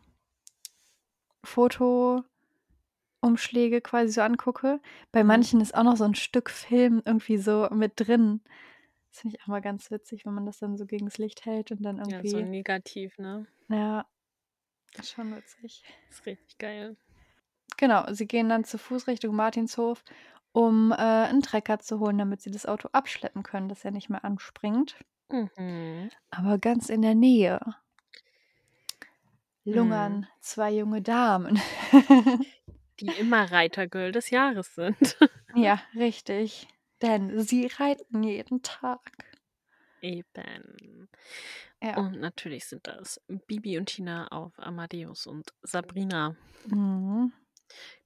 Fotoumschläge 3.25 3.81
quasi 3.81 4.13
so 4.13 4.21
angucke. 4.23 4.81
Bei 5.13 5.23
Mhm. 5.23 5.23
manchen 5.25 5.61
ist 5.61 5.75
auch 5.77 5.85
noch 5.85 5.97
so 5.97 6.05
'n 6.05 6.15
Stück 6.17 6.51
Film 6.51 7.03
irgendwie 7.05 7.39
so 7.39 7.69
mit 7.71 7.93
drin. 7.97 8.41
Das 9.11 9.21
finde 9.21 9.37
ich 9.37 9.43
auch 9.43 9.49
mal 9.49 9.61
ganz 9.63 9.91
witzig, 9.93 10.27
wenn 10.27 10.35
man 10.35 10.47
das 10.47 10.59
dann 10.59 10.77
so 10.79 10.87
gegens 10.87 11.19
Licht 11.19 11.45
hält 11.47 11.71
und 11.73 11.83
dann 11.85 11.99
Ja, 12.05 12.25
so 12.25 12.41
irgendwie 12.41 12.45
negativ, 12.45 13.17
ne? 13.19 13.47
Ja. 13.71 14.07
Ist 14.99 15.11
schon 15.11 15.35
witzig. 15.35 15.85
Ist 16.11 16.27
richtig 16.27 16.59
geil. 16.59 16.97
Genau, 17.79 18.05
sie 18.13 18.27
gehen 18.27 18.49
dann 18.49 18.65
zu 18.65 18.79
Fuß 18.79 19.07
Richtung 19.07 19.35
Martinshof, 19.37 20.05
um, 20.53 20.93
äh, 20.93 21.29
'n 21.29 21.43
Trecker 21.43 21.79
zu 21.79 22.01
holen, 22.01 22.19
damit 22.19 22.41
sie 22.43 22.51
das 22.51 22.67
Auto 22.67 22.89
abschleppen 22.93 23.43
können, 23.43 23.69
dass 23.69 23.85
er 23.85 23.91
nicht 23.91 24.09
mehr 24.11 24.25
anspringt. 24.25 24.97
Mhm. 25.31 26.13
Aber 26.35 26.57
ganz 26.59 26.89
in 26.89 27.03
der 27.03 27.15
Nähe 27.15 27.61
Mhm. 29.71 30.19
lungern 30.21 30.27
2 30.41 30.73
junge 30.73 31.03
Damen. 31.03 31.61
Die 33.03 33.21
immer 33.21 33.51
Reiter-Girl 33.51 34.13
des 34.13 34.31
Jahres 34.31 34.75
sind. 34.75 35.19
Ja, 35.55 35.83
richtig, 35.95 36.67
denn 37.03 37.41
sie 37.41 37.67
reiten 37.67 38.23
jeden 38.23 38.63
Tag. 38.63 39.01
Eben. 40.01 41.09
Ja. 41.83 41.99
Und 41.99 42.21
natürlich 42.21 42.67
sind 42.67 42.87
das 42.87 43.21
Bibi 43.47 43.77
und 43.77 43.87
Tina 43.87 44.29
auf 44.29 44.53
Amadeus 44.57 45.27
und 45.27 45.53
Sabrina. 45.63 46.37
Mhm. 46.67 47.33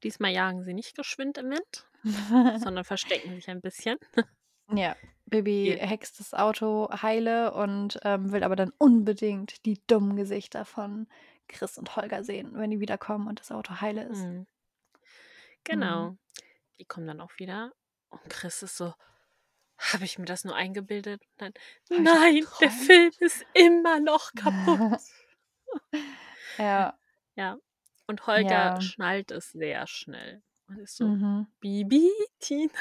Diesmal 0.03 0.33
jagen 0.33 0.63
sie 0.63 0.75
nicht 0.75 0.97
geschwind 0.97 1.39
im 1.39 1.51
Wind, 1.51 1.87
sondern 2.65 2.85
verstecken 2.85 3.35
sich 3.35 3.49
ein 3.49 3.61
bisschen. 3.61 3.99
Ja, 4.73 4.97
Bibi 5.27 5.69
Ihr 5.69 5.87
hext 5.87 6.19
das 6.21 6.35
Auto 6.35 6.89
heile 7.03 7.53
und, 7.53 7.99
ähm, 8.03 8.33
will 8.33 8.45
aber 8.45 8.57
dann 8.57 8.73
unbedingt 8.79 9.65
die 9.67 9.81
dummen 9.87 10.17
Gesichter 10.17 10.65
von 10.65 11.07
Chris 11.49 11.79
und 11.79 11.95
Holger 11.97 12.25
sehen, 12.25 12.53
wenn 12.55 12.71
die 12.71 12.81
wiederkommen 12.81 13.29
und 13.29 13.41
das 13.41 13.53
Auto 13.53 13.81
heile 13.81 14.05
ist. 14.05 14.25
Mhm. 14.25 14.47
Mhm. 15.71 16.11
Genau. 16.11 16.17
Die 16.79 16.87
kommen 16.87 17.07
dann 17.09 17.21
auch 17.21 17.33
wieder 17.39 17.73
und 18.11 18.31
Chris 18.31 18.63
ist 18.63 18.77
so: 18.77 18.95
„Habe 19.79 20.05
ich 20.05 20.19
mir 20.19 20.27
das 20.27 20.45
nur 20.45 20.57
eingebildet?“ 20.57 21.23
Und 21.23 21.41
dann: 21.43 21.55
„Nein, 21.91 22.47
der? 22.61 22.71
Film 22.71 23.13
ist 23.21 23.47
immer 23.55 24.01
noch 24.01 24.35
kaputt.“ 24.35 24.83
Ja. 26.59 26.99
Ja. 27.37 27.59
Und 28.07 28.27
Holger 28.27 28.73
Ja. 28.73 28.81
schnallt 28.81 29.31
es 29.33 29.53
sehr 29.53 29.87
schnell 29.87 30.43
und 30.69 30.79
ist 30.79 30.97
so: 30.97 31.15
Mhm. 31.15 31.47
„Bibi? 31.61 32.11
Tina?“ 32.41 32.73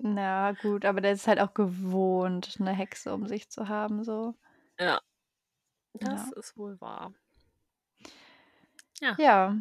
Na 0.00 0.52
gut, 0.52 0.84
aber 0.84 1.00
der 1.00 1.12
ist 1.12 1.28
halt 1.28 1.38
auch 1.40 1.54
gewohnt, 1.54 2.58
'ne 2.60 2.72
Hexe 2.72 3.14
um 3.14 3.26
sich 3.26 3.48
zu 3.50 3.68
haben 3.68 4.04
so. 4.04 4.34
Ja. 4.78 5.02
Das 6.00 6.30
Ja. 6.30 6.32
ist 6.32 6.56
wohl 6.56 6.80
wahr. 6.80 7.12
Ja. 9.00 9.18
Ja. 9.18 9.54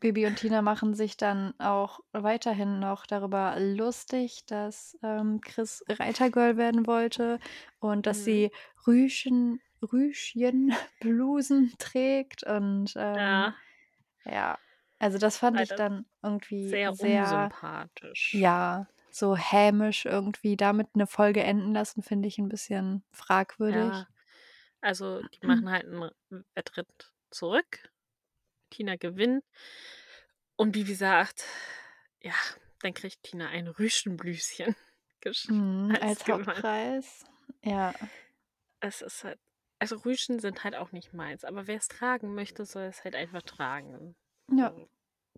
Bibi 0.00 0.26
und 0.26 0.36
Tina 0.36 0.60
machen 0.62 0.94
sich 0.94 1.16
dann 1.16 1.54
auch 1.60 2.00
weiterhin 2.12 2.80
noch 2.80 3.06
darüber 3.06 3.54
lustig, 3.60 4.44
dass, 4.46 4.98
ähm, 5.02 5.40
Chris 5.40 5.84
Reitergirl 5.88 6.56
werden 6.56 6.86
wollte 6.86 7.38
und 7.78 8.06
dass 8.06 8.24
Mhm. 8.24 8.24
sie 8.24 8.50
Rüschen 8.86 9.60
Rüschenblusen 9.82 11.74
trägt 11.78 12.42
und, 12.44 12.94
ähm, 12.96 13.44
Ja. 13.44 13.54
ja. 14.24 14.58
Also, 15.00 15.18
das 15.18 15.38
fand 15.38 15.60
ich 15.60 15.74
Leider 15.74 15.76
dann 15.76 16.06
irgendwie 16.22 16.80
sehr 16.80 16.94
sehr 16.94 17.52
unsympathisch. 17.54 18.32
ja, 18.32 18.88
so 19.10 19.36
hämisch 19.36 20.06
irgendwie 20.06 20.56
damit 20.56 20.96
'ne 20.96 21.06
Folge 21.08 21.42
enden 21.44 21.72
lassen, 21.74 22.02
finde 22.02 22.28
ich 22.28 22.38
'n 22.38 22.48
bisschen 22.50 23.04
fragwürdig. 23.12 24.06
Ja. 24.06 24.08
Also, 24.82 25.22
die 25.24 25.40
machen 25.46 25.70
halt 25.70 25.86
'n 25.86 26.44
Wettritt 26.54 27.12
zurück. 27.30 27.92
Tina 28.74 28.96
gewinnt. 28.96 29.44
Und 30.56 30.72
Bibi 30.72 30.94
sagt, 30.94 31.44
ja, 32.20 32.34
dann 32.80 32.94
kriegt 32.94 33.22
Tina 33.22 33.48
ein 33.48 33.68
Rüschenblüschen 33.68 34.74
gesch 35.20 35.48
Mhm, 35.48 35.96
als 36.00 36.20
als. 36.22 36.28
Hauptpreis. 36.28 37.24
Ja. 37.62 37.94
Es 38.80 39.00
ist 39.02 39.24
halt 39.24 39.38
also, 39.80 39.96
Rüschen 39.96 40.38
sind 40.38 40.64
halt 40.64 40.76
auch 40.76 40.92
nicht 40.92 41.12
meins, 41.12 41.44
aber 41.44 41.66
wer's 41.66 41.88
tragen 41.88 42.34
möchte, 42.34 42.64
soll 42.64 42.84
es 42.84 43.04
halt 43.04 43.14
einfach 43.14 43.42
tragen. 43.42 44.14
Ja. 44.50 44.72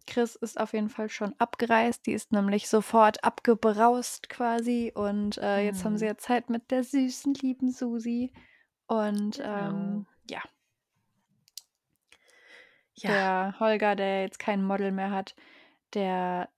Chris 0.06 0.36
ist 0.36 0.60
auf 0.60 0.72
jeden 0.72 0.90
Fall 0.90 1.08
schon 1.08 1.34
abgereist. 1.38 2.06
Die 2.06 2.12
ist 2.12 2.30
nämlich 2.30 2.68
sofort 2.68 3.24
abgebraust 3.24 4.28
quasi 4.28 4.92
und, 4.94 5.38
äh, 5.38 5.64
jetzt 5.64 5.84
haben 5.84 5.96
sie 5.96 6.04
Mhm. 6.04 6.10
ja 6.10 6.16
Zeit 6.18 6.48
mit 6.50 6.70
der 6.70 6.84
süßen, 6.84 7.34
lieben 7.34 7.72
Susi 7.72 8.32
und, 8.86 9.38
Genau. 9.38 9.68
ähm, 9.70 10.06
ja. 10.30 10.38
Ja. 10.38 10.42
Der 13.02 13.54
Holger, 13.60 13.94
der 13.94 14.22
jetzt 14.22 14.38
kein 14.38 14.64
Model 14.64 14.90
mehr 14.92 15.10
hat, 15.10 15.34
der 15.94 16.50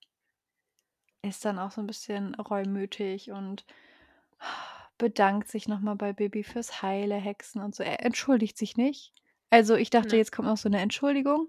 ist 1.24 1.45
dann 1.45 1.59
auch 1.59 1.70
so 1.72 1.80
'n 1.80 1.86
bisschen 1.86 2.34
reumütig 2.36 3.30
und 3.32 3.64
bedankt 4.99 5.49
sich 5.49 5.68
noch 5.68 5.78
mal 5.80 5.95
bei 5.95 6.12
Bibi 6.12 6.43
fürs 6.43 6.82
Heile 6.82 7.14
hexen 7.14 7.62
und 7.62 7.74
so. 7.74 7.84
Er 7.84 8.05
entschuldigt 8.05 8.59
sich 8.59 8.76
nicht. 8.76 9.14
Also, 9.53 9.76
ich 9.76 9.91
dachte, 9.91 10.16
Ne. 10.16 10.18
jetzt 10.18 10.32
kommt 10.32 10.49
noch 10.49 10.57
so 10.57 10.68
'ne 10.68 10.80
Entschuldigung, 10.80 11.49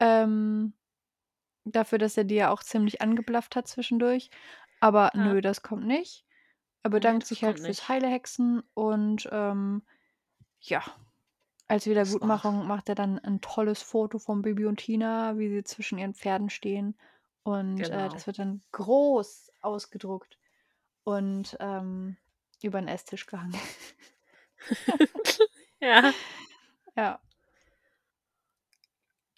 ähm, 0.00 0.74
dafür, 1.64 1.98
dass 1.98 2.16
er 2.18 2.24
die 2.24 2.36
ja 2.36 2.50
auch 2.52 2.62
ziemlich 2.64 3.02
angeblafft 3.02 3.56
hat 3.56 3.68
zwischendurch. 3.68 4.30
Aber 4.80 5.12
Ja. 5.14 5.16
nö, 5.16 5.40
das 5.42 5.62
kommt 5.62 5.86
nicht. 5.86 6.26
Er 6.84 6.90
bedankt 6.90 7.26
das 7.28 7.28
sich 7.28 7.44
halt 7.44 7.58
fürs 7.60 7.88
nicht. 7.88 7.88
Heile 7.88 8.08
hexen 8.08 8.62
und, 8.74 9.28
ähm, 9.32 9.82
ja, 10.60 10.82
als. 11.70 11.86
Wiedergutmachung 11.86 12.66
macht 12.66 12.88
er 12.88 12.94
dann 12.96 13.18
'n 13.18 13.40
tolles 13.40 13.82
Foto 13.82 14.18
von 14.18 14.42
Bibi 14.42 14.66
und 14.66 14.78
Tina, 14.78 15.38
wie 15.38 15.48
sie 15.48 15.64
zwischen 15.64 15.98
ihren 15.98 16.14
Pferden 16.14 16.50
stehen. 16.50 16.96
Und, 17.44 17.90
äh, 17.90 18.08
Genau. 18.08 18.10
das 18.10 18.26
wird 18.26 18.38
dann 18.38 18.62
groß 18.72 19.50
ausgedruckt 19.60 20.38
und, 21.04 21.56
ähm, 21.60 22.16
über 22.62 22.78
'n 22.80 22.88
Esstisch 22.88 23.26
gehangen. 23.26 23.54
Ja. 25.80 26.14
Ja. 26.96 27.20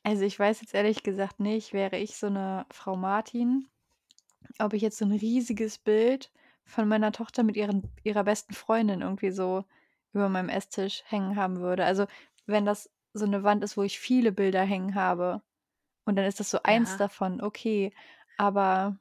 Also, 0.04 0.24
ich 0.24 0.38
weiß 0.38 0.60
jetzt 0.62 0.74
ehrlich 0.74 1.02
gesagt 1.04 1.38
nicht, 1.38 1.72
wäre 1.72 1.96
ich 1.98 2.16
so 2.16 2.28
'ne 2.28 2.66
Frau 2.70 2.96
Martin, 2.96 3.68
ob 4.60 4.74
ich 4.74 4.82
jetzt 4.82 4.98
so 4.98 5.04
'n 5.06 5.12
riesiges 5.12 5.78
Bild 5.78 6.32
von 6.64 6.88
meiner 6.88 7.12
Tochter 7.12 7.42
mit 7.44 7.56
ihren 7.56 7.90
ihrer 8.04 8.24
besten 8.24 8.54
Freundin 8.54 9.02
irgendwie 9.02 9.30
so 9.32 9.64
über 10.12 10.28
meinem 10.28 10.48
Esstisch 10.48 11.02
hängen 11.06 11.36
haben 11.36 11.60
würde. 11.60 11.84
Also, 11.84 12.06
wenn 12.46 12.64
das 12.66 12.90
so 13.14 13.26
'ne 13.26 13.42
Wand 13.44 13.64
ist, 13.64 13.76
wo 13.76 13.82
ich 13.82 13.98
viele 14.00 14.32
Bilder 14.32 14.62
hängen 14.62 14.94
habe 14.94 15.42
und 16.06 16.16
dann 16.16 16.26
ist 16.26 16.40
das 16.40 16.50
so 16.50 16.60
eins 16.64 16.96
Ja. 16.96 16.98
davon, 16.98 17.42
okay, 17.42 17.92
aber 18.38 18.98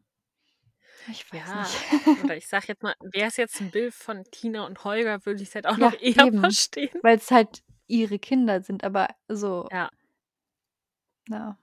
ich 1.07 1.31
weiß 1.31 1.53
Ja, 1.53 1.55
nicht. 1.55 1.79
oder 2.15 2.35
ich 2.35 2.47
sage 2.47 2.65
jetzt 2.69 2.83
mal, 2.83 2.95
wär's 2.99 3.37
jetzt 3.37 3.59
'n 3.61 3.71
Bild 3.71 3.93
von 3.93 4.23
Tina 4.31 4.65
und 4.65 4.83
Holger, 4.83 5.25
würde 5.25 5.41
ich's 5.43 5.55
halt 5.55 5.65
auch 5.67 5.77
noch 5.77 5.93
Ja, 5.93 5.93
eher 5.93 6.27
eben, 6.27 6.35
verstehen. 6.35 7.01
weil's 7.01 7.31
halt 7.31 7.63
ihre 7.87 8.19
Kinder 8.19 8.61
sind, 8.61 8.83
aber 8.83 9.07
so 9.29 9.71
Ja. 9.71 9.91
ja. 11.29 11.57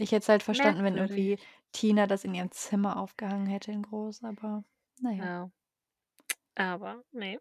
Ich 0.00 0.12
hätte 0.12 0.22
es 0.22 0.28
halt 0.28 0.42
verstanden, 0.42 0.84
wenn 0.84 0.96
Merkwürdig. 0.96 0.96
irgendwie 0.96 1.38
Tina 1.72 2.06
das 2.06 2.24
in 2.24 2.34
ihrem 2.34 2.50
Zimmer 2.52 2.96
aufgehangen 2.98 3.46
hätte 3.46 3.72
in 3.72 3.82
groß, 3.82 4.22
aber 4.24 4.64
na 5.00 5.12
ja. 5.12 5.50
Aber 6.58 7.04
ne. 7.12 7.38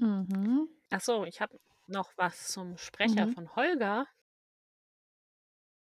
Mhm. 0.00 0.68
Ach 0.92 1.00
so, 1.00 1.24
ich 1.24 1.40
habe 1.40 1.58
noch 1.88 2.12
was 2.16 2.46
zum 2.48 2.76
Sprecher 2.76 3.26
Mhm. 3.26 3.34
von 3.34 3.54
Holger. 3.56 4.06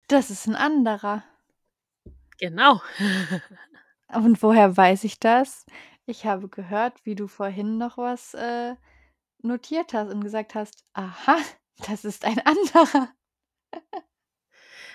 Das 0.08 0.32
ist 0.32 0.48
'n 0.48 0.56
anderer. 0.56 1.24
Genau. 2.40 2.82
Und 4.14 4.42
woher 4.44 4.76
weiß 4.78 5.04
ich 5.04 5.20
das? 5.20 5.66
Ich 6.06 6.26
habe 6.26 6.50
gehört, 6.50 7.06
wie 7.06 7.16
du 7.16 7.28
vorhin 7.28 7.78
noch 7.78 7.98
was, 7.98 8.34
äh, 8.34 8.76
notiert 9.44 9.94
hast 9.94 10.12
und 10.14 10.22
gesagt 10.24 10.56
hast: 10.56 10.86
„Aha, 10.94 11.38
das 11.88 12.06
ist 12.06 12.26
ein 12.26 12.40
anderer.“ 12.40 13.10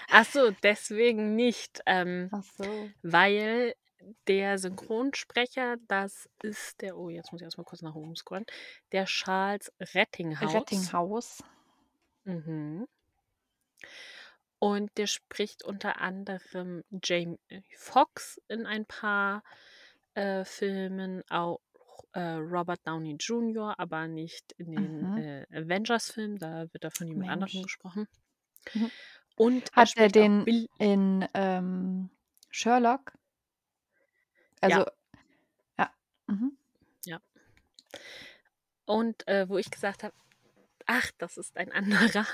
Ach 0.09 0.24
so, 0.24 0.51
deswegen 0.51 1.34
nicht, 1.36 1.80
ähm, 1.86 2.32
Ach 2.32 2.42
so. 2.44 2.92
weil 3.03 3.74
der 4.28 4.59
Synchronsprecher, 4.59 5.76
das 5.88 6.28
ist 6.42 6.80
der 6.80 6.96
oh, 6.96 7.09
jetzt 7.11 7.32
muss 7.32 7.40
ich 7.40 7.44
erst 7.44 7.59
mal 7.59 7.64
kurz 7.64 7.82
nach 7.82 7.94
oben 7.94 8.16
scrollen, 8.16 8.46
der 8.92 9.05
Charles 9.07 9.72
Rettinghaus. 9.80 10.55
Rettinghaus. 10.55 11.42
Mhm. 12.24 12.86
Und 14.59 14.90
der 14.98 15.07
spricht 15.07 15.64
unter 15.64 16.01
anderem 16.01 16.84
Jamie 17.03 17.38
Foxx 17.76 18.38
in 18.48 18.66
ein 18.66 18.84
paar, 18.84 19.42
äh, 20.14 20.44
Filmen, 20.44 21.22
auch, 21.30 21.61
äh, 22.12 22.20
Robert 22.20 22.80
Downey 22.86 23.16
Jr., 23.18 23.74
aber 23.78 24.07
nicht 24.07 24.53
in 24.59 24.72
den, 24.72 25.14
Mhm. 25.14 25.16
äh, 25.16 25.46
Avengers-Filmen, 25.53 26.38
da 26.38 26.66
wird 26.72 26.84
er 26.84 26.90
von 26.90 27.07
jemand 27.07 27.30
anderem 27.30 27.53
Mensch. 27.55 27.62
gesprochen. 27.62 28.07
Mhm. 28.74 28.90
Und 29.36 29.70
er 29.76 29.82
Hat 29.82 29.92
er 29.96 30.07
auch 30.07 30.12
den 30.12 30.46
in, 30.78 31.26
ähm, 31.34 32.11
Sherlock? 32.51 33.12
Ja. 34.66 34.80
Also 34.80 34.84
ja, 35.78 35.92
mhm. 36.28 36.56
Ja. 37.06 37.20
Und, 38.88 39.26
äh, 39.28 39.48
wo 39.48 39.58
ich 39.58 39.70
gesagt 39.70 40.02
habe: 40.02 40.14
„Ach, 40.86 41.11
das 41.18 41.36
ist 41.36 41.56
ein 41.56 41.72
anderer.“ 41.72 42.26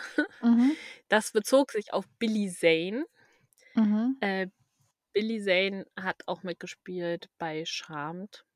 Mhm. 0.43 0.77
Das 1.09 1.33
bezog 1.33 1.73
sich 1.73 1.93
auf 1.93 2.07
Billy 2.19 2.51
Zane. 2.51 3.07
Mhm. 3.75 4.17
Äh, 4.23 4.49
Billy 5.13 5.43
Zane 5.43 5.87
hat 5.99 6.23
auch 6.27 6.43
mitgespielt 6.45 7.31
bei 7.39 7.65
Charmed. 7.67 8.47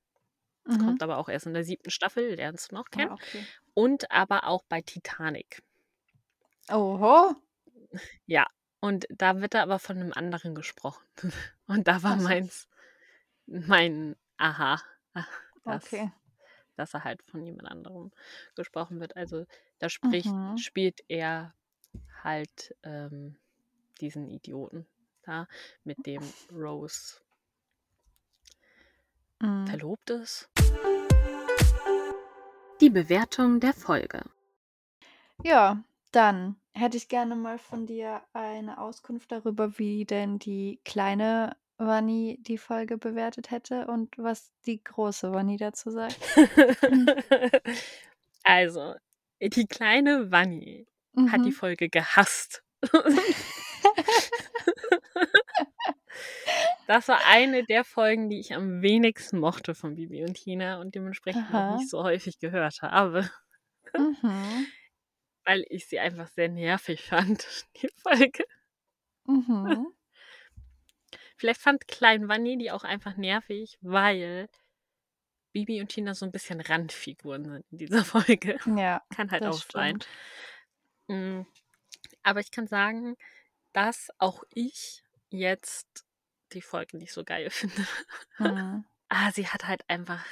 Mhm. 0.66 0.76
Kommt 0.78 1.02
aber 1.02 1.18
auch 1.18 1.28
erst 1.28 1.46
in 1.46 1.54
der 1.54 1.64
7. 1.64 1.90
Staffel, 1.90 2.34
lernst 2.36 2.72
du 2.72 2.76
noch 2.76 2.90
kennen. 2.90 3.10
Ah, 3.10 3.14
okay. 3.14 3.50
Und 3.74 4.10
aber 4.12 4.46
auch 4.48 4.64
bei 4.68 4.82
Titanic. 4.82 5.62
Oho. 6.68 7.40
Ja, 8.28 8.46
und 8.80 9.06
da 9.10 9.40
wird 9.40 9.54
er 9.54 9.62
aber 9.62 9.78
von 9.78 9.98
'nem 9.98 10.12
anderen 10.12 10.54
gesprochen. 10.54 11.04
Und 11.68 11.86
da 11.88 12.02
war 12.02 12.16
so. 12.16 12.16
meins 12.16 12.68
mein 13.50 14.16
Aha, 14.36 14.80
ah, 15.14 15.24
dass 15.66 15.84
Okay. 15.84 16.12
dass 16.76 16.94
er 16.94 17.04
halt 17.04 17.22
von 17.22 17.44
jemand 17.44 17.68
anderem 17.68 18.10
gesprochen 18.54 19.00
wird. 19.00 19.16
Also, 19.16 19.44
da 19.80 19.90
spricht 19.90 20.34
Mhm. 20.34 20.56
spielt 20.56 21.00
er 21.08 21.54
halt, 22.22 22.74
ähm, 22.82 23.36
diesen 24.00 24.28
Idioten 24.30 24.86
da, 25.22 25.46
mit 25.84 26.06
dem 26.06 26.22
Rose 26.50 27.20
Mhm. 29.42 29.66
verlobt 29.66 30.10
ist. 30.10 30.48
Die 32.80 32.88
Bewertung 32.90 33.60
der 33.60 33.74
Folge. 33.74 34.22
Ja, 35.42 35.82
dann 36.12 36.56
hätte 36.72 36.96
ich 36.96 37.08
gerne 37.08 37.36
mal 37.36 37.58
von 37.58 37.86
dir 37.86 38.22
eine 38.32 38.78
Auskunft 38.78 39.32
darüber, 39.32 39.78
wie 39.78 40.04
denn 40.04 40.38
die 40.38 40.80
kleine 40.84 41.56
Wanni 41.80 42.38
die 42.42 42.58
Folge 42.58 42.98
bewertet 42.98 43.50
hätte 43.50 43.86
und 43.88 44.16
was 44.18 44.52
die 44.66 44.82
große 44.84 45.32
Wanni 45.32 45.56
dazu 45.56 45.90
sagt. 45.90 46.18
Also, 48.44 48.94
die 49.40 49.66
kleine 49.66 50.30
Wanni 50.30 50.86
hat 51.26 51.44
die 51.44 51.50
Mhm. 51.50 51.52
Folge 51.52 51.88
gehasst. 51.88 52.62
Das 56.86 57.08
war 57.08 57.20
eine 57.26 57.64
der 57.64 57.84
Folgen, 57.84 58.28
die 58.28 58.40
ich 58.40 58.54
am 58.54 58.82
wenigsten 58.82 59.38
mochte 59.38 59.74
von 59.74 59.94
Bibi 59.94 60.24
und 60.24 60.34
Tina 60.34 60.80
und 60.80 60.94
dementsprechend 60.94 61.48
auch 61.54 61.54
Aha. 61.54 61.76
nicht 61.76 61.88
so 61.88 62.02
häufig 62.02 62.38
gehört 62.38 62.82
habe. 62.82 63.30
Mhm. 63.96 64.66
Weil 65.44 65.64
ich 65.68 65.86
sie 65.88 65.98
einfach 65.98 66.28
sehr 66.28 66.48
nervig 66.48 67.02
fand, 67.02 67.46
die 67.82 67.88
Folge. 68.02 68.44
Mhm. 69.26 69.86
Vielleicht 71.40 71.62
fand 71.62 71.88
Klein 71.88 72.28
Wanni 72.28 72.58
die 72.58 72.70
auch 72.70 72.84
einfach 72.84 73.16
nervig, 73.16 73.78
weil 73.80 74.50
Bibi 75.54 75.80
und 75.80 75.88
Tina 75.88 76.14
so 76.14 76.26
'n 76.26 76.32
bisschen 76.32 76.60
Randfiguren 76.60 77.44
sind 77.44 77.64
in 77.70 77.78
dieser 77.78 78.04
Folge. 78.04 78.58
Ja, 78.64 79.02
Kann 79.10 79.30
halt 79.30 79.46
auch 79.46 79.62
sein. 79.70 79.94
stimmt. 79.94 80.08
Hm, 81.08 81.46
aber 82.22 82.40
ich 82.40 82.50
kann 82.50 82.66
sagen, 82.68 83.16
dass 83.72 84.10
auch 84.18 84.44
ich 84.54 85.02
jetzt 85.30 86.06
die 86.52 86.62
Folge 86.62 86.98
nicht 86.98 87.12
so 87.12 87.24
geil 87.24 87.50
finde. 87.50 87.86
Mhm. 88.38 88.84
Ah, 89.08 89.30
sie 89.32 89.46
hat 89.48 89.66
halt 89.68 89.88
einfach 89.88 90.24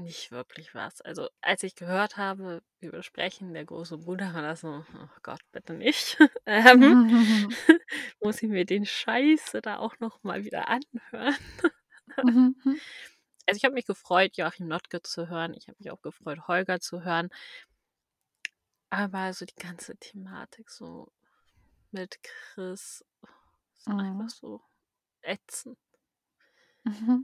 nicht 0.00 0.30
wirklich 0.32 0.74
was. 0.74 1.00
Also, 1.00 1.28
als 1.40 1.62
ich 1.62 1.74
gehört 1.74 2.16
habe, 2.16 2.62
wir 2.80 2.90
besprechen 2.92 3.52
der 3.54 3.64
große 3.64 3.98
Bruder, 3.98 4.34
war 4.34 4.42
das 4.42 4.60
so: 4.62 4.84
„Oh 4.94 5.08
Gott, 5.22 5.40
bitte 5.52 5.74
nicht.“ 5.74 6.18
Ähm, 6.46 6.98
muss 8.20 8.42
ich 8.42 8.48
mir 8.48 8.64
den 8.66 8.86
Scheiße 8.86 9.60
da 9.62 9.78
auch 9.78 9.98
noch 10.00 10.22
mal 10.22 10.44
wieder 10.44 10.68
anhören? 10.68 11.36
Mhm, 12.22 12.54
mhm. 12.64 12.80
Also, 13.46 13.56
ich 13.58 13.64
habe 13.64 13.74
mich 13.74 13.86
gefreut, 13.86 14.36
Joachim 14.36 14.68
Notke 14.68 15.02
zu 15.02 15.28
hören. 15.28 15.54
Ich 15.54 15.68
habe 15.68 15.76
mich 15.78 15.90
auch 15.90 16.00
gefreut, 16.02 16.46
Holger 16.48 16.80
zu 16.80 17.02
hören. 17.04 17.30
Aber 18.90 19.32
so 19.32 19.44
die 19.46 19.54
ganze 19.56 19.96
Thematik 19.96 20.70
so 20.70 21.10
mit 21.92 22.22
Chris 22.22 23.04
ist 23.78 23.92
einfach 23.98 24.28
Mhm. 24.28 24.30
so 24.30 24.62
ätzend. 25.22 25.78
Mhm. 26.84 27.22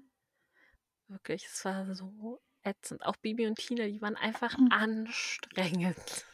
Wirklich, 1.08 1.46
es 1.46 1.64
war 1.64 1.92
so 1.96 2.40
ätzend. 2.66 3.04
Auch 3.04 3.16
Bibi 3.16 3.46
und 3.46 3.56
Tina, 3.58 3.86
die 3.86 4.00
waren 4.02 4.16
einfach 4.16 4.56
Mhm. 4.58 4.68
anstrengend. 4.72 6.26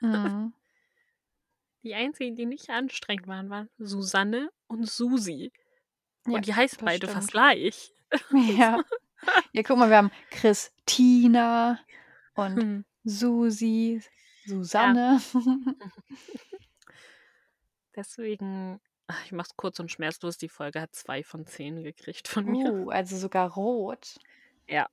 Mhm. 0.00 0.52
Die 1.84 1.94
einzigen, 1.94 2.36
die 2.36 2.46
nicht 2.46 2.70
anstrengend 2.70 3.26
waren, 3.26 3.50
waren 3.50 3.68
Susanne 3.76 4.52
und 4.68 4.88
Susi. 4.88 5.52
Ja, 6.28 6.34
Und 6.34 6.46
die 6.46 6.54
heißen 6.54 6.78
beide 6.84 7.08
fast 7.08 7.30
stimmt. 7.30 7.32
gleich. 7.32 7.92
Ja. 8.60 8.84
Ja, 9.52 9.62
guck 9.64 9.78
mal, 9.78 9.88
wir 9.90 9.96
haben 9.96 10.12
Christina 10.30 11.80
und 12.34 12.56
Hm. 12.56 12.84
Susi, 13.04 14.00
Ja. 14.44 14.48
Susanne. 14.56 15.20
Deswegen 17.96 18.80
ach, 19.06 19.24
ich 19.26 19.32
mach's 19.32 19.56
kurz 19.56 19.78
und 19.80 19.90
schmerzlos, 19.90 20.38
die 20.38 20.48
Folge 20.48 20.80
hat 20.80 20.94
2 20.94 21.22
von 21.22 21.46
10 21.46 21.82
gekriegt 21.82 22.28
von 22.28 22.44
mir. 22.46 22.72
Uh, 22.72 22.90
also 22.90 23.16
sogar 23.16 23.50
rot. 23.52 24.18
Ja. 24.68 24.88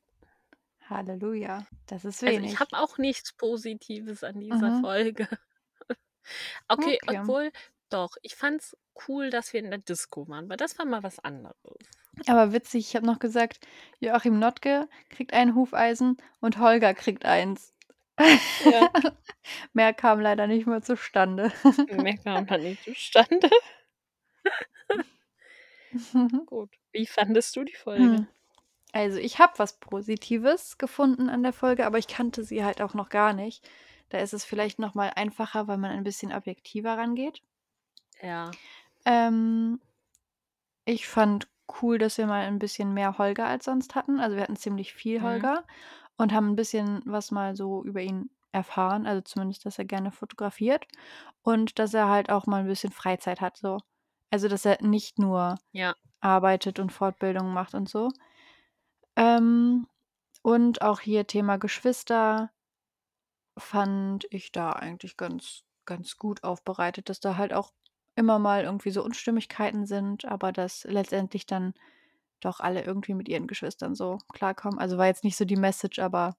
Halleluja. 0.89 1.65
Das 1.87 2.05
ist 2.05 2.23
Also, 2.23 2.35
ich 2.35 2.41
wenig. 2.43 2.59
habe 2.59 2.77
auch 2.77 2.97
nichts 2.97 3.33
Positives 3.33 4.23
an 4.23 4.39
dieser 4.39 4.71
Mhm. 4.71 4.81
Folge. 4.81 5.27
Okay, 6.67 6.99
Okay. 7.07 7.19
obwohl 7.21 7.51
doch, 7.89 8.15
ich 8.21 8.35
fand's 8.35 8.77
cool, 9.07 9.31
dass 9.31 9.51
wir 9.51 9.61
in 9.61 9.71
der 9.71 9.79
Disco 9.79 10.27
waren, 10.27 10.47
weil 10.47 10.57
das 10.57 10.77
war 10.77 10.85
mal 10.85 11.01
was 11.01 11.17
anderes. 11.19 11.55
Aber 12.27 12.53
witzig, 12.53 12.87
ich 12.89 12.95
habe 12.95 13.07
noch 13.07 13.17
gesagt, 13.17 13.65
Joachim 13.99 14.37
Notke 14.37 14.87
kriegt 15.09 15.33
ein 15.33 15.55
Hufeisen 15.55 16.17
und 16.39 16.59
Holger 16.59 16.93
kriegt 16.93 17.25
eins. 17.25 17.73
Ja. 18.63 18.91
Mehr 19.73 19.93
kam 19.93 20.19
leider 20.19 20.45
nicht 20.45 20.67
mehr 20.67 20.83
zustande. 20.83 21.51
Mehr 21.89 22.17
kam 22.17 22.45
da 22.45 22.57
nicht 22.59 22.83
zustande. 22.83 23.49
Gut. 26.45 26.69
Wie 26.91 27.05
fandest 27.07 27.55
du 27.55 27.63
die 27.63 27.75
Folge? 27.75 28.03
Hm. 28.03 28.27
Also, 28.93 29.17
ich 29.19 29.37
habe 29.39 29.53
was 29.57 29.79
Positives 29.79 30.77
gefunden 30.79 31.29
an 31.29 31.43
der 31.43 31.53
Folge, 31.53 31.85
aber 31.85 31.99
ich 31.99 32.07
kannte 32.07 32.43
sie 32.43 32.63
halt 32.65 32.81
auch 32.81 32.93
noch 32.95 33.09
gar 33.09 33.33
nicht. 33.33 33.67
Da 34.09 34.17
ist 34.17 34.33
es 34.33 34.45
vielleicht 34.45 34.79
noch 34.79 34.95
mal 34.95 35.11
einfacher, 35.15 35.67
weil 35.67 35.77
man 35.77 35.91
ein 35.91 36.03
bisschen 36.03 36.33
objektiver 36.33 36.97
rangeht. 36.97 37.41
Ja. 38.21 38.59
Ähm, 39.05 39.79
ich 40.85 41.07
fand 41.07 41.49
cool, 41.81 41.97
dass 41.97 42.17
wir 42.17 42.27
mal 42.27 42.45
ein 42.45 42.59
bisschen 42.59 42.93
mehr 42.93 43.17
Holger 43.17 43.47
als 43.47 43.65
sonst 43.65 43.95
hatten. 43.95 44.19
Also, 44.19 44.35
wir 44.35 44.43
hatten 44.43 44.55
ziemlich 44.57 44.93
viel 44.93 45.21
Mhm. 45.21 45.23
Holger 45.23 45.65
und 46.17 46.33
haben 46.33 46.49
'n 46.51 46.55
bisschen 46.55 47.01
was 47.05 47.31
mal 47.31 47.55
so 47.55 47.83
über 47.85 48.01
ihn 48.01 48.31
erfahren, 48.53 49.07
also 49.07 49.21
zumindest, 49.21 49.65
dass 49.65 49.79
er 49.79 49.85
gerne 49.85 50.11
fotografiert 50.11 50.87
und 51.43 51.79
dass 51.79 51.93
er 51.93 52.09
halt 52.09 52.29
auch 52.31 52.47
mal 52.47 52.61
'n 52.63 52.67
bisschen 52.67 52.91
Freizeit 52.93 53.41
hat 53.41 53.57
so. 53.57 53.79
Also, 54.31 54.47
dass 54.49 54.65
er 54.65 54.81
nicht 54.83 55.19
nur 55.19 55.59
Ja. 55.73 55.95
arbeitet 56.21 56.79
und 56.79 56.91
Fortbildungen 56.93 57.53
macht 57.53 57.75
und 57.75 57.89
so. 57.89 58.09
Ähm, 59.19 59.85
und 60.41 60.81
auch 60.81 61.01
hier 61.01 61.27
Thema 61.27 61.57
Geschwister 61.57 62.51
fand 63.57 64.25
ich 64.31 64.51
da 64.51 64.71
eigentlich 64.71 65.17
ganz 65.17 65.63
ganz 65.85 66.17
gut 66.17 66.43
aufbereitet, 66.43 67.09
dass 67.09 67.19
da 67.19 67.35
halt 67.35 67.53
auch 67.53 67.73
immer 68.15 68.39
mal 68.39 68.63
irgendwie 68.63 68.91
so 68.91 69.03
Unstimmigkeiten 69.03 69.85
sind, 69.85 70.25
aber 70.25 70.51
dass 70.53 70.83
letztendlich 70.85 71.45
dann 71.45 71.73
doch 72.41 72.59
alle 72.61 72.83
irgendwie 72.83 73.15
mit 73.15 73.27
ihren 73.27 73.47
Geschwistern 73.47 73.95
so 73.95 74.19
klarkommen. 74.33 74.79
Also, 74.79 74.97
war 74.97 75.07
jetzt 75.07 75.23
nicht 75.25 75.35
so 75.37 75.45
die 75.45 75.57
Message, 75.57 75.99
aber 75.99 76.37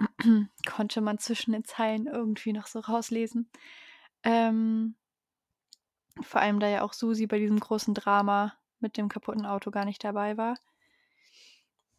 konnte 0.68 1.00
man 1.00 1.18
zwischen 1.18 1.52
den 1.52 1.64
Zeilen 1.64 2.06
irgendwie 2.06 2.52
noch 2.52 2.66
so 2.66 2.80
rauslesen. 2.80 3.50
Ähm 4.24 4.96
vor 6.20 6.40
allem, 6.40 6.60
da 6.60 6.68
ja 6.68 6.82
auch 6.82 6.92
Susi 6.92 7.26
bei 7.26 7.38
diesem 7.38 7.60
großen 7.60 7.94
Drama 7.94 8.54
mit 8.80 8.96
dem 8.96 9.08
kaputten 9.08 9.46
Auto 9.46 9.70
gar 9.70 9.84
nicht 9.84 10.02
dabei 10.04 10.36
war. 10.36 10.56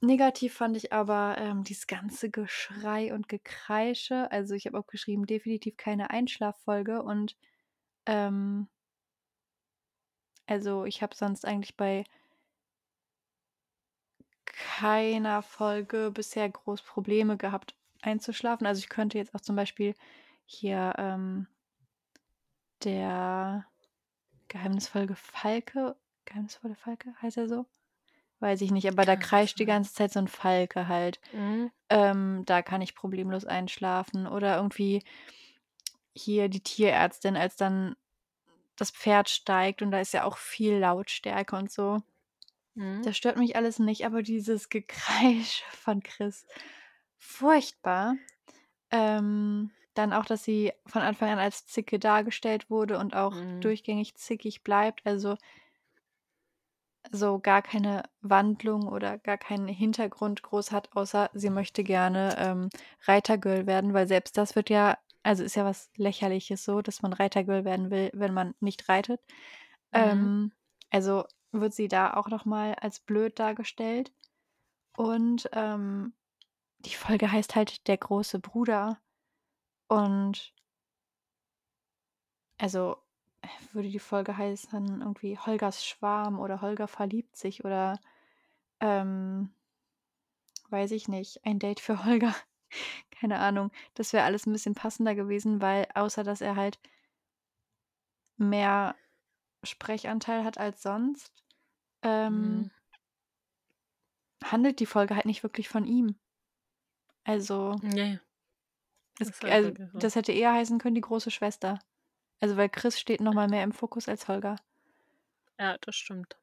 Negativ 0.01 0.53
fand 0.53 0.77
ich 0.77 0.93
aber, 0.93 1.35
ähm, 1.37 1.63
dieses 1.65 1.85
ganze 1.87 2.29
Geschrei 2.29 3.13
und 3.13 3.27
Gekreische. 3.27 4.31
Also, 4.31 4.55
ich 4.55 4.65
habe 4.65 4.79
auch 4.79 4.87
geschrieben, 4.87 5.25
definitiv 5.25 5.75
keine 5.75 6.09
Einschlaffolge 6.09 7.01
und, 7.03 7.35
ähm 8.07 8.67
also, 10.49 10.83
ich 10.85 11.01
habe 11.03 11.15
sonst 11.15 11.45
eigentlich 11.45 11.77
bei 11.77 12.03
keiner 14.45 15.41
Folge 15.41 16.11
bisher 16.13 16.49
groß 16.49 16.81
Probleme 16.81 17.37
gehabt, 17.37 17.75
einzuschlafen. 18.01 18.65
Also, 18.67 18.79
ich 18.79 18.89
könnte 18.89 19.17
jetzt 19.17 19.33
auch 19.35 19.41
zum 19.41 19.55
Beispiel 19.55 19.95
hier, 20.45 20.93
ähm 20.97 21.47
der 22.83 23.65
geheimnisvolle 24.49 25.15
Falke 25.15 25.95
geheimnisvolle 26.25 26.75
Falke, 26.75 27.13
heißt 27.21 27.37
er 27.37 27.47
so? 27.49 27.65
Weiß 28.41 28.61
ich 28.61 28.71
nicht, 28.71 28.87
aber 28.87 29.03
da 29.05 29.15
kreischt 29.17 29.59
die 29.59 29.65
ganze 29.65 29.93
Zeit 29.93 30.11
so 30.13 30.19
'n 30.19 30.27
Falke 30.29 30.87
halt. 30.87 31.19
Mhm. 31.33 31.69
Ähm, 31.89 32.43
da 32.45 32.61
kann 32.61 32.81
ich 32.81 32.95
problemlos 32.95 33.45
einschlafen 33.45 34.27
oder 34.27 34.57
irgendwie 34.57 35.03
hier 36.15 36.49
die 36.49 36.61
Tierärztin, 36.61 37.35
als 37.37 37.55
dann 37.55 37.95
das 38.77 38.91
Pferd 38.91 39.29
steigt 39.29 39.81
und 39.83 39.91
da 39.91 40.01
ist 40.01 40.13
ja 40.13 40.25
auch 40.25 40.37
viel 40.37 40.77
Lautstärke 40.77 41.55
und 41.57 41.71
so. 41.71 42.01
Mhm. 42.75 43.03
Das 43.03 43.15
stört 43.17 43.37
mich 43.37 43.55
alles 43.55 43.79
nicht, 43.79 44.05
aber 44.05 44.23
dieses 44.23 44.69
Gekreisch 44.69 45.63
von 45.71 46.03
Chris, 46.03 46.45
furchtbar. 47.17 48.15
Ähm, 48.91 49.71
dann 49.95 50.13
auch, 50.13 50.25
dass 50.25 50.43
sie 50.43 50.73
von 50.87 51.01
Anfang 51.03 51.31
an 51.31 51.39
als 51.39 51.67
Zicke 51.67 51.99
dargestellt 51.99 52.69
wurde 52.69 52.99
und 52.99 53.15
auch 53.15 53.37
Mhm. 53.37 53.59
durchgängig 53.61 54.15
zickig 54.15 54.63
bleibt, 54.63 55.01
also 55.05 55.37
so 57.11 57.39
gar 57.39 57.61
keine 57.61 58.03
Wandlung 58.21 58.87
oder 58.87 59.17
gar 59.17 59.37
keinen 59.37 59.67
Hintergrund 59.67 60.43
groß 60.43 60.71
hat, 60.71 60.95
außer 60.95 61.29
sie 61.33 61.49
möchte 61.49 61.83
gerne, 61.83 62.35
ähm, 62.37 62.69
Reitergirl 63.07 63.67
werden, 63.67 63.93
weil 63.93 64.07
selbst 64.07 64.37
das 64.37 64.55
wird 64.55 64.69
ja 64.69 64.97
also, 65.23 65.43
ist 65.43 65.55
ja 65.55 65.65
was 65.65 65.89
Lächerliches 65.97 66.63
so, 66.63 66.81
dass 66.81 67.01
man 67.01 67.11
Reitergirl 67.13 67.65
werden 67.65 67.91
will, 67.91 68.09
wenn 68.13 68.33
man 68.33 68.55
nicht 68.61 68.87
reitet. 68.89 69.21
Mhm. 69.93 70.31
Ähm, 70.31 70.53
also, 70.91 71.25
wird 71.51 71.73
sie 71.73 71.87
da 71.87 72.13
auch 72.15 72.27
noch 72.29 72.45
mal 72.45 72.75
als 72.75 72.99
blöd 73.01 73.39
dargestellt. 73.39 74.13
Und, 74.97 75.49
ähm, 75.53 76.13
die 76.79 76.95
Folge 76.95 77.31
heißt 77.31 77.55
halt 77.55 77.87
„Der 77.87 77.97
große 77.97 78.39
Bruder“ 78.39 78.99
und 79.89 80.53
also, 82.59 83.03
würde 83.73 83.89
die 83.89 83.99
Folge 83.99 84.37
heißen 84.37 85.01
irgendwie 85.01 85.37
„Holgers 85.37 85.85
Schwarm“ 85.85 86.39
oder 86.39 86.61
„Holger 86.61 86.87
verliebt 86.87 87.35
sich“ 87.35 87.63
oder, 87.65 87.99
ähm 88.81 89.53
weiß 90.71 90.91
ich 90.91 91.07
nicht, 91.07 91.45
„Ein 91.45 91.59
Date 91.59 91.79
für 91.79 92.05
Holger“, 92.05 92.35
keine 93.11 93.39
Ahnung. 93.39 93.71
Das 93.95 94.13
wäre 94.13 94.25
alles 94.25 94.45
'n 94.47 94.53
bisschen 94.53 94.75
passender 94.75 95.15
gewesen, 95.15 95.61
weil 95.61 95.87
außer 95.95 96.23
dass 96.23 96.41
er 96.41 96.55
halt 96.55 96.79
mehr 98.37 98.95
Sprechanteil 99.63 100.43
hat 100.45 100.57
als 100.57 100.81
sonst, 100.83 101.33
ähm 102.03 102.65
Mhm. 102.65 102.69
handelt 104.43 104.79
die 104.81 104.85
Folge 104.85 105.15
halt 105.15 105.25
nicht 105.25 105.43
wirklich 105.43 105.69
von 105.69 105.85
ihm. 105.85 106.19
Also 107.25 107.75
g 109.19 109.25
halt 109.43 109.51
also, 109.51 109.71
das 109.93 110.15
hätte 110.15 110.31
eher 110.31 110.53
heißen 110.53 110.79
können, 110.79 110.95
die 110.95 111.01
große 111.01 111.31
Schwester. 111.31 111.79
Also, 112.41 112.57
weil 112.57 112.67
Chris 112.69 112.99
steht 112.99 113.21
noch 113.21 113.33
mal 113.33 113.47
mehr 113.47 113.63
im 113.63 113.71
Fokus 113.71 114.09
als 114.09 114.27
Holger. 114.27 114.57
Ja, 115.59 115.77
das 115.79 115.95
stimmt. 115.95 116.39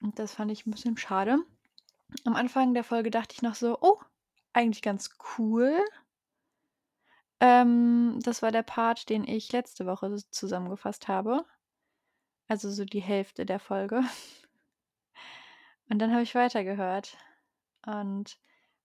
Und 0.00 0.18
das 0.18 0.32
fand 0.34 0.50
ich 0.50 0.64
'n 0.66 0.70
bisschen 0.70 0.96
schade. 0.96 1.38
Am 2.24 2.36
Anfang 2.36 2.74
der 2.74 2.84
Folge 2.84 3.10
dachte 3.10 3.34
ich 3.34 3.42
noch 3.42 3.54
so: 3.56 3.78
„Oh, 3.82 4.00
eigentlich 4.54 4.82
ganz 4.82 5.10
cool.“ 5.38 5.84
Ähm, 7.40 8.18
das 8.22 8.42
war 8.42 8.50
der 8.52 8.62
Part, 8.62 9.08
den 9.10 9.26
ich 9.26 9.52
letzte 9.52 9.86
Woche 9.86 10.14
zusammengefasst 10.30 11.08
habe. 11.08 11.44
Also, 12.48 12.70
so 12.72 12.84
die 12.84 13.00
Hälfte 13.02 13.46
der 13.46 13.60
Folge. 13.60 14.02
Und 15.88 15.98
dann 16.00 16.12
habe 16.12 16.22
ich 16.22 16.34
weitergehört 16.34 17.16
und 17.86 18.38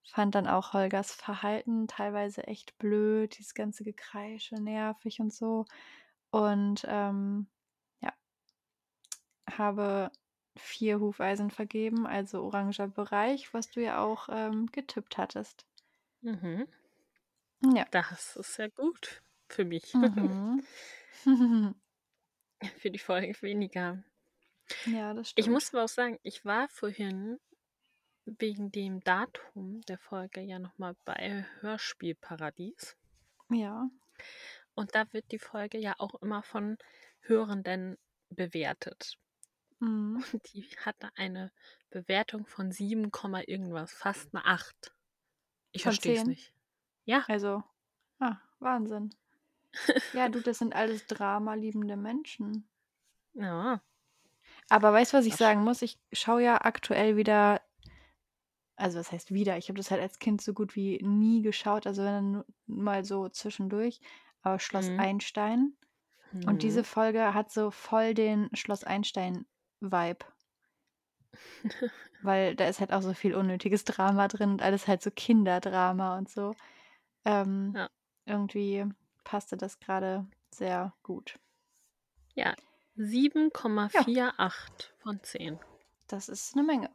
fand 0.07 0.35
dann 0.35 0.47
auch 0.47 0.73
Holgers 0.73 1.13
Verhalten 1.13 1.87
teilweise 1.87 2.45
echt 2.47 2.77
blöd, 2.77 3.37
dieses 3.37 3.53
ganze 3.53 3.83
Gekreische, 3.83 4.55
nervig 4.55 5.19
und 5.19 5.33
so. 5.33 5.65
Und, 6.31 6.85
ähm, 6.87 7.47
ja, 8.01 8.13
habe 9.49 10.11
4 10.57 10.99
Hufeisen 10.99 11.51
vergeben, 11.51 12.05
also 12.07 12.41
oranger 12.43 12.87
Bereich, 12.87 13.53
was 13.53 13.69
du 13.69 13.81
ja 13.81 13.99
auch, 14.03 14.27
ähm, 14.31 14.65
getippt 14.71 15.17
hattest. 15.17 15.65
Mhm. 16.23 16.65
Ja. 17.75 17.85
Das 17.91 18.35
ist 18.37 18.57
ja 18.57 18.67
gut 18.69 19.21
für 19.49 19.65
mich. 19.65 19.93
Mhm. 19.93 20.65
Für 22.77 22.91
die 22.91 22.99
Folge 22.99 23.33
weniger. 23.41 24.03
Ja, 24.85 25.13
das 25.13 25.29
Ich 25.35 25.47
stimmt. 25.47 25.49
muss 25.49 25.73
aber 25.73 25.83
auch 25.83 25.89
sagen, 25.89 26.19
ich 26.23 26.45
war 26.45 26.69
vorhin 26.69 27.37
wegen 28.25 28.71
dem 28.71 29.01
Datum 29.01 29.81
der 29.83 29.97
Folge 29.99 30.41
ja 30.41 30.59
noch 30.59 30.77
mal 30.77 30.95
bei 31.05 31.45
Hörspielparadies. 31.61 32.97
Ja. 33.49 33.89
Und 34.75 34.95
da 34.95 35.11
wird 35.13 35.31
die 35.31 35.39
Folge 35.39 35.77
ja 35.77 35.95
auch 35.97 36.15
immer 36.21 36.43
von 36.43 36.77
Hörenden 37.21 37.97
bewertet. 38.29 39.17
Mhm. 39.79 40.23
Und 40.31 40.53
die 40.53 40.63
hatte 40.77 41.09
eine 41.15 41.51
Bewertung 41.89 42.45
von 42.45 42.71
7, 42.71 43.11
Komma 43.11 43.41
irgendwas, 43.45 43.91
fast 43.93 44.33
eine 44.33 44.45
8. 44.45 44.93
Ich 45.71 45.83
verstehe 45.83 46.13
es 46.13 46.19
10? 46.19 46.27
nicht. 46.27 46.53
Ja, 47.05 47.25
Also, 47.27 47.63
ah, 48.19 48.37
Wahnsinn. 48.59 49.13
Ja, 50.13 50.27
du, 50.27 50.41
das 50.41 50.57
sind 50.59 50.75
alles 50.75 51.07
dramaliebende 51.07 51.95
Menschen. 51.97 52.67
ja. 53.33 53.81
Aber 54.69 54.93
weißt 54.93 55.11
du, 55.11 55.17
was 55.17 55.25
ich 55.25 55.35
sagen 55.35 55.63
muss? 55.65 55.81
Ich 55.81 55.99
schaue 56.13 56.43
ja 56.43 56.61
aktuell 56.61 57.17
wieder 57.17 57.61
also 58.81 58.97
was 58.99 59.11
heißt 59.11 59.31
wieder? 59.31 59.57
Ich 59.57 59.69
habe 59.69 59.77
das 59.77 59.91
halt 59.91 60.01
als 60.01 60.17
Kind 60.17 60.41
so 60.41 60.53
gut 60.53 60.75
wie 60.75 60.99
nie 61.03 61.43
geschaut, 61.43 61.85
also 61.85 62.03
wenn 62.03 62.13
dann 62.13 62.31
nur 62.31 62.45
mal 62.65 63.05
so 63.05 63.29
zwischendurch, 63.29 64.01
aber 64.41 64.59
Schloss 64.59 64.89
Mhm. 64.89 64.99
Einstein 64.99 65.73
und 66.45 66.61
diese 66.63 66.81
Mhm. 66.81 66.85
Folge 66.85 67.33
hat 67.33 67.51
so 67.51 67.71
voll 67.71 68.13
den 68.13 68.49
Schloss 68.55 68.83
Einstein-Vibe. 68.83 70.25
Weil 72.21 72.55
da 72.55 72.67
ist 72.67 72.79
halt 72.79 72.93
auch 72.93 73.01
so 73.01 73.13
viel 73.13 73.33
unnötiges 73.35 73.83
Drama 73.83 74.27
drin 74.27 74.51
und 74.51 74.61
alles 74.61 74.87
halt 74.87 75.01
so 75.01 75.09
Kinderdrama 75.11 76.17
und 76.17 76.29
so. 76.29 76.53
Ähm, 77.25 77.73
Ja. 77.75 77.89
irgendwie 78.25 78.85
passte 79.23 79.57
das 79.57 79.79
gerade 79.79 80.27
sehr 80.53 80.93
gut. 81.03 81.39
Ja, 82.35 82.55
7,48 82.97 84.89
von 84.99 85.21
10. 85.23 85.59
Das 86.07 86.29
ist 86.29 86.55
eine 86.55 86.63
Menge. 86.63 86.89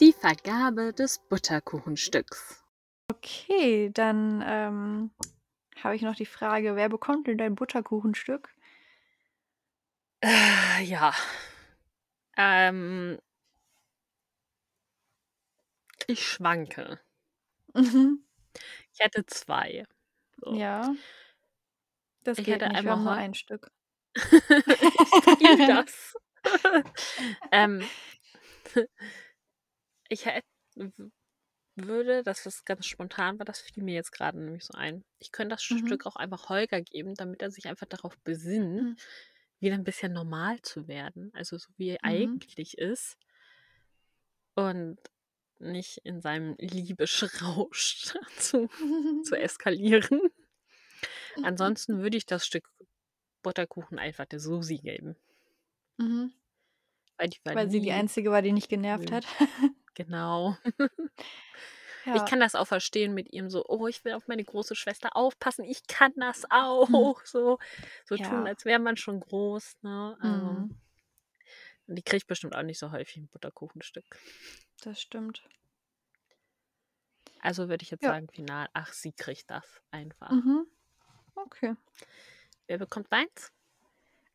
Die 0.00 0.12
Vergabe 0.12 0.92
des 0.92 1.18
Butterkuchenstücks. 1.28 2.61
Okay, 3.24 3.88
dann 3.94 4.42
ähm, 4.44 5.10
habe 5.82 5.94
ich 5.94 6.02
noch 6.02 6.16
die 6.16 6.26
Frage, 6.26 6.74
wer 6.74 6.88
bekommt 6.88 7.28
denn 7.28 7.38
dein 7.38 7.54
Butterkuchenstück? 7.54 8.48
Äh, 10.22 10.82
ja. 10.84 11.12
Ähm, 12.36 13.18
ich 16.06 16.26
schwanke. 16.26 17.00
Mhm. 17.74 18.24
Ich 18.94 19.00
hätte 19.00 19.26
zwei. 19.26 19.84
So. 20.38 20.54
Ja. 20.56 20.94
Das 22.24 22.38
Ich 22.38 22.46
hätte 22.48 22.66
nicht, 22.68 22.76
einmal 22.76 22.96
nur 22.98 23.12
ein 23.12 23.34
Stück. 23.34 23.70
ich 25.00 25.14
spiele 25.24 25.64
das. 25.66 26.14
ähm, 27.52 27.90
ich 30.08 30.26
hätte, 30.26 30.46
würde, 31.76 32.22
das 32.22 32.46
ist 32.46 32.66
ganz 32.66 32.86
spontan 32.86 33.38
war, 33.38 33.44
das 33.46 33.60
fiel 33.60 33.82
mir 33.82 33.94
jetzt 33.94 34.12
gerade 34.12 34.38
nämlich 34.38 34.64
so 34.64 34.74
ein. 34.74 35.04
Ich 35.18 35.32
könnte 35.32 35.54
das 35.54 35.62
Mhm. 35.70 35.96
Stück 35.96 36.06
auch 36.06 36.16
einfach 36.16 36.48
Holger 36.48 36.80
geben, 36.82 37.14
damit 37.14 37.42
er 37.42 37.50
sich 37.50 37.66
einfach 37.68 37.86
darauf 37.86 38.18
besinnt, 38.24 38.82
Mhm. 38.82 38.96
wieder 39.60 39.74
ein 39.76 39.84
bisschen 39.84 40.12
normal 40.12 40.60
zu 40.62 40.88
werden, 40.88 41.30
also 41.34 41.58
so 41.58 41.68
wie 41.76 41.90
er 41.90 42.04
Mhm. 42.04 42.42
eigentlich 42.44 42.78
ist 42.78 43.16
und 44.54 44.98
nicht 45.58 45.98
in 46.04 46.20
seinem 46.20 46.56
Liebesrausch 46.58 48.12
zu, 48.38 48.68
zu 49.22 49.36
eskalieren. 49.36 50.20
Ansonsten 51.42 51.98
würde 52.02 52.16
ich 52.16 52.24
das 52.24 52.46
Stück 52.46 52.70
Butterkuchen 53.42 53.98
einfach 53.98 54.26
der 54.26 54.40
Susi 54.40 54.78
geben, 54.78 55.16
Mhm. 55.98 56.32
weil 57.18 57.28
die 57.30 57.40
Weil 57.52 57.70
sie 57.70 57.80
die 57.80 57.92
einzige 57.92 58.30
war, 58.30 58.42
die 58.42 58.52
nicht 58.52 58.68
genervt 58.68 59.12
hat. 59.12 59.26
Genau. 59.94 60.56
Ich 62.12 62.24
Ja. 62.24 62.24
kann 62.24 62.40
das 62.40 62.54
auch 62.54 62.66
verstehen 62.66 63.14
mit 63.14 63.32
ihm 63.32 63.50
so, 63.50 63.64
oh, 63.68 63.86
ich 63.86 64.04
will 64.04 64.12
auf 64.14 64.28
meine 64.28 64.44
große 64.44 64.74
Schwester 64.76 65.16
aufpassen, 65.16 65.64
ich 65.64 65.86
kann 65.86 66.12
das 66.16 66.44
Mhm. 66.88 67.10
auch. 67.10 67.20
So, 67.24 67.58
so 68.04 68.18
tun, 68.18 68.46
Ja. 68.46 68.46
als 68.46 68.64
wäre 68.64 68.78
man 68.80 68.96
schon 68.96 69.20
groß. 69.20 69.76
Ne? 69.82 70.16
Also, 70.20 70.62
Mhm. 70.62 70.70
und 71.86 71.96
die 71.96 72.02
kriegt 72.02 72.26
bestimmt 72.26 72.54
auch 72.56 72.62
nicht 72.62 72.78
so 72.78 72.90
häufig 72.92 73.16
ein 73.16 73.28
Butterkuchenstück. 73.28 74.20
Das 74.82 75.00
stimmt. 75.00 75.42
Also 77.40 77.68
würde 77.68 77.82
ich 77.82 77.90
jetzt 77.90 78.02
Ja. 78.02 78.06
sagen, 78.06 78.26
final, 78.30 78.70
ach, 78.72 78.94
sie 78.94 79.12
kriegt 79.12 79.50
das 79.50 79.82
einfach. 79.90 80.32
Mhm. 80.32 80.66
Okay. 81.36 81.76
Wer 82.66 82.78
bekommt 82.78 83.12
deins? 83.12 83.52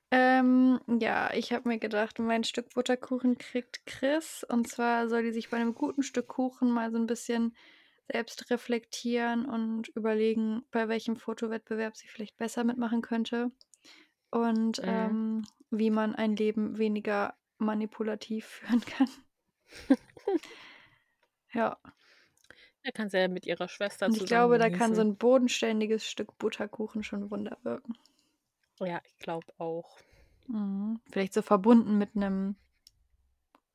Ähm, 0.09 0.79
ja, 1.01 1.33
ich 1.33 1.51
habe 1.51 1.67
mir 1.67 1.79
gedacht, 1.79 2.19
mein 2.19 2.43
Stück 2.43 2.73
Butterkuchen 2.73 3.37
kriegt 3.37 3.85
Chris. 3.85 4.45
Und 4.47 4.67
zwar 4.67 5.09
soll 5.09 5.23
die 5.23 5.31
sich 5.33 5.49
bei 5.49 5.57
einem 5.57 5.75
guten 5.75 6.03
Stück 6.03 6.27
Kuchen 6.29 6.71
mal 6.71 6.91
so 6.91 6.97
ein 6.97 7.07
bisschen 7.07 7.55
selbst 8.11 8.49
reflektieren 8.49 9.45
und 9.45 9.89
überlegen, 9.89 10.63
bei 10.71 10.87
welchem 10.87 11.17
Fotowettbewerb 11.17 11.97
sie 11.97 12.07
vielleicht 12.07 12.37
besser 12.37 12.63
mitmachen 12.63 13.01
könnte. 13.01 13.51
Und 14.31 14.81
Mhm. 14.81 14.83
ähm, 14.85 15.43
wie 15.71 15.91
man 15.91 16.15
ein 16.15 16.35
Leben 16.35 16.77
weniger 16.77 17.35
manipulativ 17.59 18.45
führen 18.47 18.81
kann. 18.81 19.09
Ja. 21.53 21.77
Da 22.83 22.89
kann 22.91 23.07
sie 23.11 23.19
ja 23.19 23.27
mit 23.27 23.45
ihrer 23.45 23.67
Schwester 23.67 24.07
Und 24.07 24.17
ich 24.17 24.25
glaube, 24.25 24.57
da 24.57 24.71
kann 24.71 24.95
so 24.95 25.01
ein 25.01 25.17
bodenständiges 25.17 26.09
Stück 26.09 26.35
Butterkuchen 26.39 27.03
schon 27.03 27.29
Wunder 27.29 27.59
wirken. 27.61 27.95
Ja, 28.79 29.01
ich 29.03 29.17
glaube 29.17 29.47
auch. 29.57 29.97
Mhm. 30.47 30.99
Vielleicht 31.11 31.33
so 31.33 31.41
verbunden 31.41 31.97
mit 31.97 32.15
einem 32.15 32.55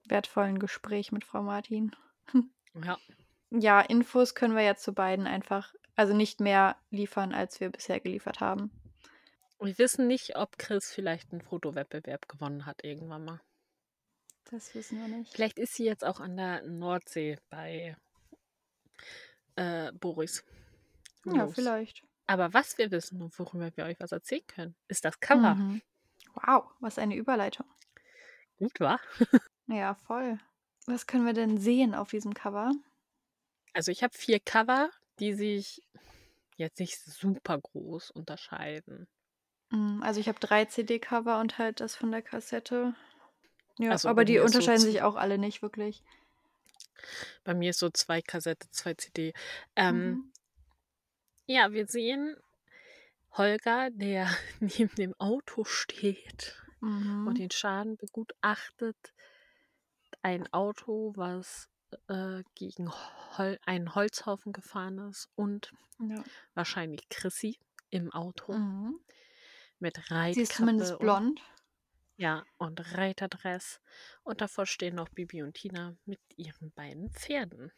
wertvollen 0.06 0.58
Gespräch 0.58 1.12
mit 1.12 1.24
Frau 1.24 1.42
Martin. 1.42 1.94
Ja, 2.82 2.96
Ja, 3.50 3.82
Infos 3.82 4.34
können 4.34 4.56
wir 4.56 4.62
ja 4.62 4.76
zu 4.76 4.94
beiden 4.94 5.26
einfach, 5.26 5.74
also 5.94 6.14
nicht 6.14 6.40
mehr 6.40 6.76
liefern, 6.88 7.34
als 7.34 7.60
wir 7.60 7.68
bisher 7.68 8.00
geliefert 8.00 8.40
haben. 8.40 8.70
wir 9.60 9.76
wissen 9.76 10.06
nicht, 10.06 10.36
ob 10.36 10.56
Chris 10.56 10.90
vielleicht 10.90 11.32
einen 11.32 11.42
Fotowettbewerb 11.42 12.30
gewonnen 12.30 12.64
hat 12.64 12.82
irgendwann 12.82 13.26
mal. 13.26 13.40
Das 14.50 14.74
wissen 14.74 15.02
wir 15.02 15.08
nicht. 15.08 15.34
Vielleicht 15.34 15.58
ist 15.58 15.74
sie 15.74 15.84
jetzt 15.84 16.02
auch 16.02 16.18
an 16.18 16.38
der 16.38 16.62
Nordsee 16.62 17.38
bei 17.50 17.94
äh, 19.56 19.92
Boris. 19.92 20.44
Ja, 21.26 21.44
knows? 21.44 21.54
vielleicht. 21.54 22.04
Aber 22.32 22.54
was 22.54 22.78
wir 22.78 22.90
wissen 22.90 23.20
und 23.20 23.38
worüber 23.38 23.70
wir 23.76 23.84
euch 23.84 24.00
was 24.00 24.10
erzählen 24.12 24.46
können, 24.46 24.74
ist 24.88 25.04
das 25.04 25.20
Cover. 25.20 25.54
Mhm. 25.54 25.82
Wow, 26.34 26.64
was 26.80 26.98
eine 26.98 27.14
Überleitung. 27.14 27.66
Gut, 28.58 28.80
wa? 28.80 28.98
Ja, 29.66 29.94
voll. 30.06 30.38
Was 30.86 31.06
können 31.06 31.26
wir 31.26 31.34
denn 31.34 31.58
sehen 31.58 31.94
auf 31.94 32.08
diesem 32.10 32.32
Cover? 32.32 32.72
Also 33.74 33.90
ich 33.92 34.02
habe 34.02 34.16
vier 34.16 34.40
Cover, 34.40 34.90
die 35.18 35.34
sich 35.34 35.82
jetzt 36.56 36.80
nicht 36.80 36.98
super 36.98 37.58
groß 37.58 38.10
unterscheiden. 38.12 39.06
Mm, 39.70 40.02
Also 40.02 40.18
ich 40.18 40.28
habe 40.28 40.40
drei 40.40 40.64
CD-Cover 40.64 41.38
und 41.38 41.58
halt 41.58 41.80
das 41.80 41.94
von 41.96 42.10
der 42.10 42.22
Kassette. 42.22 42.94
Ja, 43.78 43.90
Also 43.90 44.08
aber 44.08 44.24
die 44.24 44.38
so 44.38 44.44
unterscheiden 44.44 44.80
z- 44.80 44.92
sich 44.92 45.02
auch 45.02 45.16
alle 45.16 45.36
nicht 45.36 45.60
wirklich. 45.60 46.02
Bei 47.44 47.52
mir 47.54 47.70
ist 47.70 47.78
so 47.78 47.90
zwei 47.90 48.22
Kassette, 48.22 48.70
zwei 48.70 48.94
CD. 48.94 49.34
Ähm, 49.76 50.10
Mhm. 50.12 50.31
Ja, 51.46 51.72
wir 51.72 51.86
sehen 51.86 52.36
Holger, 53.32 53.90
der 53.90 54.28
neben 54.60 54.94
dem 54.96 55.14
Auto 55.18 55.64
steht 55.64 56.62
und 57.24 57.38
Mhm. 57.38 57.38
den 57.38 57.50
Schaden 57.50 57.96
begutachtet. 57.96 59.14
Ein 60.22 60.52
Auto, 60.52 61.12
was 61.16 61.68
äh, 62.08 62.42
gegen 62.54 62.90
Hol 63.38 63.58
einen 63.66 63.94
Holzhaufen 63.94 64.52
gefahren 64.52 64.98
ist 65.10 65.28
und 65.36 65.72
Ja. 65.98 66.22
wahrscheinlich 66.54 67.08
Chrissy 67.08 67.58
im 67.90 68.12
Auto 68.12 68.52
Mhm. 68.52 69.00
mit 69.78 70.10
Sie 70.30 70.40
ist 70.42 70.54
zumindest 70.54 70.92
Reitkappe 70.92 70.98
und, 70.98 71.00
blond. 71.06 71.40
ja, 72.16 72.44
und 72.58 72.94
Reiterdress. 72.96 73.80
Und 74.24 74.40
davor 74.40 74.66
stehen 74.66 74.96
noch 74.96 75.08
Bibi 75.10 75.42
und 75.42 75.54
Tina 75.54 75.96
mit 76.04 76.20
ihren 76.36 76.72
beiden 76.72 77.10
Pferden. 77.12 77.72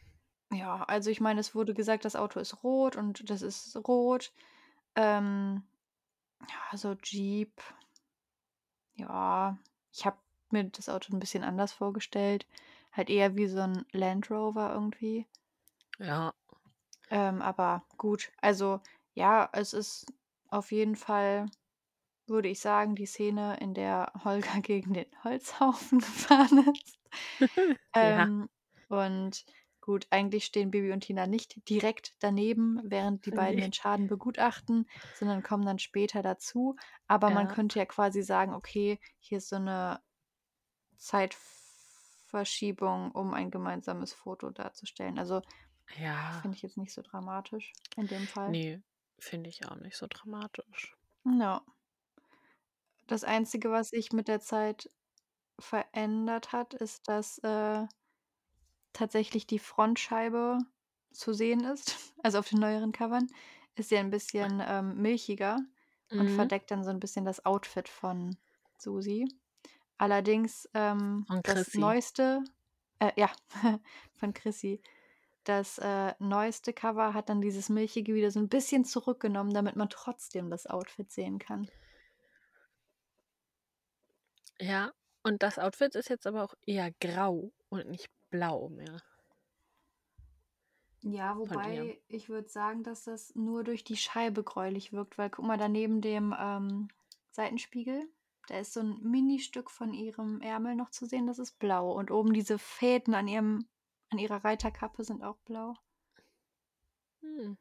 Ja, 0.55 0.83
also 0.85 1.11
ich 1.11 1.21
meine, 1.21 1.41
es 1.41 1.55
wurde 1.55 1.75
gesagt, 1.75 2.05
das 2.05 2.17
Auto 2.17 2.39
ist 2.41 2.63
rot 2.63 2.97
und 2.97 3.29
das 3.31 3.43
ist 3.43 3.77
rot. 3.89 4.33
Ähm, 4.97 5.63
ja, 6.49 6.77
so 6.79 6.95
Jeep. 7.03 7.63
Ja, 8.97 9.57
ich 9.93 10.05
habe 10.05 10.19
mir 10.51 10.65
das 10.65 10.89
Auto 10.89 11.13
ein 11.15 11.21
bisschen 11.21 11.45
anders 11.45 11.73
vorgestellt. 11.73 12.47
Halt 12.93 13.09
eher 13.11 13.37
wie 13.37 13.47
so 13.47 13.61
ein 13.61 13.87
Land 13.93 14.31
Rover 14.33 14.73
irgendwie. 14.73 15.27
Ja, 15.99 16.35
Ähm, 17.11 17.43
aber 17.43 17.85
gut, 17.99 18.33
also 18.41 18.81
ja, 19.15 19.49
es 19.53 19.73
ist 19.73 20.07
auf 20.49 20.73
jeden 20.73 20.97
Fall 20.97 21.47
würde 22.29 22.49
ich 22.49 22.61
sagen, 22.61 22.95
die 22.97 23.07
Szene, 23.07 23.59
in 23.61 23.75
der 23.75 24.13
Holger 24.25 24.61
gegen 24.63 24.95
den 24.95 25.07
Holzhaufen 25.25 25.99
gefahren 26.01 26.73
ist. 26.75 26.99
Ja. 28.01 28.29
Ähm, 28.29 28.49
und 28.89 29.45
gut, 29.85 30.07
eigentlich 30.11 30.45
stehen 30.47 30.71
Bibi 30.73 30.91
und 30.93 31.03
Tina 31.03 31.27
nicht 31.29 31.69
direkt 31.69 32.15
daneben, 32.21 32.81
während 32.85 33.25
die 33.27 33.31
beiden 33.33 33.61
den 33.61 33.73
Schaden 33.75 34.07
begutachten, 34.09 34.89
sondern 35.13 35.43
kommen 35.45 35.65
dann 35.67 35.79
später 35.81 36.23
dazu. 36.23 36.75
Aber 37.09 37.31
man 37.31 37.45
Ja. 37.45 37.49
könnte 37.49 37.79
ja 37.79 37.85
quasi 37.87 38.23
sagen, 38.23 38.53
okay, 38.55 38.99
hier 39.21 39.39
ist 39.39 39.49
so 39.51 39.59
'ne 39.59 40.01
Zeitverschiebung, 40.99 43.11
um 43.13 43.35
ein 43.35 43.51
gemeinsames 43.51 44.13
Foto 44.15 44.51
darzustellen. 44.51 45.19
Also, 45.19 45.43
Ja. 45.91 46.31
finde 46.31 46.57
ich 46.57 46.63
jetzt 46.63 46.77
nicht 46.79 46.93
so 46.95 47.03
dramatisch 47.03 47.73
in 47.97 48.07
dem 48.09 48.29
Fall. 48.29 48.49
Ne, 48.49 48.83
finde 49.19 49.49
ich 49.49 49.67
auch 49.67 49.77
nicht 49.77 49.97
so 49.97 50.07
dramatisch. 50.07 50.95
Ja. 51.27 51.65
Das 53.09 53.23
Einzige, 53.25 53.71
was 53.71 53.91
sich 53.91 54.13
mit 54.13 54.29
der 54.29 54.41
Zeit 54.41 54.91
verändert 55.61 56.53
hat, 56.53 56.75
ist, 56.75 57.09
dass, 57.09 57.39
äh 57.41 57.87
tatsächlich 58.95 59.47
die 59.49 59.61
Frontscheibe 59.61 60.61
zu 61.13 61.35
sehen 61.35 61.65
ist. 61.65 61.97
Also, 62.25 62.39
auf 62.39 62.49
den 62.49 62.61
neueren 62.61 62.93
Covern 62.93 63.29
ist 63.77 63.91
sie 63.91 63.99
ein 63.99 64.11
bisschen, 64.11 64.63
ähm, 64.67 64.97
milchiger 65.03 65.59
und 66.17 66.31
Mhm. 66.31 66.31
verdeckt 66.31 66.71
dann 66.71 66.85
so 66.85 66.91
'n 66.91 67.01
bisschen 67.01 67.27
das 67.27 67.45
Outfit 67.45 67.89
von 67.89 68.39
Susi. 68.79 69.27
Allerdings, 69.99 70.69
ähm, 70.75 71.27
das 71.43 71.75
neueste 71.75 72.45
äh, 73.01 73.13
ja, 73.17 73.31
von 74.15 74.35
Chrissy. 74.35 74.83
Das, 75.45 75.79
äh, 75.79 76.15
neueste 76.21 76.73
Cover 76.75 77.15
hat 77.15 77.29
dann 77.31 77.41
dieses 77.43 77.69
Milchige 77.71 78.15
wieder 78.15 78.31
so 78.33 78.41
'n 78.41 78.49
bisschen 78.51 78.85
zurückgenommen, 78.87 79.55
damit 79.55 79.77
man 79.77 79.91
trotzdem 79.91 80.51
das 80.51 80.67
Outfit 80.67 81.13
sehen 81.13 81.39
kann. 81.39 81.71
Ja, 84.61 84.93
und 85.23 85.43
das 85.43 85.59
Outfit 85.59 85.95
ist 85.95 86.09
jetzt 86.09 86.27
aber 86.27 86.43
auch 86.45 86.55
eher 86.67 86.91
grau 87.01 87.53
und 87.69 87.89
nicht 87.89 88.09
blau 88.35 88.69
mehr. 88.69 89.01
Ja, 91.03 91.37
wobei 91.37 92.01
ich 92.09 92.29
würde 92.29 92.49
sagen, 92.49 92.83
dass 92.83 93.05
das 93.05 93.35
nur 93.35 93.63
durch 93.65 93.85
die 93.85 93.97
Scheibe 93.97 94.43
gräulich 94.43 94.93
wirkt, 94.93 95.19
weil 95.19 95.29
guck 95.31 95.45
mal, 95.45 95.59
da 95.59 95.69
neben 95.69 96.01
dem, 96.01 96.35
ähm, 96.39 96.89
Seitenspiegel, 97.31 98.09
da 98.47 98.59
ist 98.59 98.73
so 98.73 98.81
'n 98.81 99.01
Ministück 99.03 99.71
von 99.71 99.93
ihrem 99.93 100.41
Ärmel 100.41 100.75
noch 100.77 100.91
zu 100.91 101.05
sehen, 101.07 101.27
das 101.27 101.39
ist 101.39 101.59
blau. 101.59 101.93
Und 101.93 102.11
oben 102.11 102.33
diese 102.33 102.59
Fäden 102.59 103.15
an 103.15 103.29
ihrem 103.29 103.69
an 104.11 104.19
ihrer 104.19 104.45
Reiterkappe 104.45 105.03
sind 105.05 105.23
auch 105.25 105.39
blau. 105.45 105.75
Hm. 107.23 107.55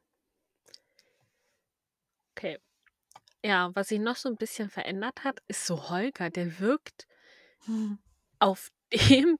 Okay. 2.36 2.58
Ja, 3.44 3.70
was 3.74 3.88
sich 3.88 4.00
noch 4.00 4.16
so 4.16 4.28
'n 4.30 4.36
bisschen 4.36 4.70
verändert 4.70 5.24
hat, 5.24 5.40
ist 5.48 5.66
so 5.66 5.90
Holger, 5.90 6.30
der 6.30 6.60
wirkt 6.60 7.06
auf 8.40 8.70
dem 8.92 9.36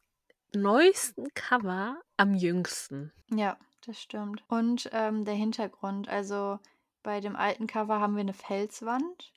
neuesten 0.55 1.29
Cover 1.35 2.01
am 2.17 2.35
jüngsten. 2.35 3.13
Ja, 3.31 3.59
das 3.87 4.01
stimmt. 4.01 4.45
Und, 4.49 4.89
ähm, 4.93 5.25
der 5.25 5.35
Hintergrund. 5.35 6.09
Also, 6.09 6.59
bei 7.03 7.21
dem 7.21 7.37
alten 7.37 7.67
Cover 7.67 8.01
haben 8.01 8.17
wir 8.17 8.25
'ne 8.25 8.35
Felswand 8.35 9.33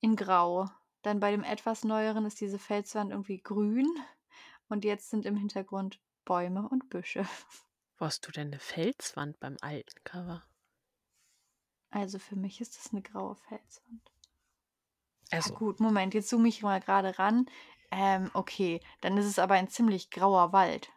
in 0.00 0.16
Grau. 0.16 0.68
Dann 1.02 1.20
bei 1.20 1.30
dem 1.32 1.44
etwas 1.44 1.84
neueren 1.84 2.26
ist 2.26 2.40
diese 2.40 2.58
Felswand 2.60 3.10
irgendwie 3.12 3.38
grün 3.42 3.88
und 4.68 4.84
jetzt 4.84 5.10
sind 5.10 5.26
im 5.26 5.36
Hintergrund 5.36 6.00
Bäume 6.26 6.68
und 6.68 6.90
Büsche. 6.90 7.26
Wo 7.98 8.06
hast 8.06 8.26
du 8.26 8.32
denn 8.32 8.50
'ne 8.50 8.58
Felswand 8.58 9.38
beim 9.38 9.56
alten 9.60 10.02
Cover? 10.02 10.44
Also, 11.92 12.18
für 12.18 12.36
mich 12.36 12.60
ist 12.60 12.76
das 12.76 12.92
'ne 12.92 13.02
graue 13.02 13.36
Felswand. 13.36 14.10
Ja 15.32 15.40
Also 15.40 15.52
gut, 15.54 15.80
Moment, 15.80 16.14
jetzt 16.14 16.28
zoome 16.28 16.48
ich 16.48 16.62
mal 16.62 16.80
grade 16.80 17.18
ran. 17.18 17.46
Ähm, 17.96 18.30
okay, 18.34 18.80
dann 19.02 19.16
ist 19.18 19.26
es 19.26 19.38
aber 19.38 19.54
ein 19.54 19.68
ziemlich 19.68 20.10
grauer 20.10 20.52
Wald. 20.52 20.90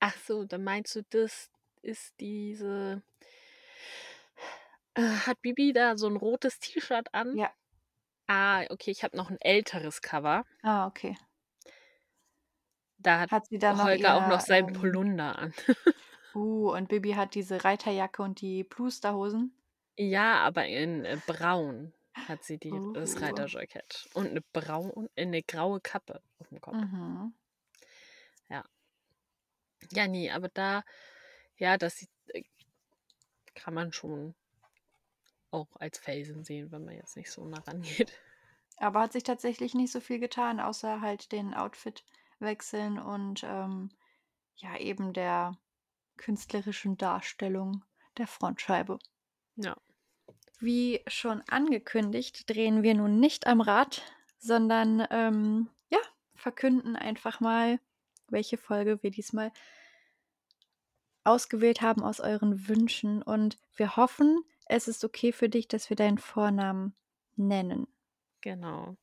Ach 0.00 0.16
so, 0.16 0.44
dann 0.44 0.62
meinst 0.64 0.94
du, 0.96 1.02
das 1.10 1.50
ist 1.82 2.14
diese 2.20 3.02
äh, 4.96 5.02
hat 5.26 5.40
Bibi 5.42 5.72
da 5.72 5.96
so 5.96 6.06
'n 6.08 6.16
rotes 6.16 6.58
T-Shirt 6.60 7.08
an? 7.14 7.38
Ja. 7.38 7.54
Ah, 8.28 8.66
okay, 8.70 8.90
ich 8.92 9.04
habe 9.04 9.16
noch 9.16 9.30
'n 9.30 9.38
älteres 9.40 10.02
Cover. 10.02 10.44
Ah, 10.62 10.86
okay. 10.86 11.14
Da 12.98 13.20
hat 13.20 13.30
Hat 13.30 13.46
sie 13.48 13.58
dann 13.58 13.82
noch 13.82 13.82
Holger 13.82 14.16
auch 14.16 14.24
noch 14.24 14.40
seinen 14.40 14.68
ähm 14.68 14.72
Polunder 14.72 15.38
an. 15.38 15.54
Uh, 16.34 16.70
und 16.72 16.88
Bibi 16.90 17.12
hat 17.14 17.34
diese 17.34 17.64
Reiterjacke 17.64 18.22
und 18.22 18.40
die 18.42 18.62
Plusterhosen? 18.62 19.54
Ja, 19.98 20.42
aber 20.44 20.66
in, 20.66 21.04
äh, 21.04 21.16
braun 21.24 21.92
hat 22.22 22.42
sie 22.44 22.58
die 22.58 22.82
das 22.92 23.20
Uh. 23.20 23.20
Reiterjackett 23.20 24.08
und 24.14 24.32
'ne 24.34 24.42
braun 24.52 25.08
äh, 25.16 25.26
'ne 25.26 25.42
graue 25.42 25.80
Kappe 25.80 26.22
auf'm 26.40 26.60
Kopf. 26.60 26.78
Mhm. 26.80 27.34
Ja. 28.50 28.64
Ja, 29.92 30.06
ne, 30.08 30.30
aber 30.30 30.48
da 30.48 30.82
ja, 31.58 31.76
das 31.78 31.98
sieht 31.98 32.10
äh, 32.28 32.42
kann 33.54 33.74
man 33.74 33.92
schon 33.92 34.34
auch 35.52 35.68
als 35.76 35.98
Felsen 35.98 36.42
sehen, 36.44 36.72
wenn 36.72 36.84
man 36.84 36.96
jetzt 36.96 37.16
nicht 37.16 37.30
so 37.30 37.44
nah 37.46 37.60
rangeht. 37.60 38.20
Aber 38.78 39.00
hat 39.00 39.12
sich 39.12 39.22
tatsächlich 39.24 39.74
nicht 39.74 39.92
so 39.92 40.00
viel 40.00 40.18
getan, 40.20 40.60
außer 40.60 41.00
halt 41.00 41.32
den 41.32 41.54
Outfitwechseln 41.54 42.98
und, 42.98 43.42
ähm, 43.44 43.90
ja, 44.56 44.76
eben 44.78 45.12
der 45.14 45.58
künstlerischen 46.18 46.96
Darstellung 46.98 47.84
der 48.18 48.26
Frontscheibe. 48.28 48.98
Ja. 49.56 49.74
Wie 50.64 51.02
schon 51.06 51.42
angekündigt, 51.50 52.48
drehen 52.48 52.82
wir 52.82 52.94
nun 52.94 53.20
nicht 53.20 53.46
am 53.46 53.60
Rad, 53.60 54.00
sondern, 54.38 55.06
ähm, 55.10 55.68
ja, 55.90 55.98
verkünden 56.34 56.96
einfach 56.96 57.38
mal, 57.40 57.78
welche 58.28 58.56
Folge 58.56 59.02
wir 59.02 59.10
diesmal 59.10 59.52
ausgewählt 61.22 61.82
haben 61.82 62.02
aus 62.02 62.18
euren 62.20 62.66
Wünschen. 62.66 63.20
Und 63.22 63.58
wir 63.76 63.96
hoffen, 63.96 64.42
es 64.64 64.88
ist 64.88 65.04
okay 65.04 65.32
für 65.32 65.50
dich, 65.50 65.68
dass 65.68 65.90
wir 65.90 65.96
deinen 65.96 66.16
Vornamen 66.16 66.94
nennen. 67.36 67.86
Genau. 68.40 68.96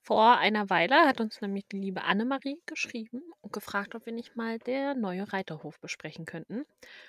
Vor 0.00 0.38
einer 0.38 0.70
Weile 0.70 1.06
hat 1.06 1.20
uns 1.20 1.40
nämlich 1.42 1.66
die 1.68 1.78
liebe 1.78 2.02
Annemarie 2.02 2.60
geschrieben 2.64 3.22
und 3.42 3.52
gefragt, 3.52 3.94
ob 3.94 4.06
wir 4.06 4.12
nicht 4.12 4.36
mal 4.36 4.58
der 4.58 4.94
neue 4.94 5.32
Reiterhof 5.32 5.78
besprechen 5.80 6.24
könnten. 6.24 6.64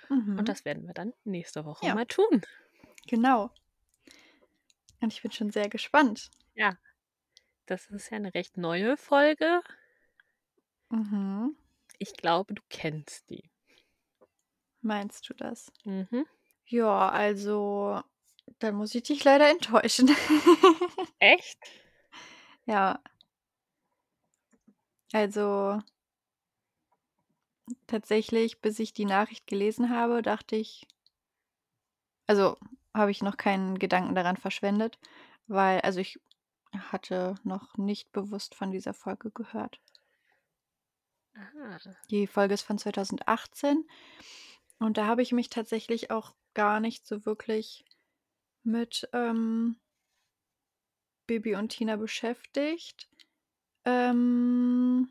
Mhm. 0.10 0.38
Und 0.38 0.50
das 0.50 0.66
werden 0.66 0.86
wir 0.86 0.94
dann 0.94 1.14
nächste 1.24 1.64
Woche 1.66 1.86
Ja. 1.88 1.96
mal 1.96 2.06
tun. 2.06 2.42
Genau. 3.08 3.52
Und 5.02 5.14
ich 5.14 5.22
bin 5.22 5.32
schon 5.32 5.50
sehr 5.52 5.70
gespannt. 5.70 6.30
Ja. 6.56 6.78
Das 7.68 7.88
ist 7.90 8.12
ja 8.12 8.20
'ne 8.20 8.34
recht 8.34 8.58
neue 8.58 8.98
Folge. 8.98 9.62
Mhm. 10.92 11.56
Ich 12.00 12.14
glaube, 12.14 12.54
du 12.54 12.62
kennst 12.70 13.30
die. 13.30 13.50
Meinst 14.84 15.30
du 15.30 15.34
das? 15.34 15.72
Mhm. 15.86 16.26
Ja, 16.66 17.10
also, 17.10 18.02
dann 18.60 18.76
muss 18.76 18.94
ich 18.96 19.04
dich 19.04 19.24
leider 19.24 19.50
enttäuschen. 19.50 20.10
Echt? 21.20 21.58
Ja. 22.68 23.02
Also 25.12 25.84
tatsächlich, 27.88 28.62
bis 28.62 28.80
ich 28.80 28.94
die 28.94 29.06
Nachricht 29.06 29.48
gelesen 29.48 29.90
habe, 29.90 30.22
dachte 30.22 30.56
ich 30.56 30.86
also, 32.30 32.58
habe 32.94 33.12
ich 33.12 33.22
noch 33.22 33.38
keinen 33.38 33.80
Gedanken 33.80 34.16
daran 34.16 34.38
verschwendet, 34.38 35.00
weil 35.48 35.82
also, 35.82 36.00
ich 36.00 36.20
hatte 36.92 37.36
noch 37.44 37.78
nicht 37.78 38.12
bewusst 38.12 38.56
von 38.56 38.72
dieser 38.72 38.94
Folge 38.94 39.32
gehört. 39.32 39.80
Ah. 41.36 41.80
Die 42.10 42.28
Folge 42.28 42.54
ist 42.54 42.62
von 42.64 42.78
2018 42.78 43.88
und 44.80 44.98
da 44.98 45.08
habe 45.08 45.22
ich 45.22 45.32
mich 45.32 45.50
tatsächlich 45.50 46.12
auch 46.12 46.34
gar 46.54 46.80
nicht 46.80 47.08
so 47.08 47.26
wirklich 47.26 47.86
mit, 48.64 49.10
ähm 49.14 49.78
Bibi 51.30 51.56
und 51.56 51.70
Tina 51.70 51.96
beschäftigt. 51.96 53.10
Ähm 53.86 55.10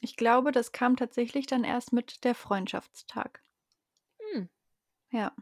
ich 0.00 0.16
glaube, 0.16 0.52
das 0.52 0.72
kam 0.72 0.96
tatsächlich 0.96 1.46
dann 1.46 1.64
erst 1.64 1.92
mit 1.92 2.24
der 2.24 2.34
Freundschaftstag. 2.34 3.42
Hm. 4.32 4.48
Ja. 5.10 5.32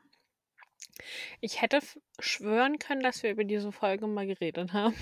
Ich 1.40 1.60
hätte 1.60 1.80
schwören 2.18 2.78
können, 2.78 3.02
dass 3.02 3.22
wir 3.22 3.30
über 3.30 3.44
diese 3.44 3.72
Folge 3.72 4.06
mal 4.06 4.26
geredet 4.26 4.72
haben. 4.72 4.94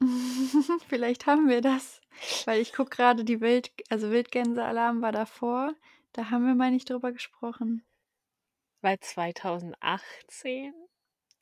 Vielleicht 0.88 1.26
haben 1.26 1.48
wir 1.48 1.60
das, 1.60 2.00
weil 2.44 2.60
ich 2.60 2.72
gucke 2.72 2.90
grade 2.90 3.24
die 3.24 3.40
Wild 3.40 3.72
also, 3.90 4.10
Wildgänsealarm 4.10 5.02
war 5.02 5.12
davor. 5.12 5.74
Da 6.12 6.30
haben 6.30 6.46
wir 6.46 6.54
mal 6.54 6.70
nicht 6.70 6.88
drüber 6.88 7.12
gesprochen. 7.12 7.84
Weil 8.80 8.98
2018 9.00 10.72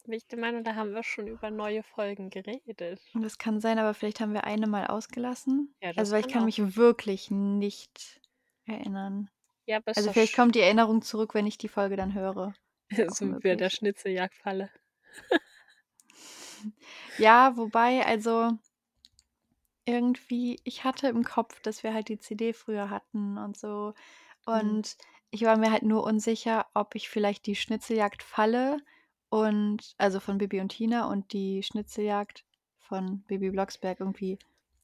bin 0.04 0.12
ich 0.12 0.26
der 0.26 0.38
Meinung, 0.38 0.64
da 0.64 0.74
haben 0.74 0.94
wir 0.94 1.02
schon 1.02 1.26
über 1.26 1.50
neue 1.50 1.82
Folgen 1.82 2.30
geredet. 2.30 3.00
Und 3.12 3.22
das 3.22 3.38
kann 3.38 3.60
sein, 3.60 3.78
aber 3.78 3.92
vielleicht 3.92 4.20
haben 4.20 4.32
wir 4.32 4.44
eine 4.44 4.66
mal 4.66 4.86
ausgelassen. 4.86 5.74
Ja, 5.82 5.90
das 5.90 5.98
Also, 5.98 6.12
weil 6.12 6.20
ich 6.20 6.26
kann 6.26 6.34
kann 6.34 6.42
auch 6.42 6.46
mich 6.46 6.76
wirklich 6.76 7.30
nicht 7.30 8.20
erinnern. 8.64 9.28
Ja, 9.66 9.78
aber 9.78 9.92
Also, 9.94 10.12
vielleicht 10.12 10.34
kommt 10.34 10.54
die 10.54 10.60
Erinnerung 10.60 11.02
zurück, 11.02 11.34
wenn 11.34 11.46
ich 11.46 11.58
die 11.58 11.68
Folge 11.68 11.96
dann 11.96 12.14
höre. 12.14 12.54
Wie 12.90 13.40
bei 13.40 13.56
der. 13.56 13.70
Schnitzeljagdfalle. 13.70 14.70
Ja, 17.18 17.56
wobei, 17.56 18.04
also 18.04 18.58
irgendwie 19.84 20.60
ich 20.64 20.84
hatte 20.84 21.08
im 21.08 21.22
Kopf, 21.22 21.60
dass 21.60 21.82
wir 21.82 21.94
halt 21.94 22.08
die 22.08 22.18
CD 22.18 22.52
früher 22.52 22.90
hatten 22.90 23.38
und 23.38 23.56
so. 23.56 23.94
Mhm. 24.46 24.52
Und 24.52 24.96
ich 25.30 25.42
war 25.42 25.56
mir 25.56 25.70
halt 25.70 25.82
nur 25.84 26.04
unsicher, 26.04 26.66
ob 26.74 26.94
ich 26.94 27.08
vielleicht 27.08 27.46
die 27.46 27.54
Schnitzeljagd 27.54 28.22
Falle 28.22 28.78
und 29.28 29.94
also 29.98 30.20
von 30.20 30.38
Bibi 30.38 30.60
und 30.60 30.70
Tina 30.70 31.08
und 31.08 31.32
die 31.32 31.62
Schnitzeljagd 31.62 32.44
von 32.78 33.20
Bibi 33.22 33.50
Blocksberg 33.50 34.00
irgendwie 34.00 34.38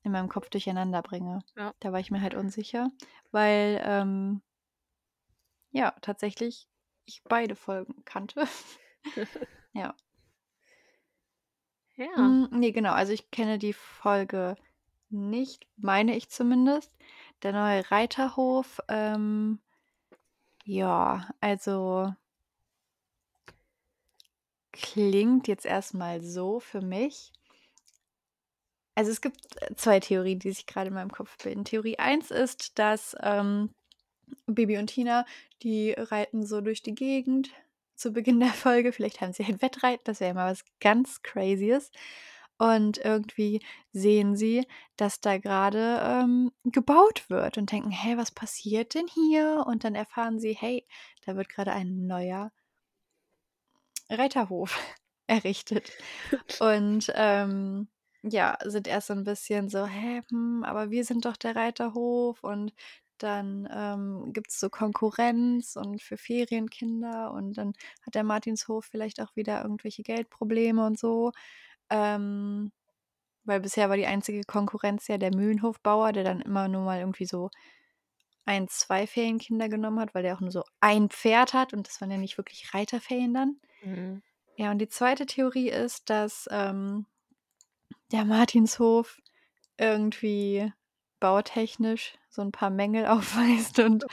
in 0.05 0.13
meinem 0.13 0.29
Kopf 0.29 0.49
durcheinander 0.51 1.03
bringe. 1.03 1.41
Ja. 1.57 1.75
Da 1.81 1.93
war 1.93 2.01
ich 2.01 2.11
mir 2.11 2.21
halt 2.21 2.35
unsicher, 2.35 2.91
weil, 3.31 3.81
ähm 3.85 4.43
ja, 5.73 5.93
tatsächlich 6.03 6.69
ich 7.07 7.23
beide 7.25 7.57
Folgen 7.57 8.05
kannte. 8.05 8.47
Ja. 9.75 9.95
Ja. 11.97 12.07
Hm, 12.17 12.49
ne, 12.53 12.73
genau. 12.73 12.93
Also, 12.93 13.13
ich 13.13 13.31
kenne 13.31 13.59
die 13.59 13.73
Folge 13.73 14.57
nicht, 15.11 15.67
meine 15.77 16.17
ich 16.17 16.29
zumindest. 16.31 16.91
Der 17.43 17.53
neue 17.53 17.91
Reiterhof, 17.91 18.81
ähm 18.89 19.59
ja, 20.67 21.29
also 21.41 22.15
klingt 24.75 25.49
jetzt 25.49 25.67
erst 25.67 25.93
mal 25.93 26.23
so 26.23 26.59
für 26.59 26.81
mich 26.81 27.31
also, 28.97 29.11
es 29.11 29.21
gibt, 29.21 29.39
äh, 29.63 29.75
2 29.75 30.01
Theorien, 30.01 30.39
die 30.39 30.53
sich 30.53 30.67
grade 30.67 30.89
in 30.89 30.95
meinem 30.95 31.11
Kopf 31.13 31.37
bilden. 31.43 31.65
Theorie 31.65 31.99
1 31.99 32.31
ist, 32.31 32.79
dass, 32.79 33.17
ähm, 33.23 33.71
Bibi 34.47 34.79
und 34.79 34.89
Tina, 34.89 35.25
die 35.63 35.93
reiten 35.93 36.45
so 36.47 36.61
durch 36.61 36.83
die 36.83 36.95
Gegend 36.95 37.51
zu 37.97 38.13
Beginn 38.13 38.41
der 38.41 38.51
Folge. 38.53 38.93
Vielleicht 38.93 39.21
haben 39.21 39.33
sie 39.33 39.45
ein 39.45 39.63
Wettreiten, 39.63 40.03
das 40.05 40.21
wäre 40.21 40.31
ja 40.31 40.35
mal 40.35 40.51
was 40.53 40.65
ganz 40.81 41.23
Crazyes. 41.23 41.91
Und 42.59 42.99
irgendwie 42.99 43.61
sehen 43.93 44.37
sie, 44.37 44.67
dass 44.97 45.21
da 45.21 45.39
grade, 45.39 46.01
ähm, 46.05 46.53
gebaut 46.65 47.29
wird 47.29 47.59
und 47.59 47.73
denken: 47.73 47.91
„Hä, 47.91 48.17
was 48.17 48.31
passiert 48.31 48.95
denn 48.95 49.07
hier?“ 49.09 49.65
Und 49.67 49.85
dann 49.85 49.95
erfahren 49.97 50.39
sie: 50.39 50.53
„Hey, 50.55 50.87
da 51.27 51.37
wird 51.37 51.49
grade 51.49 51.73
ein 51.73 52.07
neuer 52.07 52.53
Reiterhof 54.11 54.77
errichtet.“ 55.27 55.93
Und, 56.59 57.13
ähm, 57.15 57.89
ja, 58.23 58.59
sind 58.65 58.87
erst 58.89 59.09
so 59.09 59.15
'n 59.15 59.25
bisschen 59.25 59.69
so: 59.69 59.87
„Hä, 59.87 60.23
hm, 60.31 60.65
aber 60.65 60.91
wir 60.91 61.05
sind 61.05 61.25
doch 61.27 61.37
der 61.37 61.57
Reiterhof.“ 61.57 62.43
Und 62.45 62.73
dann, 63.23 63.69
ähm, 63.73 64.33
gibt's 64.33 64.59
so 64.61 64.71
Konkurrenz 64.71 65.77
und 65.77 66.03
für 66.03 66.17
Ferienkinder 66.17 67.33
und 67.33 67.55
dann 67.59 67.73
hat 68.07 68.15
der 68.15 68.25
Martinshof 68.25 68.87
vielleicht 68.87 69.21
auch 69.21 69.37
wieder 69.37 69.63
irgendwelche 69.63 70.03
Geldprobleme 70.03 70.85
und 70.87 70.99
so. 70.99 71.33
Ähm, 71.91 72.73
weil 73.45 73.61
bisher 73.61 73.91
war 73.91 73.97
die 73.97 74.07
einzige 74.07 74.43
Konkurrenz 74.45 75.09
ja 75.09 75.19
der 75.19 75.35
Mühlenhofbauer, 75.35 76.13
der 76.13 76.25
dann 76.25 76.41
immer 76.43 76.69
nur 76.69 76.83
mal 76.85 77.01
irgendwie 77.01 77.27
so 77.27 77.51
1, 78.47 78.79
2 78.81 79.07
Ferienkinder 79.07 79.69
genommen 79.69 80.01
hat, 80.01 80.15
weil 80.15 80.23
der 80.25 80.37
auch 80.37 80.41
nur 80.41 80.53
so 80.53 80.65
ein 80.81 81.11
Pferd 81.11 81.55
hat 81.55 81.73
und 81.75 81.89
das 81.89 82.01
waren 82.01 82.11
ja 82.13 82.19
nicht 82.19 82.39
wirklich 82.39 82.75
Reiterferien 82.75 83.35
dann. 83.35 83.61
Mhm. 83.83 84.23
Ja, 84.57 84.71
und 84.71 84.79
die 84.79 84.89
2. 84.89 85.27
Theorie 85.27 85.71
ist, 85.71 86.11
dass, 86.11 86.49
ähm, 86.51 87.07
der 88.13 88.25
Martinshof 88.25 89.21
irgendwie 89.79 90.73
bautechnisch 91.21 92.15
so 92.33 92.43
'n 92.43 92.53
paar 92.53 92.71
Mängel 92.71 93.07
aufweist 93.09 93.79
und, 93.81 94.07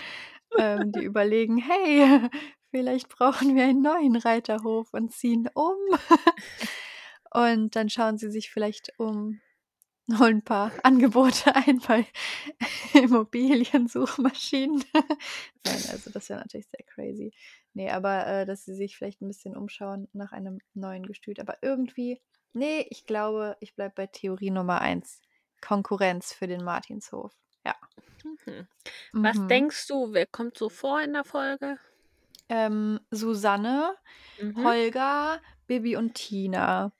ähm, 0.57 0.91
die 0.93 1.03
überlegen: 1.03 1.57
„Hey, 1.57 2.29
vielleicht 2.71 3.09
brauchen 3.09 3.55
wir 3.55 3.65
einen 3.65 3.81
neuen 3.83 4.15
Reiterhof 4.17 4.93
und 4.93 5.13
ziehen 5.13 5.49
um.“ 5.55 5.77
Und 7.33 7.75
dann 7.75 7.89
schauen 7.89 8.17
sie 8.17 8.31
sich 8.31 8.51
vielleicht 8.51 8.93
um, 8.99 9.41
holen 10.19 10.37
'n 10.39 10.43
paar 10.43 10.71
Angebote 10.83 11.55
ein 11.55 11.79
bei 11.79 12.07
Immobiliensuchmaschinen. 12.93 14.83
Nein, 15.65 15.85
also 15.87 16.09
das 16.09 16.29
wäre 16.29 16.39
natürlich 16.39 16.67
sehr 16.67 16.85
crazy. 16.85 17.33
Ne, 17.73 17.91
aber, 17.93 18.25
äh, 18.27 18.45
dass 18.45 18.65
sie 18.65 18.75
sich 18.75 18.97
vielleicht 18.97 19.21
'n 19.21 19.27
bisschen 19.27 19.55
umschauen 19.57 20.07
nach 20.13 20.31
einem 20.31 20.59
neuen 20.73 21.05
Gestüt. 21.05 21.39
Aber 21.39 21.57
irgendwie 21.61 22.21
ne, 22.53 22.85
ich 22.89 23.05
glaube, 23.05 23.57
ich 23.61 23.75
bleibe 23.75 23.93
bei 23.95 24.07
Theorie 24.07 24.51
Nummer 24.51 24.81
1, 24.81 25.21
Konkurrenz 25.61 26.33
für 26.33 26.47
den 26.47 26.63
Martinshof. 26.63 27.33
Ja. 27.65 27.75
Mhm. 28.23 28.67
Was 29.21 29.45
Mhm. 29.45 29.47
denkst 29.47 29.87
du, 29.87 30.13
wer 30.13 30.25
kommt 30.25 30.57
so 30.57 30.69
vor 30.69 31.01
in 31.01 31.13
der 31.13 31.23
Folge? 31.23 31.79
Ähm, 32.49 32.99
Susanne, 33.11 33.95
Mhm. 34.37 34.73
Holger, 34.73 35.41
Bibi 35.67 35.95
und 35.95 36.15
Tina. 36.15 36.91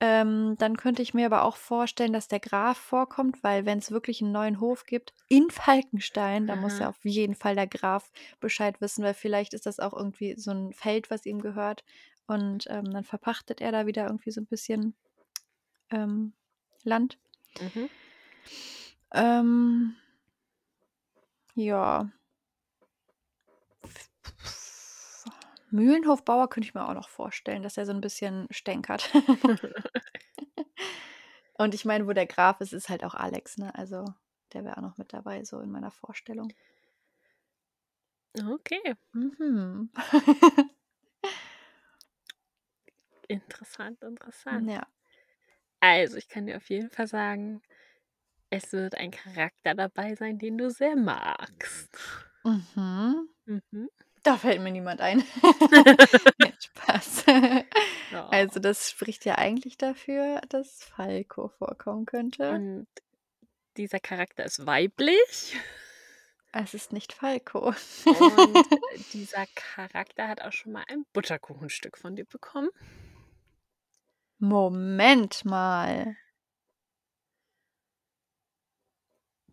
Ähm, 0.00 0.56
dann 0.58 0.76
könnte 0.76 1.02
ich 1.02 1.14
mir 1.14 1.26
aber 1.26 1.44
auch 1.44 1.56
vorstellen, 1.56 2.12
dass 2.12 2.28
der 2.28 2.40
Graf 2.40 2.78
vorkommt, 2.78 3.42
weil 3.44 3.66
wenn's 3.66 3.90
wirklich 3.92 4.22
'n 4.22 4.32
neuen 4.32 4.60
Hof 4.60 4.86
gibt 4.86 5.14
in 5.28 5.50
Falkenstein, 5.50 6.46
dann 6.48 6.60
muss 6.60 6.78
ja 6.80 6.88
auf 6.90 7.04
jeden 7.04 7.34
Fall 7.36 7.54
der 7.56 7.66
Graf 7.68 8.10
Bescheid 8.40 8.80
wissen, 8.80 9.04
weil 9.04 9.14
vielleicht 9.14 9.54
ist 9.54 9.66
das 9.66 9.80
auch 9.80 9.94
irgendwie 9.94 10.36
so 10.38 10.52
'n 10.52 10.72
Feld, 10.74 11.10
was 11.10 11.26
ihm 11.26 11.40
gehört 11.42 11.84
und, 12.28 12.66
ähm, 12.70 12.90
dann 12.92 13.04
verpachtet 13.04 13.60
er 13.62 13.72
da 13.72 13.86
wieder 13.86 14.06
irgendwie 14.06 14.30
so 14.32 14.40
'n 14.42 14.46
bisschen, 14.46 14.96
ähm, 15.90 16.34
Land. 16.84 17.18
Mhm. 17.60 17.88
Ähm 19.12 19.96
ja. 21.56 22.08
Mühlenhofbauer 25.70 26.48
könnte 26.48 26.66
ich 26.68 26.74
mir 26.74 26.88
auch 26.88 26.94
noch 26.94 27.08
vorstellen, 27.08 27.62
dass 27.62 27.76
er 27.76 27.86
so 27.86 27.92
'n 27.92 28.00
bisschen 28.00 28.46
stänkert. 28.50 29.10
Und 31.54 31.74
ich 31.74 31.84
meine, 31.84 32.06
wo 32.06 32.12
der 32.12 32.26
Graf 32.26 32.60
ist, 32.60 32.72
ist 32.72 32.88
halt 32.88 33.04
auch 33.04 33.14
Alex, 33.14 33.58
ne? 33.58 33.74
Also, 33.74 34.04
der 34.52 34.64
wäre 34.64 34.78
auch 34.78 34.82
noch 34.82 34.96
mit 34.98 35.12
dabei, 35.12 35.44
so 35.44 35.60
in 35.60 35.70
meiner 35.70 35.90
Vorstellung. 35.90 36.52
Okay. 38.36 38.94
Mhm. 39.14 39.88
Interessant, 43.28 44.02
interessant. 44.02 44.68
Ja. 44.68 44.86
Also, 45.80 46.16
ich 46.16 46.28
kann 46.28 46.46
dir 46.46 46.56
auf 46.56 46.68
jeden 46.70 46.90
Fall 46.90 47.06
sagen, 47.08 47.62
es 48.50 48.72
wird 48.72 48.94
ein 48.96 49.10
Charakter 49.10 49.74
dabei 49.74 50.14
sein, 50.14 50.38
den 50.38 50.58
du 50.58 50.70
sehr 50.70 50.96
magst. 50.96 51.90
Mhm. 52.44 53.28
Mhm. 53.46 53.88
Da 54.22 54.36
fällt 54.36 54.60
mir 54.60 54.72
niemand 54.72 55.00
ein. 55.00 55.22
Nein, 56.38 56.54
Spaß. 56.60 57.24
Oh. 58.10 58.16
Also, 58.30 58.58
das 58.58 58.88
spricht 58.88 59.26
ja 59.26 59.34
eigentlich 59.36 59.76
dafür, 59.76 60.40
dass 60.48 60.82
Falco 60.82 61.48
vorkommen 61.48 62.06
könnte. 62.06 62.50
Und 62.52 62.86
dieser 63.76 64.00
Charakter 64.00 64.46
ist 64.46 64.64
weiblich. 64.64 65.58
Es 66.52 66.72
ist 66.72 66.90
nicht 66.90 67.12
Falco. 67.12 67.68
Und, 67.68 67.76
dieser 69.12 69.44
Charakter 69.54 70.26
hat 70.26 70.40
auch 70.40 70.52
schon 70.52 70.72
mal 70.72 70.84
ein 70.88 71.04
Butterkuchenstück 71.12 71.98
von 71.98 72.16
dir 72.16 72.24
bekommen. 72.24 72.70
Moment 74.38 75.44
mal. 75.44 76.16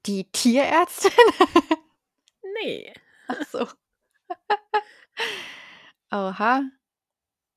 Die 0.06 0.26
Tierärztin? 0.32 1.12
Ne. 2.64 2.94
Ach 3.28 3.42
so. 3.52 3.68
Oha. 6.12 6.64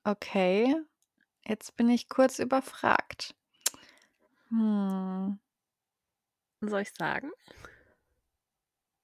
Okay. 0.05 0.75
Jetzt 1.47 1.77
bin 1.77 1.91
ich 1.91 2.09
kurz 2.09 2.41
überfragt. 2.41 3.35
Hm. 4.51 5.39
Soll 6.63 6.83
ich 6.83 6.93
sagen? 6.99 7.31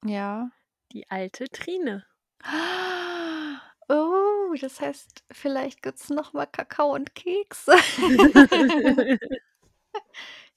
Ja. 0.05 0.51
Die 0.93 1.09
alte 1.11 1.49
Trine. 1.49 2.05
Oh, 3.91 4.55
das 4.59 4.81
heißt, 4.81 5.25
vielleicht 5.31 5.83
gibt's 5.83 6.09
noch 6.09 6.33
mal 6.33 6.47
Kakao 6.47 6.95
und 6.95 7.15
Kekse. 7.15 7.75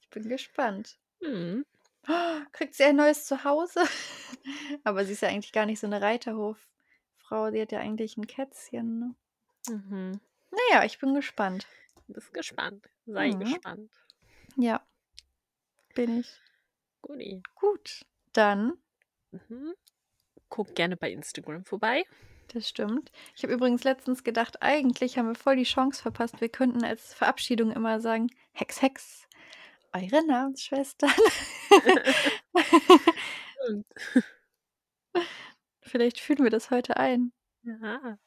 Ich 0.02 0.08
bin 0.10 0.28
gespannt. 0.30 0.98
Mhm. 1.20 1.66
Kriegt 2.52 2.74
sie 2.74 2.84
ein 2.84 2.96
neues 2.96 3.26
Zuhause? 3.26 3.80
Aber 4.84 5.04
sie 5.04 5.12
ist 5.12 5.22
ja 5.22 5.28
eigentlich 5.28 5.52
gar 5.52 5.66
nicht 5.66 5.80
so 5.80 5.86
'ne 5.86 6.00
Reiterhof-Frau. 6.00 7.50
Sie 7.50 7.60
hat 7.60 7.72
ja 7.72 7.80
eigentlich 7.80 8.16
'n 8.16 8.26
Kätzchen, 8.26 8.98
ne? 8.98 9.14
Mhm. 9.68 10.20
Na 10.50 10.58
ja, 10.72 10.84
ich 10.84 10.98
bin 10.98 11.14
gespannt. 11.14 11.66
Bist 12.08 12.32
gespannt. 12.32 12.88
Sei 13.06 13.30
Mhm. 13.30 13.38
gespannt. 13.40 13.90
Ja. 14.56 14.82
Bin 15.96 16.20
ich. 16.20 16.40
Guti. 17.02 17.42
Gut, 17.54 18.04
dann 18.32 18.78
Mhm. 19.32 19.74
Guck 20.48 20.74
gerne 20.74 20.96
bei 20.96 21.10
Instagram 21.12 21.64
vorbei. 21.64 22.04
Das 22.54 22.66
stimmt. 22.68 23.12
Ich 23.36 23.42
habe 23.42 23.52
übrigens 23.52 23.84
letztens 23.84 24.24
gedacht, 24.24 24.62
eigentlich 24.62 25.18
haben 25.18 25.28
wir 25.28 25.34
voll 25.34 25.56
die 25.56 25.64
Chance 25.64 26.00
verpasst. 26.00 26.40
Wir 26.40 26.48
könnten 26.48 26.82
als 26.82 27.12
Verabschiedung 27.12 27.70
immer 27.72 28.00
sagen: 28.00 28.28
„Hex, 28.52 28.80
Hex, 28.80 29.27
eure 29.92 30.26
Namensschwestern.“ 30.26 31.10
Stimmt. 33.64 33.86
Vielleicht 35.82 36.20
führen 36.20 36.44
wir 36.44 36.50
das 36.50 36.70
heute 36.70 36.96
ein. 36.96 37.32
Ja. 37.62 38.18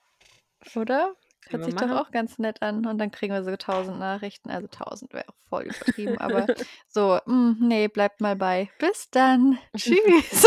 Oder? 0.75 1.15
Hört 1.49 1.65
sich 1.65 1.73
doch 1.75 1.88
machen. 1.88 1.97
auch 1.97 2.11
ganz 2.11 2.38
nett 2.38 2.61
an. 2.61 2.85
Und 2.85 2.97
dann 2.97 3.11
kriegen 3.11 3.33
wir 3.33 3.43
so 3.43 3.49
1000 3.51 3.99
Nachrichten. 3.99 4.49
Also 4.51 4.67
1000 4.67 5.13
wäre 5.13 5.27
auch 5.27 5.35
voll 5.49 5.63
übertrieben, 5.63 6.17
aber 6.19 6.45
so, 6.88 7.19
hm, 7.25 7.57
ne, 7.59 7.89
bleibt 7.89 8.21
mal 8.21 8.35
bei. 8.35 8.69
Bis 8.79 9.09
dann. 9.09 9.57
Tschüss. 9.75 10.45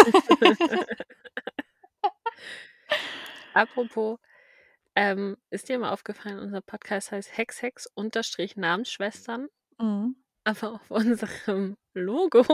Apropos, 3.52 4.18
ähm, 4.96 5.36
ist 5.50 5.68
dir 5.68 5.78
mal 5.78 5.92
aufgefallen, 5.92 6.38
unser 6.38 6.60
Podcast 6.60 7.12
heißt 7.12 7.36
Hex 7.36 7.62
Hex 7.62 7.86
Unterstrich 7.94 8.56
Namensschwestern, 8.56 9.48
Mhm. 9.78 10.14
Aber 10.44 10.74
auf 10.74 10.90
unserem 10.90 11.76
Logo 11.94 12.44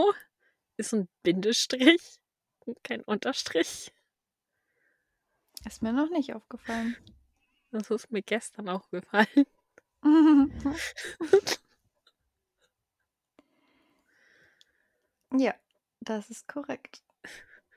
ist 0.77 0.93
'n 0.93 1.07
Bindestrich 1.23 2.19
und 2.65 2.83
kein 2.83 3.01
Unterstrich. 3.03 3.91
Ist 5.65 5.81
mir 5.81 5.91
noch 5.91 6.09
nicht 6.11 6.33
aufgefallen. 6.35 6.95
Das 7.71 7.89
ist 7.89 8.11
mir 8.11 8.21
gestern 8.21 8.69
aufgefallen. 8.69 9.45
Ja, 15.37 15.53
das 16.01 16.29
ist 16.29 16.47
korrekt. 16.47 17.01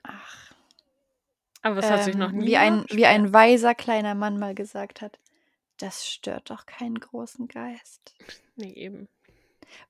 Ach. 0.04 0.54
Aber 1.62 1.78
es 1.78 1.90
hat 1.90 2.04
sich 2.04 2.14
noch 2.16 2.30
Ähm, 2.30 2.38
nie 2.38 2.46
wie 2.48 2.56
ein 2.56 2.84
wie 2.90 3.06
ein 3.06 3.32
weiser 3.32 3.74
kleiner 3.74 4.14
Mann 4.14 4.38
mal 4.38 4.54
gesagt 4.54 5.00
hat: 5.00 5.18
„Das 5.78 6.06
stört 6.08 6.50
doch 6.50 6.66
keinen 6.66 6.98
großen 7.00 7.48
Geist.“ 7.48 8.14
Ne, 8.56 8.76
eben. 8.76 9.08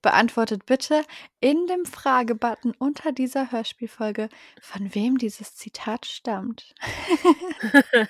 Beantwortet 0.02 0.66
bitte 0.66 1.05
in 1.40 1.66
dem 1.66 1.85
Fragebutton 1.86 2.74
unter 2.78 3.12
dieser 3.12 3.52
Hörspielfolge, 3.52 4.28
von 4.61 4.94
wem 4.94 5.19
dieses 5.19 5.55
Zitat 5.56 6.06
stammt. 6.06 6.74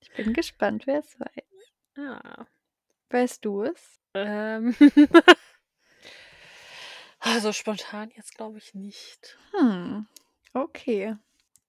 Ich 0.00 0.16
bin 0.16 0.34
gespannt, 0.34 0.86
wer 0.86 0.98
es 0.98 1.18
weiß. 1.18 1.72
Ja. 1.96 2.46
Weißt 3.08 3.44
du 3.44 3.62
es? 3.62 4.00
Ähm. 4.14 4.74
Also, 7.24 7.52
spontan 7.52 8.10
jetzt 8.16 8.34
glaube 8.34 8.58
ich 8.58 8.74
nicht. 8.74 9.38
Hm, 9.52 10.08
okay. 10.54 11.16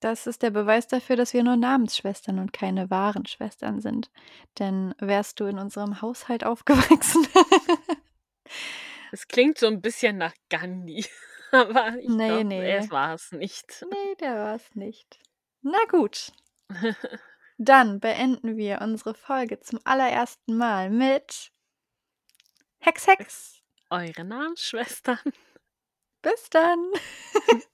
Das 0.04 0.28
ist 0.28 0.42
der 0.42 0.50
Beweis 0.52 0.88
dafür, 0.88 1.16
dass 1.16 1.34
wir 1.34 1.44
nur 1.44 1.56
Namensschwestern 1.56 2.40
und 2.40 2.52
keine 2.52 2.90
wahren 2.90 3.26
Schwestern 3.26 3.80
sind. 3.80 4.12
Denn 4.60 4.94
wärst 5.00 5.40
du 5.40 5.46
in 5.46 5.58
unserem 5.58 6.02
Haushalt 6.02 6.44
aufgewachsen 6.46 7.26
Es 9.14 9.28
klingt 9.30 9.58
so 9.58 9.68
'n 9.68 9.80
bisschen 9.82 10.18
nach 10.18 10.34
Gandhi, 10.50 11.06
aber 11.52 11.98
ich 12.00 12.10
Ne, 12.10 12.28
glaube, 12.28 12.44
ne. 12.46 12.72
es 12.78 12.92
war's 12.92 13.32
nicht. 13.32 13.82
Ne, 13.90 14.16
der 14.20 14.36
war's 14.36 14.76
nicht. 14.76 15.20
Na 15.62 15.80
gut. 15.90 16.34
Dann 17.58 18.02
beenden 18.02 18.58
wir 18.58 18.82
unsere 18.82 19.14
Folge 19.14 19.62
zum 19.62 19.80
allerersten 19.86 20.58
Mal 20.58 20.90
mit 20.90 21.52
Hex 22.80 23.08
Hex. 23.08 23.62
Eure 23.90 24.26
Namensschwestern. 24.26 25.20
Bis 26.22 26.50
dann. 26.50 26.92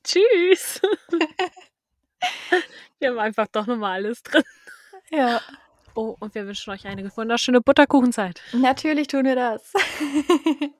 Tschüss. 0.03 0.81
Wir 2.99 3.09
haben 3.09 3.19
einfach 3.19 3.47
doch 3.47 3.65
noch 3.67 3.77
mal 3.77 3.93
alles 3.93 4.23
drin. 4.23 4.43
Ja. 5.09 5.41
Oh, 5.95 6.15
und 6.19 6.35
wir 6.35 6.45
wünschen 6.45 6.71
euch 6.71 6.85
eine 6.85 7.09
wunderschöne 7.15 7.61
Butterkuchenzeit. 7.61 8.41
Natürlich 8.53 9.07
tun 9.07 9.25
wir 9.25 9.35
das. 9.35 9.73